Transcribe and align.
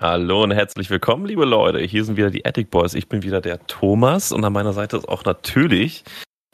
Hallo 0.00 0.44
und 0.44 0.52
herzlich 0.52 0.90
willkommen, 0.90 1.26
liebe 1.26 1.44
Leute. 1.44 1.80
Hier 1.80 2.04
sind 2.04 2.16
wieder 2.16 2.30
die 2.30 2.46
Attic 2.46 2.70
Boys. 2.70 2.94
Ich 2.94 3.08
bin 3.08 3.24
wieder 3.24 3.40
der 3.40 3.66
Thomas 3.66 4.30
und 4.30 4.44
an 4.44 4.52
meiner 4.52 4.72
Seite 4.72 4.96
ist 4.96 5.08
auch 5.08 5.24
natürlich 5.24 6.04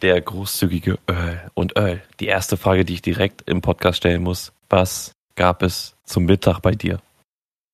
der 0.00 0.18
großzügige 0.18 0.98
Earl. 1.06 1.50
Und 1.52 1.76
Earl, 1.76 2.00
die 2.20 2.26
erste 2.26 2.56
Frage, 2.56 2.86
die 2.86 2.94
ich 2.94 3.02
direkt 3.02 3.42
im 3.46 3.60
Podcast 3.60 3.98
stellen 3.98 4.22
muss. 4.22 4.54
Was 4.70 5.12
gab 5.34 5.62
es 5.62 5.94
zum 6.04 6.24
Mittag 6.24 6.60
bei 6.60 6.70
dir? 6.70 7.00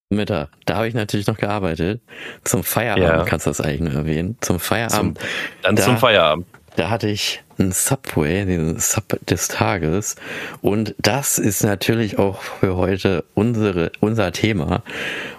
Mittag. 0.08 0.48
Da 0.66 0.74
habe 0.74 0.88
ich 0.88 0.94
natürlich 0.94 1.28
noch 1.28 1.38
gearbeitet. 1.38 2.00
Zum 2.42 2.64
Feierabend 2.64 3.04
ja. 3.04 3.24
kannst 3.24 3.46
du 3.46 3.50
das 3.50 3.60
eigentlich 3.60 3.92
nur 3.92 3.92
erwähnen. 3.92 4.36
Zum 4.40 4.58
Feierabend. 4.58 5.18
Zum, 5.18 5.28
dann 5.62 5.76
da, 5.76 5.82
zum 5.84 5.98
Feierabend. 5.98 6.46
Da 6.76 6.90
hatte 6.90 7.08
ich 7.08 7.42
einen 7.58 7.72
Subway, 7.72 8.44
den 8.44 8.78
Sub 8.78 9.18
des 9.26 9.48
Tages. 9.48 10.16
Und 10.62 10.94
das 10.98 11.38
ist 11.38 11.62
natürlich 11.62 12.18
auch 12.18 12.40
für 12.42 12.76
heute 12.76 13.24
unsere, 13.34 13.92
unser 14.00 14.32
Thema. 14.32 14.82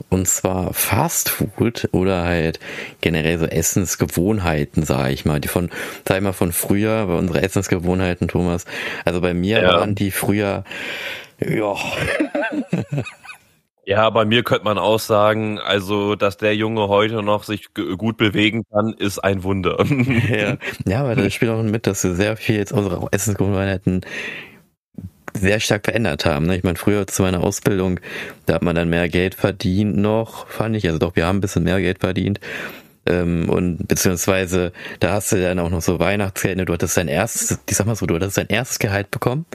Und 0.09 0.27
zwar 0.27 0.73
Fast 0.73 1.29
Food 1.29 1.89
oder 1.93 2.23
halt 2.23 2.59
generell 3.01 3.39
so 3.39 3.45
Essensgewohnheiten, 3.45 4.83
sage 4.83 5.13
ich 5.13 5.25
mal. 5.25 5.39
Die 5.39 5.47
von, 5.47 5.69
sag 6.07 6.17
ich 6.17 6.23
mal, 6.23 6.33
von 6.33 6.51
früher, 6.51 7.07
bei 7.07 7.15
unsere 7.15 7.41
Essensgewohnheiten, 7.41 8.27
Thomas. 8.27 8.65
Also 9.05 9.21
bei 9.21 9.33
mir 9.33 9.61
ja. 9.61 9.73
waren 9.73 9.95
die 9.95 10.11
früher, 10.11 10.63
ja. 11.39 11.75
Ja, 13.85 14.09
bei 14.11 14.25
mir 14.25 14.43
könnte 14.43 14.63
man 14.63 14.77
auch 14.77 14.99
sagen, 14.99 15.59
also, 15.59 16.15
dass 16.15 16.37
der 16.37 16.55
Junge 16.55 16.87
heute 16.87 17.23
noch 17.23 17.43
sich 17.43 17.73
gut 17.73 18.17
bewegen 18.17 18.63
kann, 18.71 18.93
ist 18.93 19.19
ein 19.19 19.43
Wunder. 19.43 19.83
Ja, 20.29 20.57
ja 20.85 20.99
aber 21.01 21.15
da 21.15 21.29
spielt 21.31 21.51
auch 21.51 21.63
mit, 21.63 21.87
dass 21.87 22.03
wir 22.03 22.13
sehr 22.13 22.37
viel 22.37 22.55
jetzt 22.55 22.71
unsere 22.71 23.07
Essensgewohnheiten 23.11 24.01
sehr 25.33 25.59
stark 25.59 25.85
verändert 25.85 26.25
haben. 26.25 26.45
Ne? 26.45 26.57
Ich 26.57 26.63
meine, 26.63 26.77
früher 26.77 27.07
zu 27.07 27.23
meiner 27.23 27.43
Ausbildung, 27.43 27.99
da 28.45 28.55
hat 28.55 28.61
man 28.61 28.75
dann 28.75 28.89
mehr 28.89 29.09
Geld 29.09 29.33
verdient 29.35 29.97
noch, 29.97 30.47
fand 30.47 30.75
ich. 30.75 30.85
Also 30.85 30.99
doch, 30.99 31.15
wir 31.15 31.25
haben 31.25 31.37
ein 31.37 31.41
bisschen 31.41 31.63
mehr 31.63 31.79
Geld 31.79 31.99
verdient. 31.99 32.39
Ähm, 33.07 33.49
und 33.49 33.87
beziehungsweise 33.87 34.71
da 34.99 35.13
hast 35.13 35.31
du 35.31 35.41
dann 35.41 35.57
auch 35.59 35.69
noch 35.69 35.81
so 35.81 35.99
Weihnachtsgeld, 35.99 36.57
ne? 36.57 36.65
du 36.65 36.73
hattest 36.73 36.97
dein 36.97 37.07
erstes, 37.07 37.59
ich 37.67 37.75
sag 37.75 37.87
mal 37.87 37.95
so, 37.95 38.05
du 38.05 38.15
hattest 38.15 38.37
dein 38.37 38.47
erstes 38.47 38.77
Gehalt 38.77 39.09
bekommen. 39.09 39.45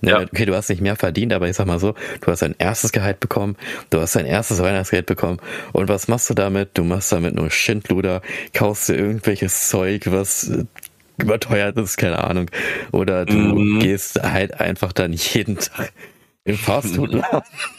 Ne? 0.00 0.10
Ja. 0.10 0.20
Okay, 0.22 0.44
du 0.44 0.54
hast 0.54 0.70
nicht 0.70 0.82
mehr 0.82 0.96
verdient, 0.96 1.32
aber 1.32 1.48
ich 1.48 1.56
sag 1.56 1.66
mal 1.66 1.78
so, 1.78 1.94
du 2.20 2.32
hast 2.32 2.42
dein 2.42 2.56
erstes 2.58 2.90
Gehalt 2.90 3.20
bekommen, 3.20 3.56
du 3.90 4.00
hast 4.00 4.16
dein 4.16 4.26
erstes 4.26 4.60
Weihnachtsgeld 4.60 5.06
bekommen. 5.06 5.38
Und 5.72 5.88
was 5.88 6.08
machst 6.08 6.28
du 6.30 6.34
damit? 6.34 6.70
Du 6.74 6.82
machst 6.82 7.12
damit 7.12 7.34
nur 7.34 7.50
Schindluder, 7.50 8.22
kaufst 8.52 8.88
dir 8.88 8.96
irgendwelches 8.96 9.68
Zeug, 9.68 10.02
was 10.06 10.50
überteuert 11.18 11.76
ist, 11.76 11.96
keine 11.96 12.24
Ahnung. 12.24 12.50
Oder 12.92 13.24
du 13.24 13.36
mhm. 13.36 13.80
gehst 13.80 14.20
halt 14.22 14.60
einfach 14.60 14.92
dann 14.92 15.12
jeden 15.12 15.58
Tag 15.58 15.92
im 16.44 16.56
Fastfood-Laden 16.56 17.42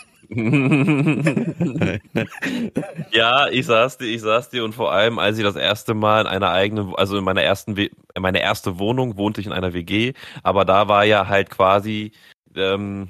ja, 3.11 3.47
ich 3.49 3.65
saß 3.65 3.97
dir, 3.97 4.05
ich 4.07 4.21
saß 4.21 4.49
dir 4.49 4.65
und 4.65 4.73
vor 4.73 4.91
allem, 4.91 5.19
als 5.19 5.37
ich 5.37 5.43
das 5.43 5.55
erste 5.55 5.93
Mal 5.93 6.21
in 6.21 6.27
einer 6.27 6.49
eigenen, 6.51 6.93
also 6.95 7.17
in 7.17 7.23
meiner 7.23 7.43
ersten, 7.43 7.75
meine 8.19 8.41
erste 8.41 8.79
Wohnung 8.79 9.17
wohnte 9.17 9.39
ich 9.41 9.47
in 9.47 9.53
einer 9.53 9.73
WG, 9.73 10.13
aber 10.43 10.65
da 10.65 10.87
war 10.89 11.05
ja 11.05 11.27
halt 11.27 11.49
quasi 11.49 12.11
ähm, 12.55 13.09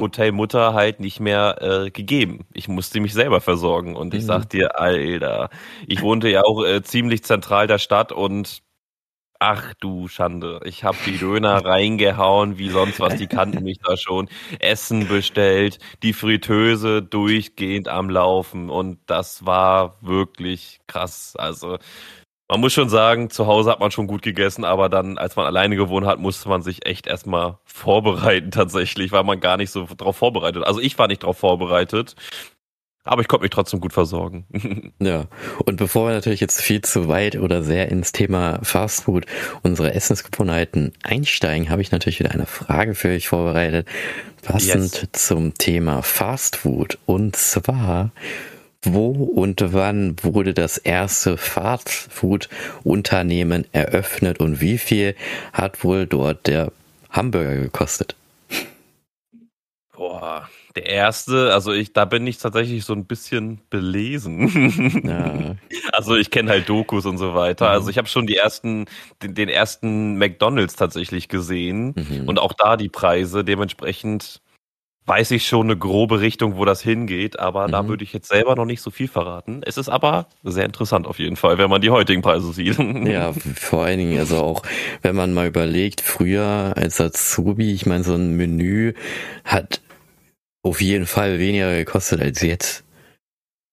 Hotel 0.00 0.32
Mutter 0.32 0.74
halt 0.74 1.00
nicht 1.00 1.20
mehr 1.20 1.56
äh, 1.60 1.90
gegeben. 1.90 2.46
Ich 2.52 2.68
musste 2.68 3.00
mich 3.00 3.14
selber 3.14 3.40
versorgen 3.40 3.96
und 3.96 4.14
ich 4.14 4.22
mhm. 4.22 4.26
sag 4.26 4.50
dir, 4.50 4.78
Alter, 4.78 5.50
ich 5.86 6.02
wohnte 6.02 6.28
ja 6.28 6.42
auch 6.44 6.64
äh, 6.64 6.82
ziemlich 6.82 7.24
zentral 7.24 7.66
der 7.66 7.78
Stadt 7.78 8.12
und 8.12 8.62
Ach 9.40 9.72
du 9.74 10.08
Schande. 10.08 10.60
Ich 10.64 10.82
habe 10.82 10.98
die 11.06 11.16
Döner 11.16 11.64
reingehauen, 11.64 12.58
wie 12.58 12.70
sonst 12.70 12.98
was. 12.98 13.14
Die 13.16 13.28
kannten 13.28 13.62
mich 13.62 13.78
da 13.78 13.96
schon. 13.96 14.28
Essen 14.58 15.06
bestellt, 15.06 15.78
die 16.02 16.12
Fritteuse 16.12 17.02
durchgehend 17.02 17.86
am 17.86 18.10
Laufen. 18.10 18.68
Und 18.68 18.98
das 19.06 19.46
war 19.46 19.96
wirklich 20.00 20.80
krass. 20.88 21.36
Also 21.36 21.78
man 22.48 22.60
muss 22.60 22.72
schon 22.74 22.88
sagen, 22.88 23.30
zu 23.30 23.46
Hause 23.46 23.70
hat 23.70 23.80
man 23.80 23.90
schon 23.92 24.06
gut 24.08 24.22
gegessen, 24.22 24.64
aber 24.64 24.88
dann, 24.88 25.18
als 25.18 25.36
man 25.36 25.46
alleine 25.46 25.76
gewohnt 25.76 26.06
hat, 26.06 26.18
musste 26.20 26.48
man 26.48 26.62
sich 26.62 26.86
echt 26.86 27.06
erstmal 27.06 27.58
vorbereiten 27.64 28.50
tatsächlich, 28.52 29.12
weil 29.12 29.24
man 29.24 29.40
gar 29.40 29.56
nicht 29.58 29.70
so 29.70 29.86
drauf 29.96 30.16
vorbereitet. 30.16 30.64
Also 30.64 30.80
ich 30.80 30.98
war 30.98 31.08
nicht 31.08 31.24
drauf 31.24 31.38
vorbereitet. 31.38 32.16
Aber 33.04 33.22
ich 33.22 33.28
konnte 33.28 33.44
mich 33.44 33.50
trotzdem 33.50 33.80
gut 33.80 33.94
versorgen. 33.94 34.92
ja, 35.00 35.24
und 35.64 35.76
bevor 35.76 36.08
wir 36.08 36.14
natürlich 36.14 36.40
jetzt 36.40 36.60
viel 36.60 36.82
zu 36.82 37.08
weit 37.08 37.36
oder 37.36 37.62
sehr 37.62 37.90
ins 37.90 38.12
Thema 38.12 38.58
Fastfood, 38.62 39.24
unsere 39.62 39.94
Essensgewohnheiten 39.94 40.92
einsteigen, 41.02 41.70
habe 41.70 41.80
ich 41.80 41.90
natürlich 41.90 42.18
wieder 42.18 42.32
eine 42.32 42.44
Frage 42.44 42.94
für 42.94 43.08
euch 43.08 43.28
vorbereitet, 43.28 43.88
passend 44.42 45.00
yes. 45.00 45.08
zum 45.12 45.54
Thema 45.54 46.02
Fastfood. 46.02 46.98
Und 47.06 47.34
zwar, 47.36 48.12
wo 48.82 49.10
und 49.10 49.72
wann 49.72 50.16
wurde 50.22 50.52
das 50.52 50.76
erste 50.76 51.38
Fastfood-Unternehmen 51.38 53.64
eröffnet 53.72 54.40
und 54.40 54.60
wie 54.60 54.76
viel 54.78 55.14
hat 55.52 55.82
wohl 55.82 56.06
dort 56.06 56.46
der 56.46 56.70
Hamburger 57.10 57.56
gekostet? 57.56 58.14
Boah, 59.96 60.48
der 60.78 60.86
erste, 60.86 61.52
also 61.52 61.72
ich, 61.72 61.92
da 61.92 62.04
bin 62.04 62.26
ich 62.26 62.38
tatsächlich 62.38 62.84
so 62.84 62.92
ein 62.92 63.04
bisschen 63.04 63.60
belesen. 63.70 65.02
Ja. 65.04 65.56
Also 65.92 66.14
ich 66.14 66.30
kenne 66.30 66.50
halt 66.50 66.68
Dokus 66.68 67.06
und 67.06 67.18
so 67.18 67.34
weiter. 67.34 67.66
Mhm. 67.66 67.72
Also 67.72 67.90
ich 67.90 67.98
habe 67.98 68.06
schon 68.06 68.26
die 68.26 68.36
ersten, 68.36 68.84
den, 69.22 69.34
den, 69.34 69.48
ersten 69.48 70.16
McDonalds 70.16 70.76
tatsächlich 70.76 71.28
gesehen 71.28 71.94
mhm. 71.96 72.28
und 72.28 72.38
auch 72.38 72.52
da 72.52 72.76
die 72.76 72.88
Preise. 72.88 73.42
Dementsprechend 73.42 74.40
weiß 75.06 75.32
ich 75.32 75.46
schon 75.46 75.66
eine 75.66 75.76
grobe 75.76 76.20
Richtung, 76.20 76.56
wo 76.56 76.64
das 76.64 76.82
hingeht, 76.82 77.38
aber 77.40 77.66
mhm. 77.66 77.72
da 77.72 77.88
würde 77.88 78.04
ich 78.04 78.12
jetzt 78.12 78.28
selber 78.28 78.54
noch 78.54 78.66
nicht 78.66 78.80
so 78.80 78.90
viel 78.90 79.08
verraten. 79.08 79.62
Es 79.64 79.76
ist 79.76 79.88
aber 79.88 80.28
sehr 80.44 80.66
interessant 80.66 81.06
auf 81.06 81.18
jeden 81.18 81.36
Fall, 81.36 81.58
wenn 81.58 81.70
man 81.70 81.80
die 81.80 81.90
heutigen 81.90 82.22
Preise 82.22 82.52
sieht. 82.52 82.78
Ja, 82.78 83.32
vor 83.56 83.84
allen 83.84 83.98
Dingen, 83.98 84.18
also 84.18 84.36
auch 84.36 84.62
wenn 85.02 85.16
man 85.16 85.34
mal 85.34 85.48
überlegt, 85.48 86.00
früher 86.00 86.74
als 86.76 87.00
Azubi, 87.00 87.72
ich 87.72 87.86
meine, 87.86 88.04
so 88.04 88.14
ein 88.14 88.36
Menü 88.36 88.92
hat 89.44 89.80
auf 90.62 90.80
jeden 90.80 91.06
Fall 91.06 91.38
weniger 91.38 91.76
gekostet 91.76 92.20
als 92.20 92.42
jetzt. 92.42 92.84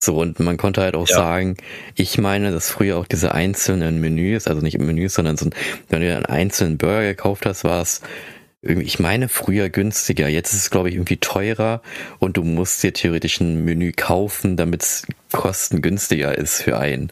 So, 0.04 0.18
und 0.18 0.40
man 0.40 0.58
konnte 0.58 0.82
halt 0.82 0.96
auch 0.96 1.08
ja. 1.08 1.16
sagen, 1.16 1.58
ich 1.96 2.18
meine, 2.18 2.52
dass 2.52 2.70
früher 2.70 2.98
auch 2.98 3.08
diese 3.08 3.34
einzelnen 3.34 4.00
Menüs, 4.00 4.48
also 4.48 4.62
nicht 4.62 4.78
Menüs, 4.78 5.16
sondern 5.16 5.38
so, 5.38 5.50
wenn 5.90 6.02
du 6.02 6.16
einen 6.16 6.26
einzelnen 6.26 6.78
Burger 6.78 7.04
gekauft 7.04 7.46
hast, 7.46 7.64
war 7.64 7.82
es 7.82 8.02
irgendwie, 8.62 8.86
ich 8.86 9.00
meine, 9.00 9.30
früher 9.30 9.70
günstiger. 9.70 10.28
Jetzt 10.28 10.54
ist 10.54 10.62
es, 10.62 10.70
glaube 10.70 10.90
ich, 10.90 10.96
irgendwie 10.96 11.18
teurer 11.18 11.82
und 12.20 12.38
du 12.38 12.44
musst 12.44 12.84
dir 12.84 12.94
theoretisch 12.94 13.40
ein 13.40 13.64
Menü 13.64 13.94
kaufen, 13.94 14.58
damit 14.58 14.84
es 14.84 15.08
kostengünstiger 15.32 16.38
ist 16.38 16.62
für 16.62 16.78
einen. 16.78 17.12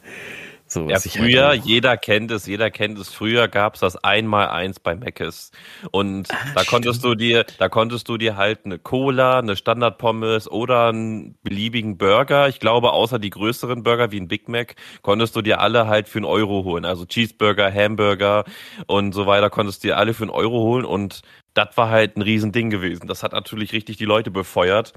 So, 0.74 0.88
ja, 0.88 0.98
früher, 0.98 1.46
halt 1.50 1.64
jeder 1.64 1.96
kennt 1.96 2.32
es, 2.32 2.46
jeder 2.46 2.68
kennt 2.68 2.98
es. 2.98 3.08
Früher 3.08 3.46
gab 3.46 3.74
es 3.74 3.80
das 3.80 3.96
Einmal-Eins 3.96 4.80
bei 4.80 4.96
Mc's. 4.96 5.52
Und 5.92 6.28
ah, 6.32 6.36
da 6.56 6.64
konntest 6.64 6.98
stimmt. 6.98 7.14
du 7.14 7.16
dir, 7.16 7.46
da 7.58 7.68
konntest 7.68 8.08
du 8.08 8.18
dir 8.18 8.36
halt 8.36 8.64
eine 8.64 8.80
Cola, 8.80 9.38
eine 9.38 9.54
Standard-Pommes 9.54 10.50
oder 10.50 10.88
einen 10.88 11.38
beliebigen 11.44 11.96
Burger. 11.96 12.48
Ich 12.48 12.58
glaube, 12.58 12.92
außer 12.92 13.20
die 13.20 13.30
größeren 13.30 13.84
Burger 13.84 14.10
wie 14.10 14.18
ein 14.18 14.26
Big 14.26 14.48
Mac, 14.48 14.74
konntest 15.02 15.36
du 15.36 15.42
dir 15.42 15.60
alle 15.60 15.86
halt 15.86 16.08
für 16.08 16.18
einen 16.18 16.24
Euro 16.24 16.64
holen. 16.64 16.84
Also 16.84 17.04
Cheeseburger, 17.04 17.72
Hamburger 17.72 18.42
und 18.88 19.12
so 19.12 19.26
weiter 19.26 19.50
konntest 19.50 19.84
du 19.84 19.88
dir 19.88 19.96
alle 19.96 20.12
für 20.12 20.24
einen 20.24 20.30
Euro 20.30 20.58
holen. 20.58 20.84
Und 20.84 21.22
das 21.54 21.76
war 21.76 21.88
halt 21.88 22.16
ein 22.16 22.22
Riesending 22.22 22.70
gewesen. 22.70 23.06
Das 23.06 23.22
hat 23.22 23.30
natürlich 23.30 23.72
richtig 23.72 23.96
die 23.96 24.06
Leute 24.06 24.32
befeuert. 24.32 24.92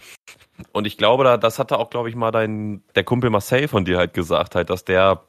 Und 0.71 0.88
ich 0.88 0.97
glaube, 0.97 1.38
das 1.39 1.59
hatte 1.59 1.77
auch, 1.77 1.91
glaube 1.91 2.09
ich, 2.09 2.15
mal 2.15 2.31
dein, 2.31 2.81
der 2.95 3.03
Kumpel 3.03 3.29
Marcel 3.29 3.67
von 3.67 3.85
dir 3.85 3.99
halt 3.99 4.15
gesagt, 4.15 4.55
halt, 4.55 4.71
dass 4.71 4.83
der 4.83 5.21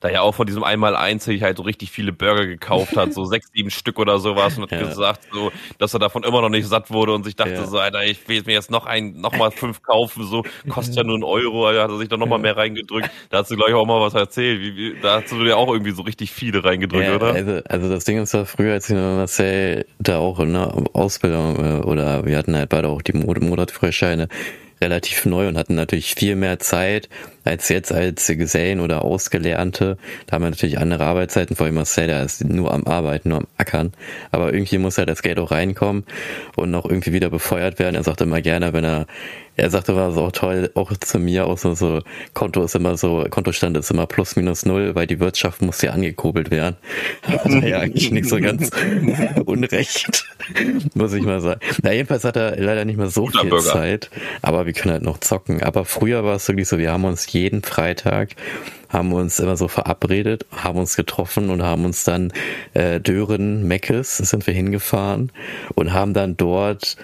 da 0.00 0.08
ja 0.08 0.22
auch 0.22 0.34
von 0.34 0.46
diesem 0.46 0.64
einmal 0.64 0.96
eins 0.96 1.24
sich 1.24 1.42
halt 1.42 1.56
so 1.56 1.62
richtig 1.62 1.90
viele 1.90 2.12
Burger 2.12 2.46
gekauft 2.46 2.96
hat, 2.96 3.12
so 3.12 3.24
sechs, 3.24 3.50
sieben 3.52 3.70
Stück 3.70 3.98
oder 3.98 4.18
sowas 4.18 4.56
und 4.56 4.64
hat 4.64 4.72
ja. 4.72 4.86
gesagt, 4.86 5.26
so, 5.32 5.52
dass 5.78 5.94
er 5.94 6.00
davon 6.00 6.24
immer 6.24 6.40
noch 6.40 6.48
nicht 6.48 6.66
satt 6.66 6.90
wurde 6.90 7.12
und 7.12 7.24
sich 7.24 7.36
dachte 7.36 7.54
ja. 7.54 7.66
so, 7.66 7.78
Alter, 7.78 8.04
ich 8.04 8.26
will 8.28 8.42
mir 8.46 8.52
jetzt 8.52 8.70
noch 8.70 8.86
ein, 8.86 9.20
noch 9.20 9.36
mal 9.36 9.50
fünf 9.50 9.82
kaufen, 9.82 10.24
so, 10.26 10.44
kostet 10.68 10.96
ja 10.96 11.04
nur 11.04 11.18
ein 11.18 11.24
Euro, 11.24 11.70
da 11.72 11.82
hat 11.84 11.90
er 11.90 11.98
sich 11.98 12.08
dann 12.08 12.20
noch 12.20 12.26
mal 12.26 12.38
mehr 12.38 12.56
reingedrückt. 12.56 13.10
Da 13.30 13.38
hast 13.38 13.50
du 13.50 13.56
gleich 13.56 13.74
auch 13.74 13.86
mal 13.86 14.00
was 14.00 14.14
erzählt. 14.14 14.60
Wie, 14.60 14.76
wie, 14.76 15.00
da 15.00 15.20
hast 15.20 15.32
du 15.32 15.42
dir 15.42 15.56
auch 15.56 15.72
irgendwie 15.72 15.92
so 15.92 16.02
richtig 16.02 16.30
viele 16.32 16.64
reingedrückt, 16.64 17.06
ja, 17.06 17.16
oder? 17.16 17.34
Also, 17.34 17.60
also 17.64 17.88
das 17.88 18.04
Ding 18.04 18.22
ist 18.22 18.34
ja 18.34 18.44
früher, 18.44 18.72
als 18.72 18.88
ich 18.88 18.96
mit 18.96 19.04
Marcel 19.04 19.86
da 19.98 20.18
auch 20.18 20.40
in 20.40 20.52
der 20.52 20.74
Ausbildung 20.92 21.56
äh, 21.56 21.84
oder 21.84 22.24
wir 22.24 22.36
hatten 22.36 22.56
halt 22.56 22.68
beide 22.68 22.88
auch 22.88 23.02
die 23.02 23.12
Monatfreischeine, 23.12 24.28
relativ 24.80 25.24
neu 25.24 25.48
und 25.48 25.56
hatten 25.56 25.74
natürlich 25.74 26.14
viel 26.14 26.36
mehr 26.36 26.58
Zeit 26.58 27.08
als 27.44 27.68
jetzt 27.68 27.92
als 27.92 28.26
Gesellen 28.26 28.80
oder 28.80 29.02
Ausgelernte. 29.02 29.98
Da 30.26 30.34
haben 30.34 30.42
wir 30.42 30.50
natürlich 30.50 30.78
andere 30.78 31.04
Arbeitszeiten, 31.04 31.56
vor 31.56 31.66
allem 31.66 31.76
Marcel, 31.76 32.06
der 32.06 32.22
ist 32.22 32.44
nur 32.44 32.72
am 32.72 32.84
Arbeiten, 32.84 33.28
nur 33.28 33.38
am 33.38 33.46
Ackern. 33.56 33.92
Aber 34.30 34.52
irgendwie 34.52 34.78
muss 34.78 34.96
ja 34.96 35.04
das 35.04 35.22
Geld 35.22 35.38
auch 35.38 35.50
reinkommen 35.50 36.04
und 36.56 36.70
noch 36.70 36.84
irgendwie 36.84 37.12
wieder 37.12 37.30
befeuert 37.30 37.78
werden. 37.78 37.94
Er 37.94 38.04
sagt 38.04 38.20
immer 38.20 38.40
gerne, 38.40 38.72
wenn 38.72 38.84
er 38.84 39.06
er 39.56 39.70
sagte, 39.70 39.94
war 39.94 40.10
so 40.12 40.22
auch 40.22 40.32
toll, 40.32 40.70
auch 40.74 40.92
zu 40.96 41.18
mir, 41.20 41.46
auch 41.46 41.58
so, 41.58 41.74
so, 41.74 42.00
Konto 42.32 42.64
ist 42.64 42.74
immer 42.74 42.96
so, 42.96 43.24
Kontostand 43.30 43.76
ist 43.76 43.90
immer 43.90 44.06
plus 44.06 44.34
minus 44.34 44.66
null, 44.66 44.96
weil 44.96 45.06
die 45.06 45.20
Wirtschaft 45.20 45.62
muss 45.62 45.80
ja 45.80 45.92
angekurbelt 45.92 46.50
werden. 46.50 46.76
Hat 47.22 47.46
er 47.46 47.68
ja 47.68 47.78
eigentlich 47.78 48.10
nicht 48.10 48.28
so 48.28 48.40
ganz 48.40 48.70
unrecht, 49.44 50.26
muss 50.94 51.12
ich 51.12 51.22
mal 51.22 51.40
sagen. 51.40 51.60
Na, 51.82 51.92
jedenfalls 51.92 52.24
hat 52.24 52.36
er 52.36 52.56
leider 52.56 52.84
nicht 52.84 52.96
mehr 52.96 53.08
so 53.08 53.28
viel. 53.28 53.54
Zeit, 53.60 54.10
aber 54.42 54.66
wir 54.66 54.72
können 54.72 54.92
halt 54.92 55.02
noch 55.02 55.18
zocken. 55.18 55.62
Aber 55.62 55.84
früher 55.84 56.24
war 56.24 56.34
es 56.34 56.48
wirklich 56.48 56.68
so, 56.68 56.78
wir 56.78 56.90
haben 56.92 57.04
uns 57.04 57.26
jeden 57.34 57.62
Freitag 57.62 58.30
haben 58.88 59.12
uns 59.12 59.40
immer 59.40 59.56
so 59.56 59.68
verabredet, 59.68 60.46
haben 60.52 60.78
uns 60.78 60.96
getroffen 60.96 61.50
und 61.50 61.62
haben 61.62 61.84
uns 61.84 62.04
dann 62.04 62.32
äh, 62.74 63.00
Dören, 63.00 63.66
Meckes, 63.66 64.16
sind 64.18 64.46
wir 64.46 64.54
hingefahren 64.54 65.32
und 65.74 65.92
haben 65.92 66.14
dann 66.14 66.36
dort 66.36 66.96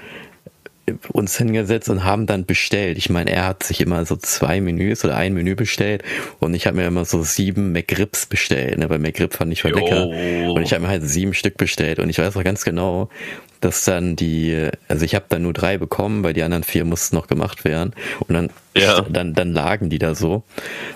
uns 1.12 1.36
hingesetzt 1.36 1.88
und 1.88 2.04
haben 2.04 2.26
dann 2.26 2.46
bestellt. 2.46 2.98
Ich 2.98 3.10
meine, 3.10 3.30
er 3.30 3.46
hat 3.46 3.62
sich 3.62 3.80
immer 3.80 4.04
so 4.04 4.16
zwei 4.16 4.60
Menüs 4.60 5.04
oder 5.04 5.16
ein 5.16 5.34
Menü 5.34 5.54
bestellt 5.54 6.02
und 6.38 6.54
ich 6.54 6.66
habe 6.66 6.76
mir 6.76 6.86
immer 6.86 7.04
so 7.04 7.22
sieben 7.22 7.72
McRibs 7.72 8.26
bestellt, 8.26 8.78
ne, 8.78 8.88
weil 8.90 8.98
McRib 8.98 9.34
fand 9.34 9.52
ich 9.52 9.62
voll 9.62 9.72
lecker. 9.72 10.08
Und 10.52 10.62
ich 10.62 10.72
habe 10.72 10.82
mir 10.82 10.88
halt 10.88 11.08
sieben 11.08 11.34
Stück 11.34 11.56
bestellt 11.56 11.98
und 11.98 12.08
ich 12.08 12.18
weiß 12.18 12.36
auch 12.36 12.44
ganz 12.44 12.64
genau, 12.64 13.08
dass 13.60 13.84
dann 13.84 14.16
die, 14.16 14.68
also 14.88 15.04
ich 15.04 15.14
habe 15.14 15.26
dann 15.28 15.42
nur 15.42 15.52
drei 15.52 15.78
bekommen, 15.78 16.22
weil 16.24 16.32
die 16.32 16.42
anderen 16.42 16.64
vier 16.64 16.84
mussten 16.84 17.16
noch 17.16 17.26
gemacht 17.26 17.64
werden. 17.64 17.92
Und 18.20 18.34
dann, 18.34 18.50
ja. 18.76 19.02
dann, 19.02 19.34
dann 19.34 19.52
lagen 19.52 19.90
die 19.90 19.98
da 19.98 20.14
so. 20.14 20.42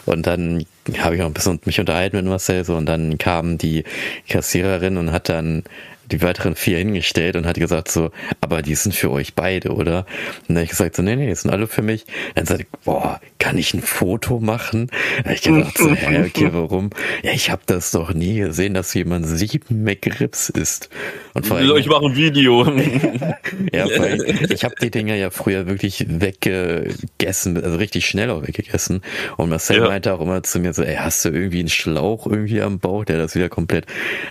Und 0.07 0.27
dann 0.27 0.65
habe 0.99 1.17
ich 1.17 1.23
auch 1.23 1.27
ein 1.27 1.35
bisschen 1.35 1.61
mich 1.65 1.81
unterhalten 1.81 2.17
mit 2.17 2.27
Marcel 2.27 2.65
so. 2.65 2.77
Und 2.77 2.87
dann 2.87 3.19
kam 3.19 3.59
die 3.59 3.85
Kassiererin 4.29 4.97
und 4.97 5.13
hat 5.13 5.29
dann 5.29 5.65
die 6.11 6.23
weiteren 6.23 6.55
vier 6.55 6.79
hingestellt 6.79 7.37
und 7.37 7.47
hat 7.47 7.57
gesagt 7.57 7.91
so, 7.91 8.11
aber 8.41 8.63
die 8.63 8.75
sind 8.75 8.95
für 8.95 9.11
euch 9.11 9.35
beide, 9.35 9.75
oder? 9.75 10.07
Und 10.41 10.51
dann 10.51 10.57
habe 10.59 10.65
ich 10.65 10.71
gesagt 10.71 10.97
so, 10.97 11.03
nee, 11.03 11.17
nee, 11.17 11.27
die 11.27 11.35
sind 11.35 11.51
alle 11.51 11.67
für 11.67 11.83
mich. 11.83 12.07
Dann 12.35 12.47
sagte 12.47 12.65
ich, 12.65 12.81
boah, 12.85 13.21
kann 13.39 13.59
ich 13.59 13.75
ein 13.75 13.83
Foto 13.83 14.41
machen? 14.41 14.89
Da 15.19 15.25
habe 15.25 15.35
ich 15.35 15.43
gedacht 15.43 15.79
so, 15.79 15.95
hä, 15.95 16.25
okay, 16.27 16.49
warum? 16.53 16.91
Ja, 17.23 17.33
ich 17.33 17.51
habe 17.51 17.63
das 17.67 17.91
doch 17.91 18.13
nie 18.13 18.39
gesehen, 18.39 18.75
dass 18.75 18.95
jemand 18.95 19.27
sieben 19.27 19.85
McRibs 19.85 20.49
isst. 20.51 20.89
Und 21.35 21.47
vor 21.47 21.57
allem, 21.57 21.77
ich 21.77 21.89
mache 21.89 22.07
ein 22.07 22.17
Video. 22.17 22.65
ja, 23.73 23.85
allem, 23.85 24.51
ich 24.51 24.65
habe 24.65 24.75
die 24.81 24.91
Dinger 24.91 25.15
ja 25.15 25.31
früher 25.31 25.67
wirklich 25.67 26.07
weggegessen, 26.09 27.63
also 27.63 27.77
richtig 27.77 28.07
schnell 28.07 28.31
auch 28.31 28.47
weggegessen. 28.47 29.03
Und 29.37 29.51
Marcel 29.51 29.79
ja. 29.79 29.87
meinte 29.87 30.15
auch 30.15 30.21
immer 30.21 30.43
zu 30.43 30.61
mir 30.61 30.73
so, 30.73 30.83
ey, 30.83 30.97
hast 30.97 31.25
du 31.25 31.31
irgendwie 31.31 31.61
einen 31.61 31.69
Schlauch 31.69 32.27
irgendwie 32.27 32.61
am 32.63 32.79
Bauch, 32.79 33.05
der 33.05 33.19
das 33.19 33.35
wieder 33.35 33.49
komplett 33.49 33.87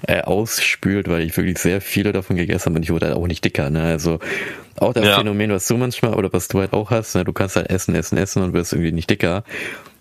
äh, 0.08 0.22
ausspült, 0.22 1.10
weil 1.10 1.22
ich 1.24 1.36
wirklich 1.36 1.58
sehr 1.58 1.73
viele 1.82 2.12
davon 2.12 2.36
gegessen 2.36 2.76
und 2.76 2.84
ich 2.84 2.92
wurde 2.92 3.08
halt 3.08 3.16
auch 3.16 3.28
nicht 3.28 3.44
dicker. 3.44 3.70
Ne? 3.70 3.84
Also 3.84 4.20
auch 4.78 4.94
das 4.94 5.06
ja. 5.06 5.18
Phänomen, 5.18 5.52
was 5.52 5.68
du 5.68 5.78
manchmal 5.78 6.16
oder 6.16 6.32
was 6.34 6.48
du 6.48 6.60
halt 6.60 6.74
auch 6.74 6.92
hast, 6.92 7.16
ne? 7.16 7.24
du 7.24 7.34
kannst 7.34 7.56
halt 7.56 7.70
essen, 7.70 7.96
essen, 7.96 8.18
essen 8.18 8.44
und 8.44 8.54
wirst 8.54 8.74
irgendwie 8.74 8.92
nicht 8.92 9.10
dicker. 9.10 9.44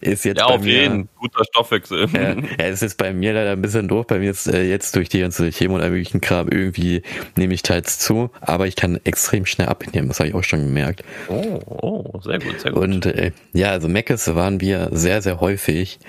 Ist 0.03 0.25
jetzt 0.25 0.39
ja, 0.39 0.47
auf 0.47 0.63
mir, 0.63 0.83
jeden 0.83 1.09
guter 1.17 1.45
Stoffwechsel. 1.45 2.09
Ja, 2.13 2.31
ja, 2.33 2.67
es 2.67 2.83
ist 2.83 2.99
bei 2.99 3.13
mir 3.13 3.35
leider 3.35 3.53
ein 3.53 3.63
bisschen 3.63 3.87
doof. 3.87 4.09
Bei 4.09 4.19
mir 4.19 4.33
ist 4.33 4.49
äh, 4.49 4.65
jetzt 4.65 4.97
durch 4.97 5.09
die 5.09 5.21
ganze 5.21 5.51
Chemo 5.51 5.77
und 5.77 5.81
all 5.81 5.91
möglichen 5.91 6.21
Kram 6.21 6.49
irgendwie 6.49 7.03
nehme 7.37 7.55
ich 7.55 7.63
teils 7.63 8.01
zu, 8.01 8.31
aber 8.41 8.67
ich 8.67 8.75
kann 8.75 8.99
extrem 9.05 9.47
schnell 9.47 9.69
abnehmen. 9.69 10.09
Das 10.09 10.19
habe 10.19 10.29
ich 10.29 10.35
auch 10.35 10.43
schon 10.43 10.65
gemerkt. 10.65 11.05
Oh, 11.29 11.61
oh, 11.67 12.21
sehr 12.21 12.41
gut, 12.41 12.61
sehr 12.61 12.73
gut. 12.73 12.83
Und 12.83 13.07
äh, 13.07 13.31
ja, 13.53 13.71
also 13.71 13.87
Meckes 13.87 14.35
waren 14.35 14.61
wir 14.61 14.89
sehr, 14.91 15.23
sehr 15.23 15.41
häufig. 15.41 16.01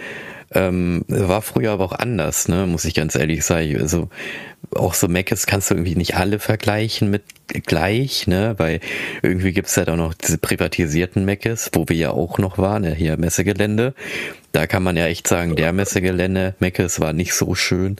Ähm, 0.56 1.04
war 1.08 1.42
früher 1.42 1.72
aber 1.72 1.86
auch 1.86 1.94
anders, 1.94 2.48
ne, 2.48 2.68
muss 2.68 2.86
ich 2.86 2.94
ganz 2.94 3.16
ehrlich 3.16 3.44
sagen. 3.44 3.80
Also 3.82 4.10
auch 4.76 4.94
so 4.94 5.08
Meckes 5.08 5.46
kannst 5.46 5.70
du 5.70 5.76
irgendwie 5.76 5.96
nicht 5.96 6.16
alle 6.16 6.40
vergleichen 6.40 7.10
mit 7.10 7.24
gleich, 7.66 8.28
ne, 8.28 8.56
weil 8.58 8.80
irgendwie 9.22 9.52
gibt's 9.52 9.78
halt 9.78 9.90
auch 9.90 9.96
noch 9.96 10.14
diese 10.14 10.38
privatisierten 10.38 11.26
Meckes, 11.26 11.70
wo 11.74 11.86
wir 11.88 11.96
ja 11.96 12.12
auch 12.12 12.38
noch 12.38 12.58
waren, 12.58 12.84
ja, 12.84 12.92
hier 12.92 13.18
Messegelände. 13.18 13.94
Da 14.52 14.68
kann 14.68 14.84
man 14.84 14.98
ja 14.98 15.08
echt 15.08 15.28
sagen, 15.28 15.56
der 15.56 15.74
Messegelände 15.74 16.56
Meckes 16.60 17.00
war 17.00 17.14
nicht 17.14 17.34
so 17.34 17.56
schön 17.56 17.98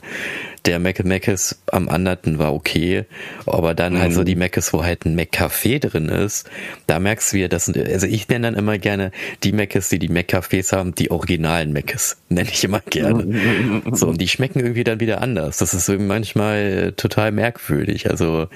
der 0.66 0.78
Meckes 0.78 1.62
am 1.70 1.88
anderen 1.88 2.38
war 2.38 2.54
okay, 2.54 3.04
aber 3.46 3.74
dann 3.74 3.94
mhm. 3.94 3.98
halt 3.98 4.12
so 4.14 4.20
mhm. 4.20 4.24
die 4.24 4.36
Meckes, 4.36 4.72
wo 4.72 4.82
halt 4.82 5.04
ein 5.04 5.14
Mac-Café 5.14 5.78
drin 5.78 6.08
ist, 6.08 6.48
da 6.86 6.98
merkst 6.98 7.32
du 7.32 7.36
wieder, 7.36 7.48
das 7.48 7.66
sind, 7.66 7.76
also 7.76 8.06
ich 8.06 8.28
nenne 8.28 8.48
dann 8.48 8.54
immer 8.54 8.78
gerne 8.78 9.12
die 9.42 9.52
Meckes, 9.52 9.90
die 9.90 9.98
die 9.98 10.08
Mac-Cafés 10.08 10.72
haben, 10.72 10.94
die 10.94 11.10
originalen 11.10 11.72
Meckes, 11.72 12.16
nenne 12.28 12.48
ich 12.50 12.64
immer 12.64 12.80
gerne. 12.80 13.82
so, 13.92 14.08
und 14.08 14.20
die 14.20 14.28
schmecken 14.28 14.60
irgendwie 14.60 14.84
dann 14.84 15.00
wieder 15.00 15.20
anders. 15.20 15.58
Das 15.58 15.74
ist 15.74 15.88
irgendwie 15.88 16.08
manchmal 16.08 16.92
total 16.96 17.30
merkwürdig. 17.30 18.10
Also, 18.10 18.48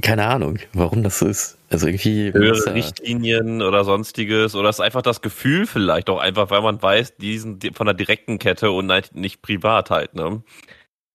keine 0.00 0.24
Ahnung, 0.26 0.58
warum 0.72 1.02
das 1.02 1.18
so 1.18 1.26
ist. 1.26 1.58
Also 1.68 1.88
irgendwie. 1.88 2.32
Höhere 2.32 2.74
Richtlinien 2.74 3.60
oder 3.60 3.84
sonstiges. 3.84 4.54
Oder 4.54 4.68
es 4.68 4.76
ist 4.76 4.80
einfach 4.80 5.02
das 5.02 5.20
Gefühl 5.20 5.66
vielleicht 5.66 6.08
auch 6.08 6.18
einfach, 6.18 6.50
weil 6.50 6.62
man 6.62 6.80
weiß, 6.80 7.16
die 7.16 7.38
sind 7.38 7.68
von 7.74 7.86
der 7.86 7.94
direkten 7.94 8.38
Kette 8.38 8.70
und 8.70 8.90
halt 8.90 9.14
nicht 9.14 9.42
privat 9.42 9.90
halt, 9.90 10.14
ne? 10.14 10.42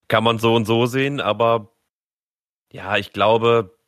Kann 0.09 0.23
man 0.23 0.39
so 0.39 0.53
und 0.55 0.65
so 0.65 0.85
sehen, 0.85 1.21
aber 1.21 1.71
ja, 2.73 2.97
ich 2.97 3.13
glaube, 3.13 3.79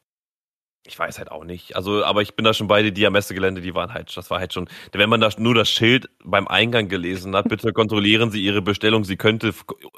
ich 0.87 0.97
weiß 0.97 1.19
halt 1.19 1.29
auch 1.29 1.43
nicht. 1.43 1.75
Also, 1.75 2.03
aber 2.03 2.21
ich 2.21 2.35
bin 2.35 2.43
da 2.43 2.53
schon 2.53 2.67
bei 2.67 2.89
die 2.89 3.09
Messegelände, 3.09 3.61
die 3.61 3.75
waren 3.75 3.93
halt, 3.93 4.15
das 4.15 4.29
war 4.29 4.39
halt 4.39 4.53
schon, 4.53 4.69
wenn 4.93 5.09
man 5.09 5.21
da 5.21 5.29
nur 5.37 5.53
das 5.53 5.69
Schild 5.69 6.09
beim 6.23 6.47
Eingang 6.47 6.87
gelesen 6.87 7.35
hat, 7.35 7.49
bitte 7.49 7.73
kontrollieren 7.73 8.31
Sie 8.31 8.41
Ihre 8.41 8.61
Bestellung, 8.61 9.03
sie 9.03 9.17
könnte 9.17 9.53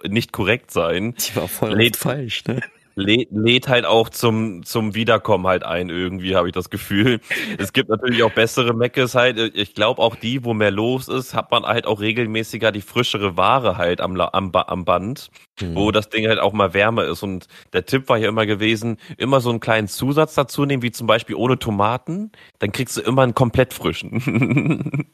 nicht 0.07 0.33
korrekt 0.33 0.71
sein. 0.71 1.15
Die 1.15 1.35
war 1.35 1.47
voll 1.47 1.91
falsch, 1.93 2.43
ne? 2.45 2.61
Lädt, 2.95 3.29
lädt 3.31 3.67
halt 3.67 3.85
auch 3.85 4.09
zum, 4.09 4.63
zum 4.63 4.95
Wiederkommen 4.95 5.47
halt 5.47 5.63
ein, 5.63 5.89
irgendwie, 5.89 6.35
habe 6.35 6.47
ich 6.47 6.53
das 6.53 6.69
Gefühl. 6.69 7.19
Es 7.57 7.73
gibt 7.73 7.89
natürlich 7.89 8.23
auch 8.23 8.31
bessere 8.31 8.73
Meckes 8.73 9.15
halt. 9.15 9.37
Ich 9.55 9.73
glaube 9.73 10.01
auch 10.01 10.15
die, 10.15 10.43
wo 10.43 10.53
mehr 10.53 10.71
los 10.71 11.07
ist, 11.07 11.33
hat 11.33 11.51
man 11.51 11.63
halt 11.63 11.85
auch 11.85 11.99
regelmäßiger 11.99 12.71
die 12.71 12.81
frischere 12.81 13.37
Ware 13.37 13.77
halt 13.77 14.01
am, 14.01 14.19
am, 14.19 14.51
am 14.51 14.85
Band, 14.85 15.29
mhm. 15.61 15.75
wo 15.75 15.91
das 15.91 16.09
Ding 16.09 16.27
halt 16.27 16.39
auch 16.39 16.53
mal 16.53 16.73
wärmer 16.73 17.05
ist. 17.05 17.23
Und 17.23 17.47
der 17.73 17.85
Tipp 17.85 18.09
war 18.09 18.17
ja 18.17 18.29
immer 18.29 18.45
gewesen, 18.45 18.97
immer 19.17 19.39
so 19.39 19.49
einen 19.49 19.59
kleinen 19.59 19.87
Zusatz 19.87 20.35
dazu 20.35 20.65
nehmen, 20.65 20.83
wie 20.83 20.91
zum 20.91 21.07
Beispiel 21.07 21.35
ohne 21.35 21.59
Tomaten, 21.59 22.31
dann 22.59 22.71
kriegst 22.71 22.97
du 22.97 23.01
immer 23.01 23.23
einen 23.23 23.35
komplett 23.35 23.73
frischen. 23.73 25.07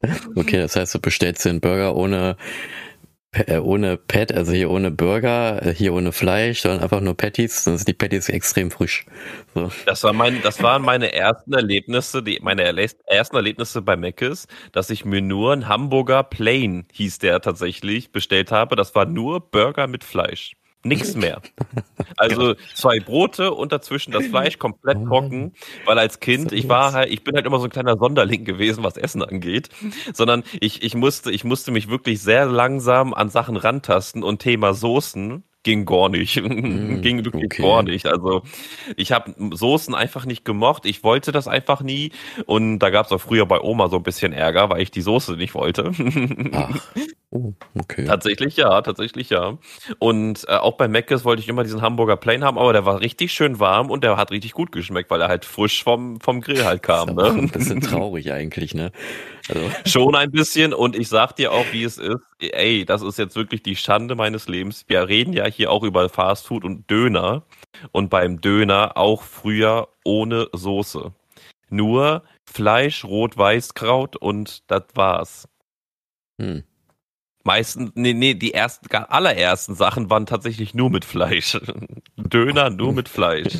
okay, 0.36 0.58
das 0.58 0.76
heißt, 0.76 0.94
du 0.94 1.00
bestellst 1.00 1.44
den 1.44 1.60
Burger 1.60 1.94
ohne 1.96 2.36
ohne 3.62 3.96
Pet, 3.96 4.32
also 4.32 4.52
hier 4.52 4.70
ohne 4.70 4.90
Burger, 4.90 5.64
äh, 5.64 5.72
hier 5.74 5.94
ohne 5.94 6.10
Fleisch, 6.12 6.60
sondern 6.62 6.82
einfach 6.82 7.00
nur 7.00 7.16
Patties, 7.16 7.64
dann 7.64 7.76
sind 7.76 7.86
die 7.86 7.94
Patties 7.94 8.28
extrem 8.28 8.70
frisch. 8.72 9.06
So. 9.54 9.70
Das 9.86 10.02
war 10.02 10.12
mein, 10.12 10.42
das 10.42 10.62
waren 10.62 10.82
meine 10.82 11.12
ersten 11.12 11.52
Erlebnisse, 11.52 12.22
die, 12.22 12.40
meine 12.42 12.64
ersten 12.64 13.36
Erlebnisse 13.36 13.82
bei 13.82 13.96
Mc's, 13.96 14.48
dass 14.72 14.90
ich 14.90 15.04
mir 15.04 15.22
nur 15.22 15.52
einen 15.52 15.68
Hamburger 15.68 16.24
Plain, 16.24 16.86
hieß 16.92 17.18
der 17.20 17.40
tatsächlich, 17.40 18.10
bestellt 18.10 18.50
habe. 18.50 18.74
Das 18.74 18.94
war 18.96 19.06
nur 19.06 19.40
Burger 19.50 19.86
mit 19.86 20.02
Fleisch. 20.02 20.56
Nichts 20.82 21.14
mehr. 21.14 21.42
Also 22.16 22.54
zwei 22.74 23.00
Brote 23.00 23.52
und 23.52 23.70
dazwischen 23.72 24.12
das 24.12 24.26
Fleisch 24.26 24.58
komplett 24.58 24.96
oh 24.98 25.06
trocken, 25.06 25.52
weil 25.84 25.98
als 25.98 26.20
Kind, 26.20 26.52
ich 26.52 26.68
war 26.68 26.92
halt, 26.92 27.10
ich 27.10 27.22
bin 27.22 27.34
halt 27.34 27.44
immer 27.44 27.58
so 27.58 27.64
ein 27.64 27.70
kleiner 27.70 27.98
Sonderling 27.98 28.44
gewesen, 28.44 28.82
was 28.82 28.96
Essen 28.96 29.22
angeht, 29.22 29.68
sondern 30.14 30.42
ich, 30.60 30.82
ich 30.82 30.94
musste, 30.94 31.30
ich 31.30 31.44
musste 31.44 31.70
mich 31.70 31.88
wirklich 31.88 32.22
sehr 32.22 32.46
langsam 32.46 33.12
an 33.12 33.28
Sachen 33.28 33.56
rantasten 33.56 34.22
und 34.22 34.40
Thema 34.40 34.72
Soßen 34.72 35.44
ging 35.62 35.84
gar 35.84 36.08
nicht. 36.08 36.40
Mm, 36.40 37.00
ging 37.02 37.24
wirklich 37.24 37.44
okay. 37.44 37.62
gar 37.62 37.82
nicht. 37.82 38.06
Also 38.06 38.42
ich 38.96 39.12
habe 39.12 39.34
Soßen 39.52 39.94
einfach 39.94 40.26
nicht 40.26 40.44
gemocht. 40.44 40.86
Ich 40.86 41.04
wollte 41.04 41.32
das 41.32 41.48
einfach 41.48 41.82
nie. 41.82 42.12
Und 42.46 42.78
da 42.78 42.90
gab 42.90 43.06
es 43.06 43.12
auch 43.12 43.20
früher 43.20 43.46
bei 43.46 43.60
Oma 43.60 43.88
so 43.88 43.96
ein 43.96 44.02
bisschen 44.02 44.32
Ärger, 44.32 44.70
weil 44.70 44.82
ich 44.82 44.90
die 44.90 45.02
Soße 45.02 45.32
nicht 45.32 45.54
wollte. 45.54 45.92
Ach. 46.52 46.80
Oh, 47.32 47.52
okay. 47.78 48.06
Tatsächlich 48.06 48.56
ja, 48.56 48.82
tatsächlich 48.82 49.30
ja. 49.30 49.56
Und 50.00 50.44
äh, 50.48 50.56
auch 50.56 50.76
bei 50.76 50.88
Mc's 50.88 51.24
wollte 51.24 51.40
ich 51.40 51.48
immer 51.48 51.62
diesen 51.62 51.80
Hamburger 51.80 52.16
Plain 52.16 52.42
haben, 52.42 52.58
aber 52.58 52.72
der 52.72 52.84
war 52.86 53.00
richtig 53.00 53.32
schön 53.32 53.60
warm 53.60 53.88
und 53.88 54.02
der 54.02 54.16
hat 54.16 54.32
richtig 54.32 54.50
gut 54.50 54.72
geschmeckt, 54.72 55.10
weil 55.12 55.20
er 55.20 55.28
halt 55.28 55.44
frisch 55.44 55.84
vom, 55.84 56.20
vom 56.20 56.40
Grill 56.40 56.64
halt 56.64 56.82
kam. 56.82 57.14
Das 57.14 57.28
ist 57.28 57.34
ne? 57.34 57.40
Ein 57.42 57.48
bisschen 57.50 57.80
traurig 57.82 58.32
eigentlich, 58.32 58.74
ne? 58.74 58.90
Also. 59.48 59.70
Schon 59.86 60.14
ein 60.14 60.30
bisschen 60.30 60.72
und 60.72 60.96
ich 60.96 61.08
sag 61.08 61.36
dir 61.36 61.52
auch, 61.52 61.66
wie 61.72 61.84
es 61.84 61.98
ist. 61.98 62.22
Ey, 62.40 62.84
das 62.84 63.02
ist 63.02 63.18
jetzt 63.18 63.36
wirklich 63.36 63.62
die 63.62 63.76
Schande 63.76 64.14
meines 64.14 64.48
Lebens. 64.48 64.84
Wir 64.88 65.08
reden 65.08 65.32
ja 65.32 65.46
hier 65.46 65.70
auch 65.70 65.82
über 65.82 66.08
Fastfood 66.08 66.64
und 66.64 66.90
Döner 66.90 67.44
und 67.92 68.10
beim 68.10 68.40
Döner 68.40 68.96
auch 68.96 69.22
früher 69.22 69.88
ohne 70.04 70.48
Soße. 70.52 71.12
Nur 71.70 72.24
Fleisch, 72.44 73.04
Rot-Weiß-Kraut 73.04 74.16
und 74.16 74.70
das 74.70 74.84
war's. 74.94 75.48
Hm. 76.40 76.64
Meistens, 77.42 77.92
nee, 77.94 78.12
nee, 78.12 78.34
die 78.34 78.52
ersten, 78.52 78.86
allerersten 78.94 79.74
Sachen 79.74 80.10
waren 80.10 80.26
tatsächlich 80.26 80.74
nur 80.74 80.90
mit 80.90 81.04
Fleisch. 81.04 81.58
Döner 82.16 82.68
nur 82.68 82.92
mit 82.92 83.08
Fleisch. 83.08 83.58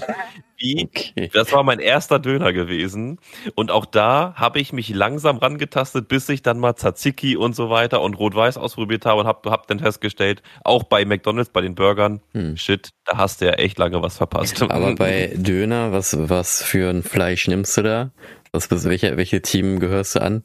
Wie, 0.58 0.84
okay. 0.84 1.30
Das 1.32 1.52
war 1.52 1.62
mein 1.62 1.78
erster 1.78 2.18
Döner 2.18 2.52
gewesen. 2.52 3.18
Und 3.54 3.70
auch 3.70 3.86
da 3.86 4.34
habe 4.36 4.60
ich 4.60 4.74
mich 4.74 4.90
langsam 4.90 5.38
rangetastet, 5.38 6.08
bis 6.08 6.28
ich 6.28 6.42
dann 6.42 6.58
mal 6.58 6.74
Tzatziki 6.74 7.36
und 7.36 7.56
so 7.56 7.70
weiter 7.70 8.02
und 8.02 8.18
Rot-Weiß 8.18 8.58
ausprobiert 8.58 9.06
habe 9.06 9.22
und 9.22 9.26
habe 9.26 9.50
hab 9.50 9.66
dann 9.68 9.78
festgestellt, 9.78 10.42
auch 10.62 10.82
bei 10.82 11.06
McDonalds, 11.06 11.48
bei 11.48 11.62
den 11.62 11.74
Burgern, 11.74 12.20
hm. 12.32 12.58
shit, 12.58 12.90
da 13.06 13.16
hast 13.16 13.40
du 13.40 13.46
ja 13.46 13.52
echt 13.52 13.78
lange 13.78 14.02
was 14.02 14.18
verpasst. 14.18 14.60
Aber 14.70 14.94
bei 14.94 15.32
Döner, 15.34 15.92
was, 15.92 16.14
was 16.28 16.62
für 16.62 16.90
ein 16.90 17.02
Fleisch 17.02 17.48
nimmst 17.48 17.78
du 17.78 17.82
da? 17.82 18.10
Was, 18.52 18.68
welche, 18.84 19.16
welche 19.16 19.40
Team 19.40 19.80
gehörst 19.80 20.16
du 20.16 20.22
an? 20.22 20.44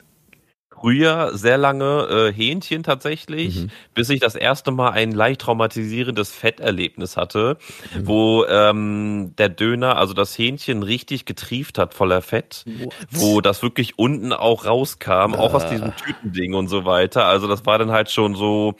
Früher 0.79 1.31
sehr 1.37 1.57
lange 1.57 2.07
äh, 2.09 2.33
Hähnchen 2.33 2.83
tatsächlich, 2.83 3.63
mhm. 3.63 3.69
bis 3.93 4.09
ich 4.09 4.19
das 4.19 4.35
erste 4.35 4.71
Mal 4.71 4.91
ein 4.91 5.11
leicht 5.11 5.41
traumatisierendes 5.41 6.31
Fetterlebnis 6.31 7.17
hatte, 7.17 7.57
mhm. 7.93 8.07
wo 8.07 8.45
ähm, 8.45 9.33
der 9.37 9.49
Döner, 9.49 9.97
also 9.97 10.13
das 10.13 10.37
Hähnchen 10.37 10.83
richtig 10.83 11.25
getrieft 11.25 11.77
hat 11.77 11.93
voller 11.93 12.21
Fett, 12.21 12.65
What? 12.65 12.93
wo 13.09 13.41
das 13.41 13.63
wirklich 13.63 13.97
unten 13.97 14.33
auch 14.33 14.65
rauskam, 14.65 15.33
ah. 15.33 15.37
auch 15.37 15.53
aus 15.53 15.67
diesem 15.69 15.89
ah. 15.89 15.95
Tütending 15.95 16.53
und 16.53 16.67
so 16.67 16.85
weiter. 16.85 17.25
Also 17.25 17.47
das 17.47 17.65
war 17.65 17.77
dann 17.77 17.91
halt 17.91 18.11
schon 18.11 18.35
so, 18.35 18.75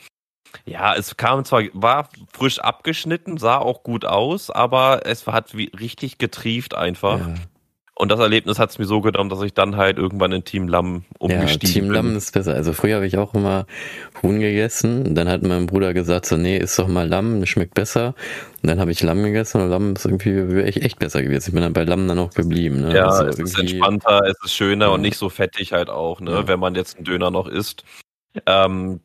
ja, 0.64 0.94
es 0.94 1.16
kam 1.16 1.44
zwar, 1.44 1.62
war 1.72 2.08
frisch 2.32 2.58
abgeschnitten, 2.58 3.36
sah 3.36 3.58
auch 3.58 3.82
gut 3.82 4.04
aus, 4.04 4.50
aber 4.50 5.06
es 5.06 5.26
hat 5.26 5.56
wie 5.56 5.70
richtig 5.78 6.18
getrieft 6.18 6.74
einfach. 6.74 7.18
Ja. 7.18 7.34
Und 7.98 8.10
das 8.10 8.20
Erlebnis 8.20 8.58
hat 8.58 8.68
es 8.68 8.78
mir 8.78 8.84
so 8.84 9.00
genommen, 9.00 9.30
dass 9.30 9.40
ich 9.40 9.54
dann 9.54 9.76
halt 9.76 9.96
irgendwann 9.96 10.30
in 10.30 10.44
Team 10.44 10.68
Lamm 10.68 11.04
umgestiegen 11.18 11.66
ja, 11.66 11.80
Team 11.80 11.90
Lamm 11.90 12.14
ist 12.14 12.34
besser. 12.34 12.52
Also 12.52 12.74
früher 12.74 12.96
habe 12.96 13.06
ich 13.06 13.16
auch 13.16 13.32
immer 13.32 13.66
Huhn 14.22 14.38
gegessen. 14.38 15.14
Dann 15.14 15.30
hat 15.30 15.42
mein 15.42 15.64
Bruder 15.64 15.94
gesagt, 15.94 16.26
so 16.26 16.36
nee, 16.36 16.58
ist 16.58 16.78
doch 16.78 16.88
mal 16.88 17.08
Lamm, 17.08 17.46
schmeckt 17.46 17.72
besser. 17.72 18.14
Und 18.62 18.68
dann 18.68 18.80
habe 18.80 18.90
ich 18.90 19.02
Lamm 19.02 19.22
gegessen 19.22 19.62
und 19.62 19.70
Lamm 19.70 19.94
ist 19.94 20.04
irgendwie 20.04 20.60
echt, 20.60 20.82
echt 20.82 20.98
besser 20.98 21.22
gewesen. 21.22 21.48
Ich 21.48 21.54
bin 21.54 21.62
dann 21.62 21.72
bei 21.72 21.84
Lamm 21.84 22.06
dann 22.06 22.18
auch 22.18 22.34
geblieben. 22.34 22.82
Ne? 22.82 22.94
Ja, 22.94 23.06
also 23.06 23.24
es 23.28 23.38
ist 23.38 23.58
entspannter, 23.58 24.20
es 24.26 24.36
ist 24.44 24.52
schöner 24.52 24.86
ja. 24.86 24.90
und 24.92 25.00
nicht 25.00 25.16
so 25.16 25.30
fettig 25.30 25.72
halt 25.72 25.88
auch, 25.88 26.20
ne? 26.20 26.32
Ja. 26.32 26.48
wenn 26.48 26.60
man 26.60 26.74
jetzt 26.74 26.96
einen 26.96 27.06
Döner 27.06 27.30
noch 27.30 27.48
isst. 27.48 27.84
Ähm, 28.44 29.00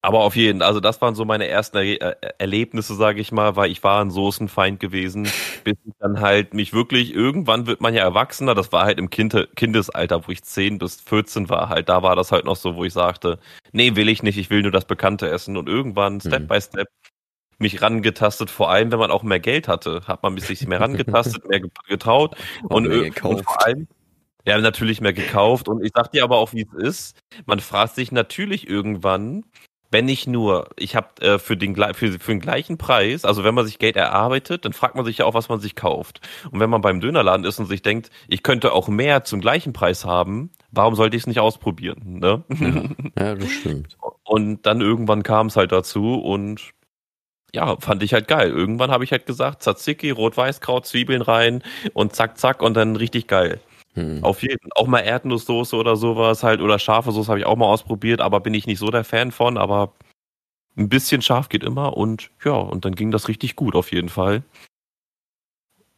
aber 0.00 0.20
auf 0.20 0.36
jeden, 0.36 0.62
also 0.62 0.78
das 0.78 1.00
waren 1.00 1.16
so 1.16 1.24
meine 1.24 1.48
ersten 1.48 1.78
er 1.78 2.22
äh, 2.22 2.30
Erlebnisse, 2.38 2.94
sage 2.94 3.20
ich 3.20 3.32
mal, 3.32 3.56
weil 3.56 3.70
ich 3.70 3.82
war 3.82 4.00
ein 4.00 4.10
Soßenfeind 4.10 4.78
gewesen, 4.78 5.24
bis 5.64 5.76
ich 5.84 5.92
dann 5.98 6.20
halt 6.20 6.54
mich 6.54 6.72
wirklich, 6.72 7.12
irgendwann 7.14 7.66
wird 7.66 7.80
man 7.80 7.94
ja 7.94 8.02
erwachsener, 8.02 8.54
das 8.54 8.70
war 8.70 8.84
halt 8.84 8.98
im 8.98 9.10
kind 9.10 9.48
Kindesalter, 9.56 10.26
wo 10.26 10.32
ich 10.32 10.42
10 10.44 10.78
bis 10.78 11.00
14 11.00 11.48
war, 11.48 11.68
halt, 11.68 11.88
da 11.88 12.02
war 12.02 12.14
das 12.14 12.30
halt 12.30 12.44
noch 12.44 12.56
so, 12.56 12.76
wo 12.76 12.84
ich 12.84 12.92
sagte, 12.92 13.40
nee, 13.72 13.96
will 13.96 14.08
ich 14.08 14.22
nicht, 14.22 14.38
ich 14.38 14.50
will 14.50 14.62
nur 14.62 14.70
das 14.70 14.84
Bekannte 14.84 15.28
essen 15.28 15.56
und 15.56 15.68
irgendwann, 15.68 16.20
Step 16.20 16.42
mhm. 16.42 16.48
by 16.48 16.60
Step, 16.60 16.88
mich 17.58 17.82
rangetastet, 17.82 18.50
vor 18.50 18.70
allem, 18.70 18.92
wenn 18.92 19.00
man 19.00 19.10
auch 19.10 19.24
mehr 19.24 19.40
Geld 19.40 19.66
hatte, 19.66 20.02
hat 20.06 20.22
man 20.22 20.38
sich 20.38 20.64
mehr 20.68 20.80
rangetastet, 20.80 21.44
mehr 21.48 21.60
getraut 21.88 22.36
und, 22.62 22.86
und 22.86 23.44
vor 23.44 23.66
allem, 23.66 23.88
ja, 24.46 24.56
natürlich 24.58 25.00
mehr 25.00 25.12
gekauft 25.12 25.68
und 25.68 25.84
ich 25.84 25.90
sag 25.92 26.12
dir 26.12 26.22
aber 26.22 26.36
auch, 26.36 26.52
wie 26.52 26.62
es 26.62 26.72
ist, 26.72 27.20
man 27.46 27.58
fragt 27.58 27.96
sich 27.96 28.12
natürlich 28.12 28.68
irgendwann, 28.68 29.44
wenn 29.90 30.08
ich 30.08 30.26
nur, 30.26 30.68
ich 30.76 30.96
habe 30.96 31.08
äh, 31.20 31.38
für, 31.38 31.56
den, 31.56 31.74
für, 31.74 32.12
für 32.18 32.32
den 32.32 32.40
gleichen 32.40 32.76
Preis, 32.76 33.24
also 33.24 33.44
wenn 33.44 33.54
man 33.54 33.64
sich 33.64 33.78
Geld 33.78 33.96
erarbeitet, 33.96 34.64
dann 34.64 34.72
fragt 34.72 34.96
man 34.96 35.04
sich 35.04 35.18
ja 35.18 35.24
auch, 35.24 35.34
was 35.34 35.48
man 35.48 35.60
sich 35.60 35.74
kauft. 35.74 36.20
Und 36.50 36.60
wenn 36.60 36.68
man 36.68 36.82
beim 36.82 37.00
Dönerladen 37.00 37.46
ist 37.46 37.58
und 37.58 37.66
sich 37.66 37.82
denkt, 37.82 38.10
ich 38.28 38.42
könnte 38.42 38.72
auch 38.72 38.88
mehr 38.88 39.24
zum 39.24 39.40
gleichen 39.40 39.72
Preis 39.72 40.04
haben, 40.04 40.50
warum 40.70 40.94
sollte 40.94 41.16
ich 41.16 41.22
es 41.22 41.26
nicht 41.26 41.40
ausprobieren? 41.40 42.18
Ne? 42.18 42.44
Ja, 43.16 43.24
ja, 43.24 43.34
das 43.34 43.50
stimmt. 43.60 43.96
Und 44.24 44.66
dann 44.66 44.80
irgendwann 44.80 45.22
kam 45.22 45.46
es 45.46 45.56
halt 45.56 45.72
dazu 45.72 46.14
und 46.16 46.74
ja, 47.54 47.76
fand 47.80 48.02
ich 48.02 48.12
halt 48.12 48.28
geil. 48.28 48.50
Irgendwann 48.50 48.90
habe 48.90 49.04
ich 49.04 49.12
halt 49.12 49.24
gesagt, 49.24 49.62
Tzatziki, 49.62 50.10
Rot-Weiß-Kraut, 50.10 50.86
Zwiebeln 50.86 51.22
rein 51.22 51.62
und 51.94 52.14
zack, 52.14 52.36
zack 52.36 52.60
und 52.60 52.74
dann 52.74 52.96
richtig 52.96 53.26
geil. 53.26 53.60
Hm. 53.98 54.22
Auf 54.22 54.42
jeden. 54.42 54.70
Auch 54.76 54.86
mal 54.86 55.00
Erdnusssoße 55.00 55.74
oder 55.74 55.96
sowas 55.96 56.44
halt 56.44 56.60
oder 56.60 56.78
scharfe 56.78 57.10
Soße 57.10 57.28
habe 57.28 57.40
ich 57.40 57.46
auch 57.46 57.56
mal 57.56 57.66
ausprobiert, 57.66 58.20
aber 58.20 58.40
bin 58.40 58.54
ich 58.54 58.66
nicht 58.66 58.78
so 58.78 58.90
der 58.90 59.04
Fan 59.04 59.32
von, 59.32 59.58
aber 59.58 59.92
ein 60.76 60.88
bisschen 60.88 61.20
scharf 61.20 61.48
geht 61.48 61.64
immer 61.64 61.96
und 61.96 62.30
ja, 62.44 62.52
und 62.52 62.84
dann 62.84 62.94
ging 62.94 63.10
das 63.10 63.26
richtig 63.26 63.56
gut 63.56 63.74
auf 63.74 63.90
jeden 63.90 64.08
Fall. 64.08 64.44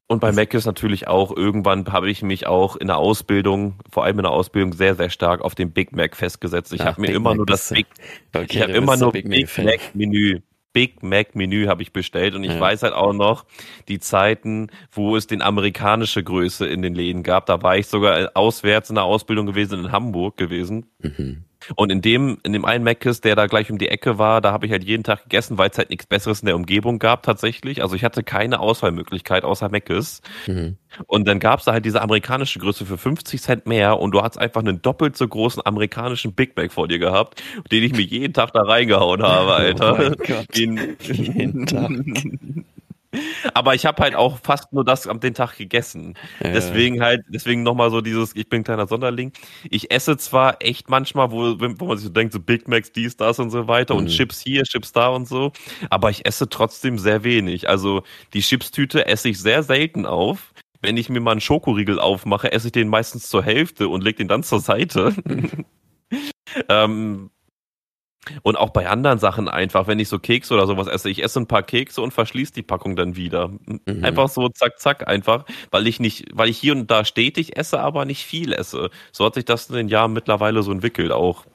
Und 0.07 0.21
bei 0.21 0.33
Mac 0.33 0.55
ist 0.55 0.67
natürlich 0.67 1.07
auch, 1.07 1.37
irgendwann 1.37 1.87
habe 1.93 2.11
ich 2.11 2.23
mich 2.23 2.47
auch 2.47 2.75
in 2.75 2.89
der 2.89 2.97
Ausbildung, 2.97 3.75
vor 3.89 4.05
allem 4.05 4.19
in 4.19 4.25
der 4.25 4.33
Ausbildung, 4.33 4.73
sehr, 4.73 4.97
sehr 4.97 5.09
stark 5.09 5.41
auf 5.41 5.55
den 5.55 5.71
Big 5.71 5.93
Mac 5.93 6.17
festgesetzt. 6.17 6.73
Ich 6.73 6.81
habe 6.81 7.01
mir 7.01 7.09
Big 7.09 7.17
immer 7.17 7.31
Mac 7.31 7.37
nur 7.37 7.47
das 7.47 7.69
Big, 7.69 7.87
okay, 8.35 8.47
ich 8.49 8.63
habe 8.63 8.73
immer 8.73 8.97
nur 8.97 9.13
Big, 9.13 9.29
Big 9.29 9.59
Mac 9.59 9.95
Menü 9.95 10.41
Big 10.73 11.03
Mac 11.03 11.35
Menü 11.35 11.67
habe 11.67 11.83
ich 11.83 11.93
bestellt 11.93 12.35
und 12.35 12.45
ich 12.45 12.53
ja. 12.53 12.61
weiß 12.61 12.83
halt 12.83 12.95
auch 12.95 13.13
noch 13.13 13.45
die 13.89 13.99
Zeiten, 13.99 14.69
wo 14.93 15.17
es 15.17 15.27
den 15.27 15.43
amerikanische 15.43 16.23
Größe 16.23 16.67
in 16.67 16.83
den 16.83 16.95
Läden 16.95 17.23
gab. 17.23 17.47
Da 17.47 17.63
war 17.63 17.77
ich 17.77 17.87
sogar 17.87 18.31
auswärts 18.35 18.91
in 18.91 18.95
der 18.95 19.05
Ausbildung 19.05 19.47
gewesen 19.47 19.81
in 19.81 19.93
Hamburg 19.93 20.37
gewesen. 20.37 20.87
Mhm. 21.01 21.45
Und 21.77 21.91
in 21.93 22.01
dem, 22.01 22.39
in 22.43 22.53
dem 22.53 22.65
einen 22.65 22.85
Meckes, 22.85 23.21
der 23.21 23.37
da 23.37 23.47
gleich 23.47 23.71
um 23.71 23.79
die 23.79 23.89
Ecke 23.89 24.19
war, 24.19 24.41
da 24.41 24.53
habe 24.53 24.67
ich 24.67 24.73
halt 24.73 24.85
jeden 24.85 25.05
Tag 25.05 25.25
gegessen, 25.25 25.59
weil 25.59 25.71
es 25.71 25.79
halt 25.79 25.91
nichts 25.91 26.07
Besseres 26.07 26.41
in 26.41 26.47
der 26.47 26.57
Umgebung 26.57 26.99
gab 26.99 27.23
tatsächlich. 27.23 27.83
Also 27.83 27.95
ich 27.97 28.05
hatte 28.05 28.23
keine 28.23 28.61
Auswahlmöglichkeit 28.61 29.45
außer 29.45 29.69
Meckes. 29.69 30.23
Mhm. 30.47 30.77
Und 31.07 31.29
dann 31.29 31.39
gab 31.39 31.61
es 31.61 31.67
da 31.67 31.73
halt 31.73 31.85
diese 31.85 32.03
amerikanische 32.03 32.59
Größe 32.59 32.85
für 32.85 32.99
50 32.99 33.41
Cent 33.41 33.67
mehr 33.67 33.99
und 34.01 34.13
du 34.13 34.23
hast 34.23 34.39
einfach 34.39 34.61
einen 34.61 34.83
doppelt 34.83 35.17
so 35.17 35.27
großen 35.27 35.65
amerikanischen 35.65 36.33
Big 36.33 36.57
Mac 36.57 36.73
vor 36.73 36.89
dir 36.89 36.99
gehabt, 36.99 37.43
den 37.71 37.85
ich 37.85 37.93
mir 37.93 38.03
jeden 38.03 38.33
Tag 38.33 38.53
da 38.53 38.63
reingehauen 38.63 39.23
habe, 39.23 39.51
oh 39.51 39.53
Alter. 39.53 39.95
Oh 39.95 40.03
mein 40.03 40.15
Gott. 40.27 40.57
Den, 40.57 40.97
jeden 41.03 41.67
Tag. 41.67 41.91
Aber 43.55 43.75
ich 43.75 43.87
habe 43.87 44.03
halt 44.03 44.15
auch 44.15 44.39
fast 44.43 44.73
nur 44.73 44.85
das 44.85 45.07
am 45.07 45.19
den 45.21 45.35
Tag 45.35 45.57
gegessen. 45.57 46.15
Ja. 46.43 46.53
Deswegen 46.53 47.01
halt, 47.01 47.23
deswegen 47.29 47.63
nochmal 47.63 47.91
so 47.91 48.01
dieses, 48.01 48.37
ich 48.37 48.49
bin 48.49 48.61
ein 48.61 48.65
kleiner 48.65 48.87
Sonderling. 48.87 49.33
Ich 49.69 49.91
esse 49.91 50.17
zwar 50.17 50.63
echt 50.63 50.89
manchmal, 50.89 51.33
wo, 51.33 51.57
wo 51.59 51.87
man 51.87 51.97
sich 51.97 52.07
so 52.07 52.13
denkt, 52.13 52.33
so 52.33 52.41
Big 52.41 52.69
Macs, 52.69 52.93
dies, 52.93 53.17
das 53.17 53.39
und 53.39 53.51
so 53.51 53.67
weiter 53.67 53.95
mhm. 53.95 54.01
und 54.01 54.07
Chips 54.09 54.41
hier, 54.41 54.63
Chips 54.63 54.93
da 54.93 55.09
und 55.09 55.27
so, 55.27 55.53
aber 55.91 56.11
ich 56.11 56.25
esse 56.27 56.49
trotzdem 56.49 56.99
sehr 56.99 57.25
wenig. 57.25 57.69
Also 57.69 58.03
die 58.33 58.41
Chipstüte 58.41 59.07
esse 59.07 59.29
ich 59.29 59.41
sehr 59.41 59.63
selten 59.63 60.07
auf. 60.07 60.53
Wenn 60.83 60.97
ich 60.97 61.11
mir 61.11 61.21
mal 61.21 61.33
einen 61.33 61.43
Schokoriegel 61.43 61.99
aufmache, 61.99 62.53
esse 62.53 62.69
ich 62.69 62.73
den 62.73 62.89
meistens 62.89 63.29
zur 63.29 63.43
Hälfte 63.43 63.89
und 63.89 64.03
leg 64.03 64.17
den 64.17 64.29
dann 64.29 64.43
zur 64.43 64.61
Seite. 64.61 65.15
ähm, 66.69 67.31
und 68.43 68.57
auch 68.57 68.71
bei 68.71 68.89
anderen 68.89 69.19
Sachen 69.19 69.49
einfach, 69.49 69.87
wenn 69.87 69.99
ich 69.99 70.09
so 70.09 70.19
Kekse 70.19 70.55
oder 70.55 70.67
sowas 70.67 70.87
esse, 70.87 71.09
ich 71.09 71.23
esse 71.23 71.41
ein 71.41 71.47
paar 71.47 71.63
Kekse 71.63 72.03
und 72.03 72.13
verschließe 72.13 72.53
die 72.53 72.63
Packung 72.63 72.97
dann 72.97 73.17
wieder. 73.17 73.49
Mhm. 73.49 74.05
Einfach 74.05 74.29
so 74.29 74.49
zack, 74.49 74.79
zack, 74.79 75.09
einfach, 75.09 75.45
weil 75.71 75.87
ich 75.87 76.01
nicht, 76.01 76.27
weil 76.35 76.49
ich 76.49 76.59
hier 76.59 76.73
und 76.73 76.91
da 76.91 77.05
stetig 77.05 77.57
esse, 77.57 77.81
aber 77.81 78.05
nicht 78.05 78.25
viel 78.25 78.53
esse. 78.53 78.91
So 79.13 79.25
hat 79.25 79.35
sich 79.35 79.45
das 79.45 79.69
in 79.71 79.77
den 79.77 79.89
Jahren 79.89 80.13
mittlerweile 80.13 80.63
so 80.63 80.71
entwickelt 80.71 81.13
auch. 81.13 81.47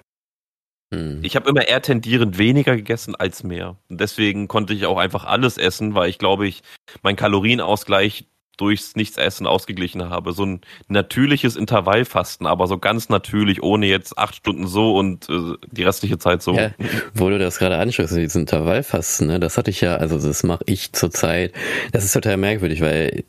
Mhm. 0.92 1.20
Ich 1.24 1.36
habe 1.36 1.50
immer 1.50 1.68
eher 1.68 1.82
tendierend 1.82 2.38
weniger 2.38 2.76
gegessen 2.76 3.16
als 3.16 3.44
mehr. 3.44 3.78
Und 3.90 4.02
deswegen 4.02 4.48
konnte 4.48 4.74
ich 4.74 4.86
auch 4.86 4.98
einfach 4.98 5.26
alles 5.26 5.58
essen, 5.58 5.94
weil 5.96 6.10
ich 6.10 6.18
glaube 6.18 6.48
ich, 6.48 6.64
mein 7.04 7.16
Kalorienausgleich 7.16 8.26
durchs 8.58 8.96
Nichtsessen 8.96 9.48
ausgeglichen 9.48 10.10
habe. 10.10 10.34
So 10.34 10.46
ein 10.46 10.62
natürliches 10.88 11.56
Intervallfasten, 11.56 12.48
aber 12.48 12.68
so 12.68 12.78
ganz 12.78 13.10
natürlich, 13.10 13.64
ohne 13.64 13.88
jetzt 13.88 14.18
acht 14.18 14.36
Stunden 14.36 14.68
so 14.68 14.96
und 14.98 15.30
äh, 15.30 15.56
die 15.72 15.84
restliche 15.84 16.18
Zeit 16.18 16.42
so. 16.42 16.54
Ja, 16.56 16.72
wo 17.14 17.30
du 17.30 17.38
das 17.38 17.60
gerade 17.60 17.78
anschaust, 17.78 18.16
dieses 18.16 18.36
Intervallfasten, 18.36 19.28
ne, 19.28 19.40
das 19.40 19.58
hatte 19.58 19.72
ich 19.72 19.82
ja, 19.82 19.96
also 19.98 20.18
das 20.18 20.44
mache 20.44 20.64
ich 20.68 20.94
zurzeit. 20.94 21.54
Das 21.92 22.04
ist 22.04 22.14
total 22.14 22.38
merkwürdig, 22.38 22.82
weil 22.82 23.24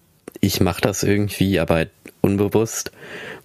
ich 0.47 0.61
mache 0.61 0.81
das 0.81 1.03
irgendwie, 1.03 1.59
aber 1.59 1.87
unbewusst, 2.21 2.93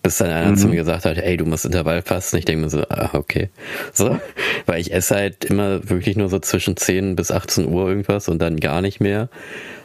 bis 0.02 0.18
dann 0.18 0.30
einer 0.30 0.52
mhm. 0.52 0.58
zu 0.58 0.68
mir 0.68 0.78
gesagt 0.78 1.06
hat, 1.06 1.18
ey, 1.18 1.38
du 1.38 1.46
musst 1.46 1.66
Intervallfasten. 1.66 2.40
Ich 2.40 2.46
denke 2.46 2.64
mir 2.64 2.70
so, 2.70 2.84
ah, 2.90 3.10
okay. 3.14 3.50
So, 3.94 4.20
weil 4.66 4.82
ich 4.82 4.94
esse 4.94 5.16
halt 5.16 5.46
immer 5.46 5.90
wirklich 5.90 6.16
nur 6.16 6.30
so 6.30 6.40
zwischen 6.40 6.78
10 6.78 7.16
bis 7.16 7.32
18 7.32 7.68
Uhr 7.68 7.88
irgendwas 7.88 8.28
und 8.30 8.40
dann 8.40 8.60
gar 8.60 8.82
nicht 8.82 9.00
mehr. 9.00 9.30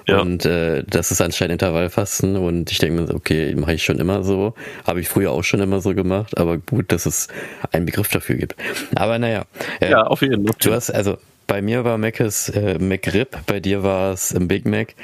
Ja. 0.07 0.21
Und 0.21 0.47
äh, 0.47 0.85
das 0.87 1.11
ist 1.11 1.21
anscheinend 1.21 1.61
Intervallfasten 1.61 2.37
und 2.37 2.71
ich 2.71 2.79
denke 2.79 3.03
mir, 3.03 3.15
okay, 3.15 3.55
mache 3.57 3.75
ich 3.75 3.83
schon 3.83 3.99
immer 3.99 4.23
so. 4.23 4.55
Habe 4.87 5.01
ich 5.01 5.09
früher 5.09 5.33
auch 5.33 5.43
schon 5.43 5.61
immer 5.61 5.81
so 5.81 5.95
gemacht, 5.95 6.39
aber 6.39 6.59
gut, 6.59 6.93
dass 6.93 7.07
es 7.07 7.29
einen 7.73 7.87
Begriff 7.87 8.09
dafür 8.09 8.37
gibt. 8.37 8.55
Aber 8.95 9.19
naja. 9.19 9.47
Äh, 9.81 9.91
ja, 9.91 10.03
auf 10.03 10.23
jeden 10.23 10.47
Fall. 10.47 10.57
Du 10.61 10.73
hast, 10.73 10.91
also 10.91 11.19
bei 11.47 11.63
mir 11.63 11.85
war 11.85 11.99
Mc's 11.99 12.49
äh, 12.51 12.79
McRib, 12.79 13.39
bei 13.47 13.61
dir 13.61 13.83
war 13.83 14.13
es 14.13 14.33
im 14.33 14.49
Big 14.49 14.67
Mac. 14.67 14.95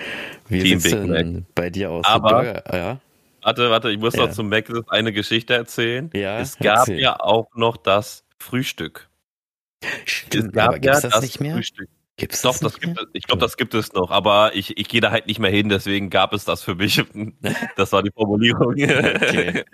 Wie 0.48 0.60
sieht 0.60 0.84
es 0.84 0.90
denn 0.90 1.34
Mac. 1.34 1.42
bei 1.54 1.70
dir 1.70 1.90
aus? 1.90 2.04
Aber, 2.06 2.62
ja? 2.74 3.00
Warte, 3.42 3.70
warte, 3.70 3.90
ich 3.90 3.98
muss 3.98 4.14
ja. 4.14 4.26
noch 4.26 4.32
zum 4.32 4.48
Mac 4.48 4.70
eine 4.88 5.12
Geschichte 5.12 5.54
erzählen. 5.54 6.10
Ja, 6.12 6.38
es 6.38 6.58
gab 6.58 6.80
erzähl. 6.80 7.00
ja 7.00 7.18
auch 7.18 7.48
noch 7.54 7.76
das 7.76 8.24
Frühstück. 8.38 9.08
Stimmt, 10.04 10.46
es 10.46 10.52
gab 10.52 10.68
aber 10.68 10.76
ja 10.76 10.92
das, 10.92 11.02
das 11.02 11.22
nicht 11.22 11.40
mehr? 11.40 11.54
Frühstück. 11.54 11.88
Gibt's 12.16 12.42
das 12.42 12.60
Doch, 12.60 12.70
das 12.70 12.80
gibt 12.80 13.00
es, 13.00 13.06
ich 13.14 13.22
glaube, 13.24 13.40
das 13.40 13.56
gibt 13.56 13.74
es 13.74 13.92
noch, 13.94 14.10
aber 14.10 14.54
ich, 14.54 14.76
ich 14.76 14.88
gehe 14.88 15.00
da 15.00 15.10
halt 15.10 15.26
nicht 15.26 15.40
mehr 15.40 15.50
hin, 15.50 15.70
deswegen 15.70 16.10
gab 16.10 16.34
es 16.34 16.44
das 16.44 16.62
für 16.62 16.74
mich. 16.74 17.02
Das 17.76 17.92
war 17.92 18.02
die 18.02 18.10
Formulierung. 18.10 18.72
Okay. 18.72 19.64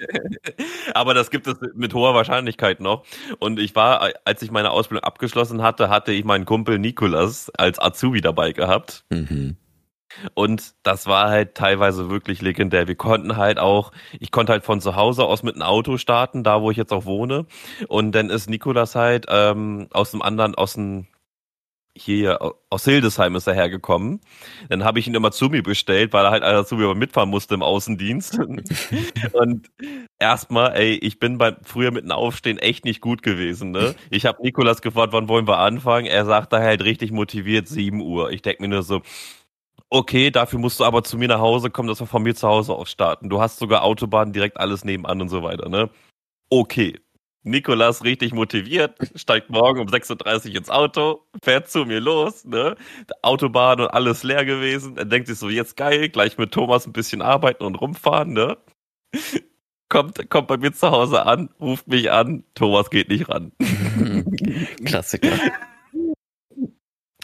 aber 0.95 1.15
das 1.15 1.31
gibt 1.31 1.47
es 1.47 1.57
mit 1.75 1.93
hoher 1.95 2.15
Wahrscheinlichkeit 2.15 2.81
noch. 2.81 3.05
Und 3.39 3.59
ich 3.59 3.75
war, 3.75 4.13
als 4.25 4.43
ich 4.43 4.51
meine 4.51 4.71
Ausbildung 4.71 5.05
abgeschlossen 5.05 5.63
hatte, 5.63 5.89
hatte 5.89 6.13
ich 6.13 6.25
meinen 6.25 6.45
Kumpel 6.45 6.79
Nikolas 6.79 7.51
als 7.57 7.79
Azubi 7.79 8.21
dabei 8.21 8.53
gehabt. 8.53 9.05
Mhm. 9.11 9.57
Und 10.35 10.75
das 10.85 11.07
war 11.07 11.29
halt 11.29 11.55
teilweise 11.55 12.09
wirklich 12.09 12.41
legendär. 12.41 12.89
Wir 12.89 12.95
konnten 12.95 13.37
halt 13.37 13.59
auch, 13.59 13.93
ich 14.19 14.31
konnte 14.31 14.53
halt 14.53 14.65
von 14.65 14.81
zu 14.81 14.97
Hause 14.97 15.25
aus 15.25 15.43
mit 15.43 15.55
einem 15.55 15.63
Auto 15.63 15.99
starten, 15.99 16.45
da 16.45 16.63
wo 16.63 16.71
ich 16.71 16.77
jetzt 16.77 16.93
auch 16.93 17.05
wohne. 17.05 17.47
Und 17.89 18.13
dann 18.13 18.31
ist 18.31 18.49
Nikolas 18.49 18.95
halt 18.95 19.27
ähm, 19.29 19.89
aus 19.93 20.13
dem 20.13 20.23
anderen, 20.23 20.55
aus 20.55 20.75
dem 20.75 21.07
hier 21.99 22.39
aus 22.71 22.85
Hildesheim 22.85 23.35
ist 23.37 23.47
er 23.47 23.55
hergekommen. 23.55 24.21
Dann 24.69 24.85
habe 24.85 24.99
ich 24.99 25.07
ihn 25.07 25.15
immer 25.15 25.31
zu 25.31 25.47
mir 25.47 25.63
bestellt, 25.63 26.13
weil 26.13 26.25
er 26.25 26.31
halt 26.31 26.43
einer 26.43 26.65
zu 26.65 26.77
mir 26.77 26.95
mitfahren 26.95 27.31
musste 27.31 27.55
im 27.55 27.63
Außendienst. 27.63 28.39
und 29.33 29.71
erstmal, 30.19 30.77
ey, 30.77 30.95
ich 30.95 31.19
bin 31.19 31.39
beim 31.39 31.57
früher 31.63 31.91
mit 31.91 32.05
dem 32.05 32.13
Aufstehen 32.13 32.59
echt 32.59 32.85
nicht 32.85 33.01
gut 33.01 33.23
gewesen. 33.23 33.71
Ne? 33.71 33.95
Ich 34.11 34.27
habe 34.27 34.43
Nikolas 34.43 34.83
gefragt, 34.83 35.13
wann 35.13 35.29
wollen 35.29 35.49
wir 35.49 35.59
anfangen? 35.59 36.07
Er 36.07 36.25
sagt 36.25 36.53
da 36.53 36.61
halt 36.61 36.85
richtig 36.85 37.11
motiviert 37.11 37.69
7 37.69 38.01
Uhr. 38.01 38.31
Ich 38.31 38.43
denke 38.43 38.63
mir 38.63 38.69
nur 38.69 38.83
so, 38.83 39.03
okay, 39.91 40.31
dafür 40.31 40.59
musst 40.59 40.81
du 40.81 40.85
aber 40.85 41.05
zu 41.05 41.19
mir 41.19 41.29
nach 41.29 41.41
Hause 41.41 41.71
kommen, 41.71 41.89
dass 41.89 42.01
wir 42.01 42.07
von 42.07 42.23
mir 42.23 42.35
zu 42.35 42.49
Hause 42.49 42.75
aus 42.75 42.91
starten. 42.91 43.29
Du 43.31 43.41
hast 43.41 43.59
sogar 43.59 43.83
Autobahn 43.83 44.33
direkt 44.33 44.59
alles 44.59 44.85
nebenan 44.85 45.21
und 45.23 45.29
so 45.29 45.43
weiter, 45.43 45.69
ne? 45.69 45.91
Okay, 46.51 46.99
Nikolas 47.49 48.05
richtig 48.05 48.33
motiviert, 48.33 48.97
steigt 49.15 49.51
morgen 49.51 49.81
um 49.81 49.89
6.30 49.89 50.51
Uhr 50.51 50.57
ins 50.57 50.71
Auto, 50.71 51.23
fährt 51.43 51.71
zu 51.71 51.85
mir 51.85 52.01
los, 52.01 52.45
ne? 52.45 52.77
Autobahn 53.23 53.81
und 53.81 53.89
alles 53.89 54.23
leer 54.23 54.45
gewesen. 54.45 54.97
Er 54.97 55.05
denkt 55.05 55.29
sich 55.29 55.39
so, 55.39 55.49
jetzt 55.49 55.77
geil, 55.77 56.09
gleich 56.09 56.39
mit 56.39 56.53
Thomas 56.53 56.87
ein 56.87 56.93
bisschen 56.93 57.23
arbeiten 57.23 57.65
und 57.65 57.75
rumfahren, 57.77 58.33
ne? 58.33 58.57
Kommt, 59.91 60.29
kommt 60.29 60.49
bei 60.49 60.59
mir 60.59 60.71
zu 60.75 60.91
Hause 60.91 61.25
an, 61.25 61.49
ruft 61.59 61.89
mich 61.89 62.13
an, 62.13 62.45
Thomas 62.55 62.91
geht 62.91 63.09
nicht 63.09 63.31
ran. 63.31 63.53
Klassiker. 64.85 65.33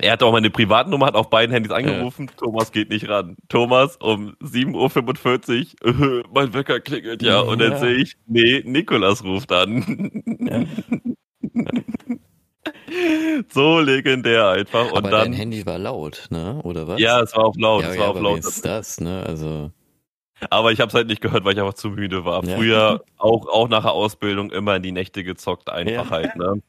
Er 0.04 0.12
hat 0.12 0.22
auch 0.22 0.32
meine 0.32 0.50
Privatnummer, 0.50 1.06
hat 1.06 1.14
auf 1.14 1.30
beiden 1.30 1.50
Handys 1.50 1.72
angerufen. 1.72 2.26
Ja. 2.26 2.34
Thomas 2.36 2.72
geht 2.72 2.90
nicht 2.90 3.08
ran. 3.08 3.36
Thomas 3.48 3.96
um 3.96 4.36
7.45 4.42 5.82
Uhr, 5.82 6.24
mein 6.34 6.52
Wecker 6.52 6.78
klingelt 6.80 7.22
ja. 7.22 7.40
Und 7.40 7.58
dann 7.62 7.72
ja. 7.72 7.78
sehe 7.78 7.94
ich, 7.94 8.18
nee, 8.26 8.62
Nikolas 8.66 9.24
ruft 9.24 9.50
an. 9.50 10.10
Ja. 10.40 10.64
so 13.48 13.80
legendär 13.80 14.50
einfach. 14.50 14.92
Und 14.92 14.98
aber 14.98 15.10
dann, 15.10 15.30
dein 15.30 15.32
Handy 15.32 15.64
war 15.64 15.78
laut, 15.78 16.26
ne? 16.28 16.60
Oder 16.64 16.86
was? 16.86 17.00
Ja, 17.00 17.22
es 17.22 17.34
war 17.34 17.46
auf 17.46 17.56
laut. 17.56 17.84
Ja, 17.84 17.90
es 17.90 17.98
war 17.98 18.10
auf 18.10 18.20
laut. 18.20 18.40
ist 18.40 18.62
das, 18.62 19.00
ne? 19.00 19.24
Also. 19.26 19.70
Aber 20.50 20.70
ich 20.70 20.80
habe 20.80 20.88
es 20.88 20.94
halt 20.94 21.06
nicht 21.06 21.22
gehört, 21.22 21.46
weil 21.46 21.54
ich 21.54 21.60
einfach 21.60 21.74
zu 21.74 21.88
müde 21.88 22.26
war. 22.26 22.42
Früher 22.42 23.02
auch 23.16 23.48
auch 23.48 23.68
nach 23.70 23.84
der 23.84 23.92
Ausbildung 23.92 24.52
immer 24.52 24.76
in 24.76 24.82
die 24.82 24.92
Nächte 24.92 25.24
gezockt, 25.24 25.70
einfach 25.70 26.10
halt, 26.10 26.36
ne? 26.36 26.60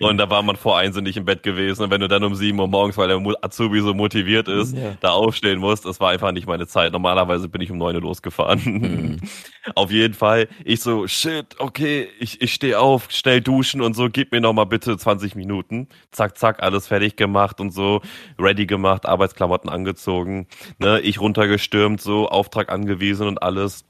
Und 0.00 0.18
da 0.18 0.28
war 0.28 0.42
man 0.42 0.56
vor 0.56 0.76
eins 0.76 0.96
und 0.96 1.04
nicht 1.04 1.16
im 1.16 1.24
Bett 1.24 1.44
gewesen. 1.44 1.84
Und 1.84 1.90
wenn 1.90 2.00
du 2.00 2.08
dann 2.08 2.24
um 2.24 2.34
sieben 2.34 2.58
Uhr 2.58 2.66
morgens, 2.66 2.96
weil 2.96 3.06
der 3.06 3.20
Azubi 3.42 3.80
so 3.80 3.94
motiviert 3.94 4.48
ist, 4.48 4.76
ja. 4.76 4.96
da 5.00 5.10
aufstehen 5.10 5.60
musst, 5.60 5.84
das 5.84 6.00
war 6.00 6.10
einfach 6.10 6.32
nicht 6.32 6.46
meine 6.48 6.66
Zeit. 6.66 6.92
Normalerweise 6.92 7.48
bin 7.48 7.60
ich 7.60 7.70
um 7.70 7.78
neun 7.78 7.94
Uhr 7.94 8.02
losgefahren. 8.02 8.60
Mhm. 8.64 9.20
auf 9.74 9.92
jeden 9.92 10.14
Fall. 10.14 10.48
Ich 10.64 10.80
so, 10.80 11.06
shit, 11.06 11.56
okay, 11.58 12.08
ich, 12.18 12.40
ich 12.42 12.52
stehe 12.52 12.80
auf, 12.80 13.10
schnell 13.10 13.40
duschen 13.40 13.80
und 13.80 13.94
so, 13.94 14.08
gib 14.10 14.32
mir 14.32 14.40
noch 14.40 14.52
mal 14.52 14.64
bitte 14.64 14.96
20 14.96 15.36
Minuten. 15.36 15.88
Zack, 16.10 16.36
zack, 16.36 16.62
alles 16.62 16.88
fertig 16.88 17.16
gemacht 17.16 17.60
und 17.60 17.70
so, 17.70 18.00
ready 18.38 18.66
gemacht, 18.66 19.06
Arbeitsklamotten 19.06 19.70
angezogen, 19.70 20.46
ne, 20.78 21.00
ich 21.00 21.20
runtergestürmt, 21.20 22.00
so, 22.00 22.28
Auftrag 22.28 22.70
angewiesen 22.70 23.28
und 23.28 23.42
alles 23.42 23.84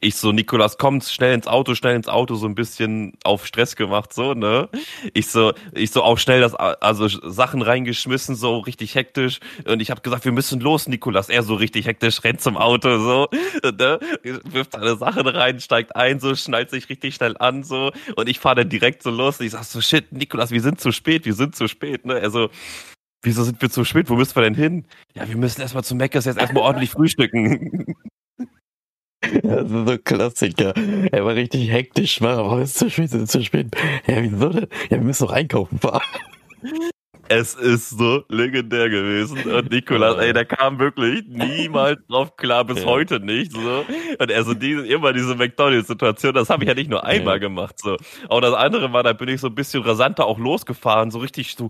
ich 0.00 0.16
so, 0.16 0.32
Nikolas, 0.32 0.78
komm 0.78 1.00
schnell 1.00 1.34
ins 1.34 1.46
Auto, 1.46 1.74
schnell 1.74 1.96
ins 1.96 2.08
Auto, 2.08 2.34
so 2.34 2.46
ein 2.46 2.54
bisschen 2.54 3.12
auf 3.24 3.46
Stress 3.46 3.76
gemacht, 3.76 4.12
so, 4.12 4.34
ne? 4.34 4.68
Ich 5.14 5.28
so, 5.28 5.52
ich 5.72 5.90
so 5.90 6.02
auch 6.02 6.18
schnell 6.18 6.40
das, 6.40 6.54
also 6.54 7.08
Sachen 7.08 7.62
reingeschmissen, 7.62 8.34
so 8.34 8.58
richtig 8.58 8.94
hektisch. 8.94 9.40
Und 9.66 9.80
ich 9.80 9.90
habe 9.90 10.00
gesagt, 10.00 10.24
wir 10.24 10.32
müssen 10.32 10.60
los, 10.60 10.88
Nikolas. 10.88 11.28
Er 11.28 11.42
so 11.42 11.54
richtig 11.54 11.86
hektisch 11.86 12.22
rennt 12.24 12.40
zum 12.40 12.56
Auto, 12.56 12.98
so, 12.98 13.28
ne? 13.62 13.98
Wirft 14.22 14.72
seine 14.72 14.96
Sachen 14.96 15.26
rein, 15.26 15.60
steigt 15.60 15.94
ein, 15.96 16.20
so, 16.20 16.34
schnallt 16.34 16.70
sich 16.70 16.88
richtig 16.88 17.14
schnell 17.14 17.36
an, 17.38 17.62
so. 17.62 17.92
Und 18.16 18.28
ich 18.28 18.38
fahre 18.38 18.56
dann 18.56 18.68
direkt 18.68 19.02
so 19.02 19.10
los. 19.10 19.40
Und 19.40 19.46
ich 19.46 19.52
sag 19.52 19.64
so, 19.64 19.80
shit, 19.80 20.12
Nikolas, 20.12 20.50
wir 20.50 20.60
sind 20.60 20.80
zu 20.80 20.92
spät, 20.92 21.24
wir 21.24 21.34
sind 21.34 21.56
zu 21.56 21.68
spät, 21.68 22.06
ne? 22.06 22.18
Er 22.18 22.30
so, 22.30 22.50
wieso 23.22 23.44
sind 23.44 23.60
wir 23.60 23.70
zu 23.70 23.84
spät? 23.84 24.08
Wo 24.08 24.16
müssen 24.16 24.34
wir 24.34 24.42
denn 24.42 24.54
hin? 24.54 24.86
Ja, 25.14 25.28
wir 25.28 25.36
müssen 25.36 25.60
erstmal 25.60 25.84
zu 25.84 25.94
Meckes 25.94 26.24
jetzt 26.24 26.38
erstmal 26.38 26.62
ordentlich 26.62 26.90
frühstücken. 26.90 27.94
Das 29.42 29.64
ist 29.64 29.70
so 29.70 29.98
Klassiker. 30.04 30.74
Er 31.12 31.24
war 31.24 31.34
richtig 31.34 31.70
hektisch, 31.70 32.20
war, 32.20 32.58
es 32.58 32.70
ist 32.70 32.78
zu 32.78 32.90
spät, 32.90 33.12
ist 33.12 33.32
zu 33.32 33.42
spät. 33.42 33.68
Ja, 34.06 34.22
wieso 34.22 34.48
denn? 34.48 34.66
Ja, 34.90 34.98
wir 34.98 35.00
müssen 35.00 35.24
noch 35.24 35.32
einkaufen 35.32 35.78
fahren. 35.78 36.02
Es 37.28 37.54
ist 37.54 37.90
so 37.90 38.22
legendär 38.28 38.88
gewesen. 38.88 39.50
Und 39.50 39.70
Nikolas, 39.70 40.16
ey, 40.18 40.32
der 40.32 40.44
kam 40.44 40.78
wirklich 40.78 41.24
niemals 41.26 41.98
drauf 42.08 42.36
klar, 42.36 42.64
bis 42.64 42.82
ja. 42.82 42.86
heute 42.86 43.20
nicht. 43.20 43.52
So. 43.52 43.84
Und 44.18 44.30
er 44.30 44.44
so 44.44 44.54
diese, 44.54 44.86
immer 44.86 45.12
diese 45.12 45.34
McDonalds-Situation, 45.34 46.34
das 46.34 46.50
habe 46.50 46.64
ich 46.64 46.68
ja 46.68 46.74
nicht 46.74 46.90
nur 46.90 47.04
einmal 47.04 47.34
ja. 47.34 47.38
gemacht. 47.38 47.78
So. 47.78 47.96
Aber 48.28 48.40
das 48.40 48.54
andere 48.54 48.92
war, 48.92 49.02
da 49.02 49.12
bin 49.12 49.28
ich 49.28 49.40
so 49.40 49.48
ein 49.48 49.54
bisschen 49.54 49.82
rasanter 49.82 50.26
auch 50.26 50.38
losgefahren, 50.38 51.10
so 51.10 51.18
richtig 51.18 51.56
so, 51.56 51.68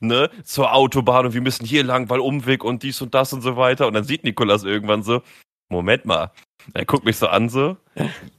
ne, 0.00 0.30
zur 0.42 0.72
Autobahn 0.72 1.26
und 1.26 1.34
wir 1.34 1.42
müssen 1.42 1.64
hier 1.64 1.84
lang, 1.84 2.10
weil 2.10 2.20
Umweg 2.20 2.64
und 2.64 2.82
dies 2.82 3.00
und 3.02 3.14
das 3.14 3.32
und 3.32 3.42
so 3.42 3.56
weiter. 3.56 3.86
Und 3.86 3.94
dann 3.94 4.04
sieht 4.04 4.24
Nikolas 4.24 4.64
irgendwann 4.64 5.02
so, 5.02 5.22
Moment 5.70 6.04
mal. 6.04 6.32
Er 6.74 6.84
guckt 6.84 7.04
mich 7.04 7.16
so 7.16 7.26
an 7.26 7.48
so. 7.48 7.76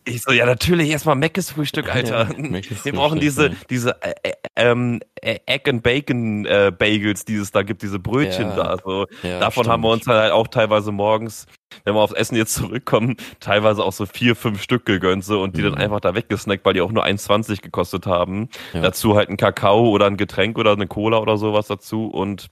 Ich 0.06 0.22
so, 0.22 0.32
ja 0.32 0.46
natürlich 0.46 0.90
erstmal 0.90 1.16
Meckes 1.16 1.52
Frühstück, 1.52 1.94
Alter. 1.94 2.30
Ja, 2.38 2.86
Wir 2.86 2.94
brauchen 2.94 3.20
diese, 3.20 3.48
ja. 3.48 3.56
diese 3.70 4.02
äh, 4.02 4.14
äh, 4.24 4.34
ähm, 4.56 5.02
äh, 5.22 5.40
Egg 5.46 5.70
and 5.70 5.84
Bacon 5.84 6.46
äh, 6.46 6.72
Bagels, 6.78 7.26
die 7.26 7.36
es 7.36 7.52
da 7.52 7.64
gibt, 7.64 7.82
diese 7.82 8.00
Brötchen 8.00 8.50
ja. 8.50 8.56
da. 8.56 8.78
So. 8.84 9.08
Davon 9.24 9.64
stimmt. 9.64 9.68
haben 9.70 9.84
wir 9.84 9.90
uns 9.90 10.08
halt 10.08 10.32
auch 10.32 10.48
teilweise 10.48 10.92
morgens, 10.92 11.46
wenn 11.84 11.96
wir 11.96 12.00
aufs 12.00 12.14
Essen 12.14 12.36
jetzt 12.36 12.54
zurückkommen, 12.54 13.18
teilweise 13.40 13.84
auch 13.84 13.94
so 13.94 14.06
vier, 14.06 14.36
fünf 14.36 14.62
Stück 14.62 14.86
gegönnt 14.86 15.26
so 15.26 15.42
und 15.42 15.58
die 15.58 15.62
mhm. 15.62 15.72
dann 15.72 15.76
einfach 15.76 16.00
da 16.00 16.16
weggesnackt, 16.16 16.64
weil 16.64 16.74
die 16.74 16.82
auch 16.82 16.92
nur 16.92 17.06
1,20 17.06 17.62
gekostet 17.62 18.06
haben. 18.06 18.50
Dazu 18.74 19.16
halt 19.16 19.30
ein 19.30 19.38
Kakao 19.38 19.90
oder 19.90 20.06
ein 20.06 20.18
Getränk 20.18 20.58
oder 20.58 20.74
eine 20.74 20.88
Cola 20.88 21.18
oder 21.18 21.38
sowas 21.38 21.68
dazu 21.68 22.08
und 22.08 22.48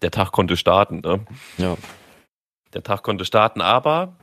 der 0.00 0.10
Tag 0.10 0.32
konnte 0.32 0.56
starten. 0.56 1.00
Ne? 1.00 1.20
Ja. 1.58 1.76
Der 2.74 2.82
Tag 2.82 3.02
konnte 3.02 3.24
starten, 3.24 3.60
aber 3.60 4.16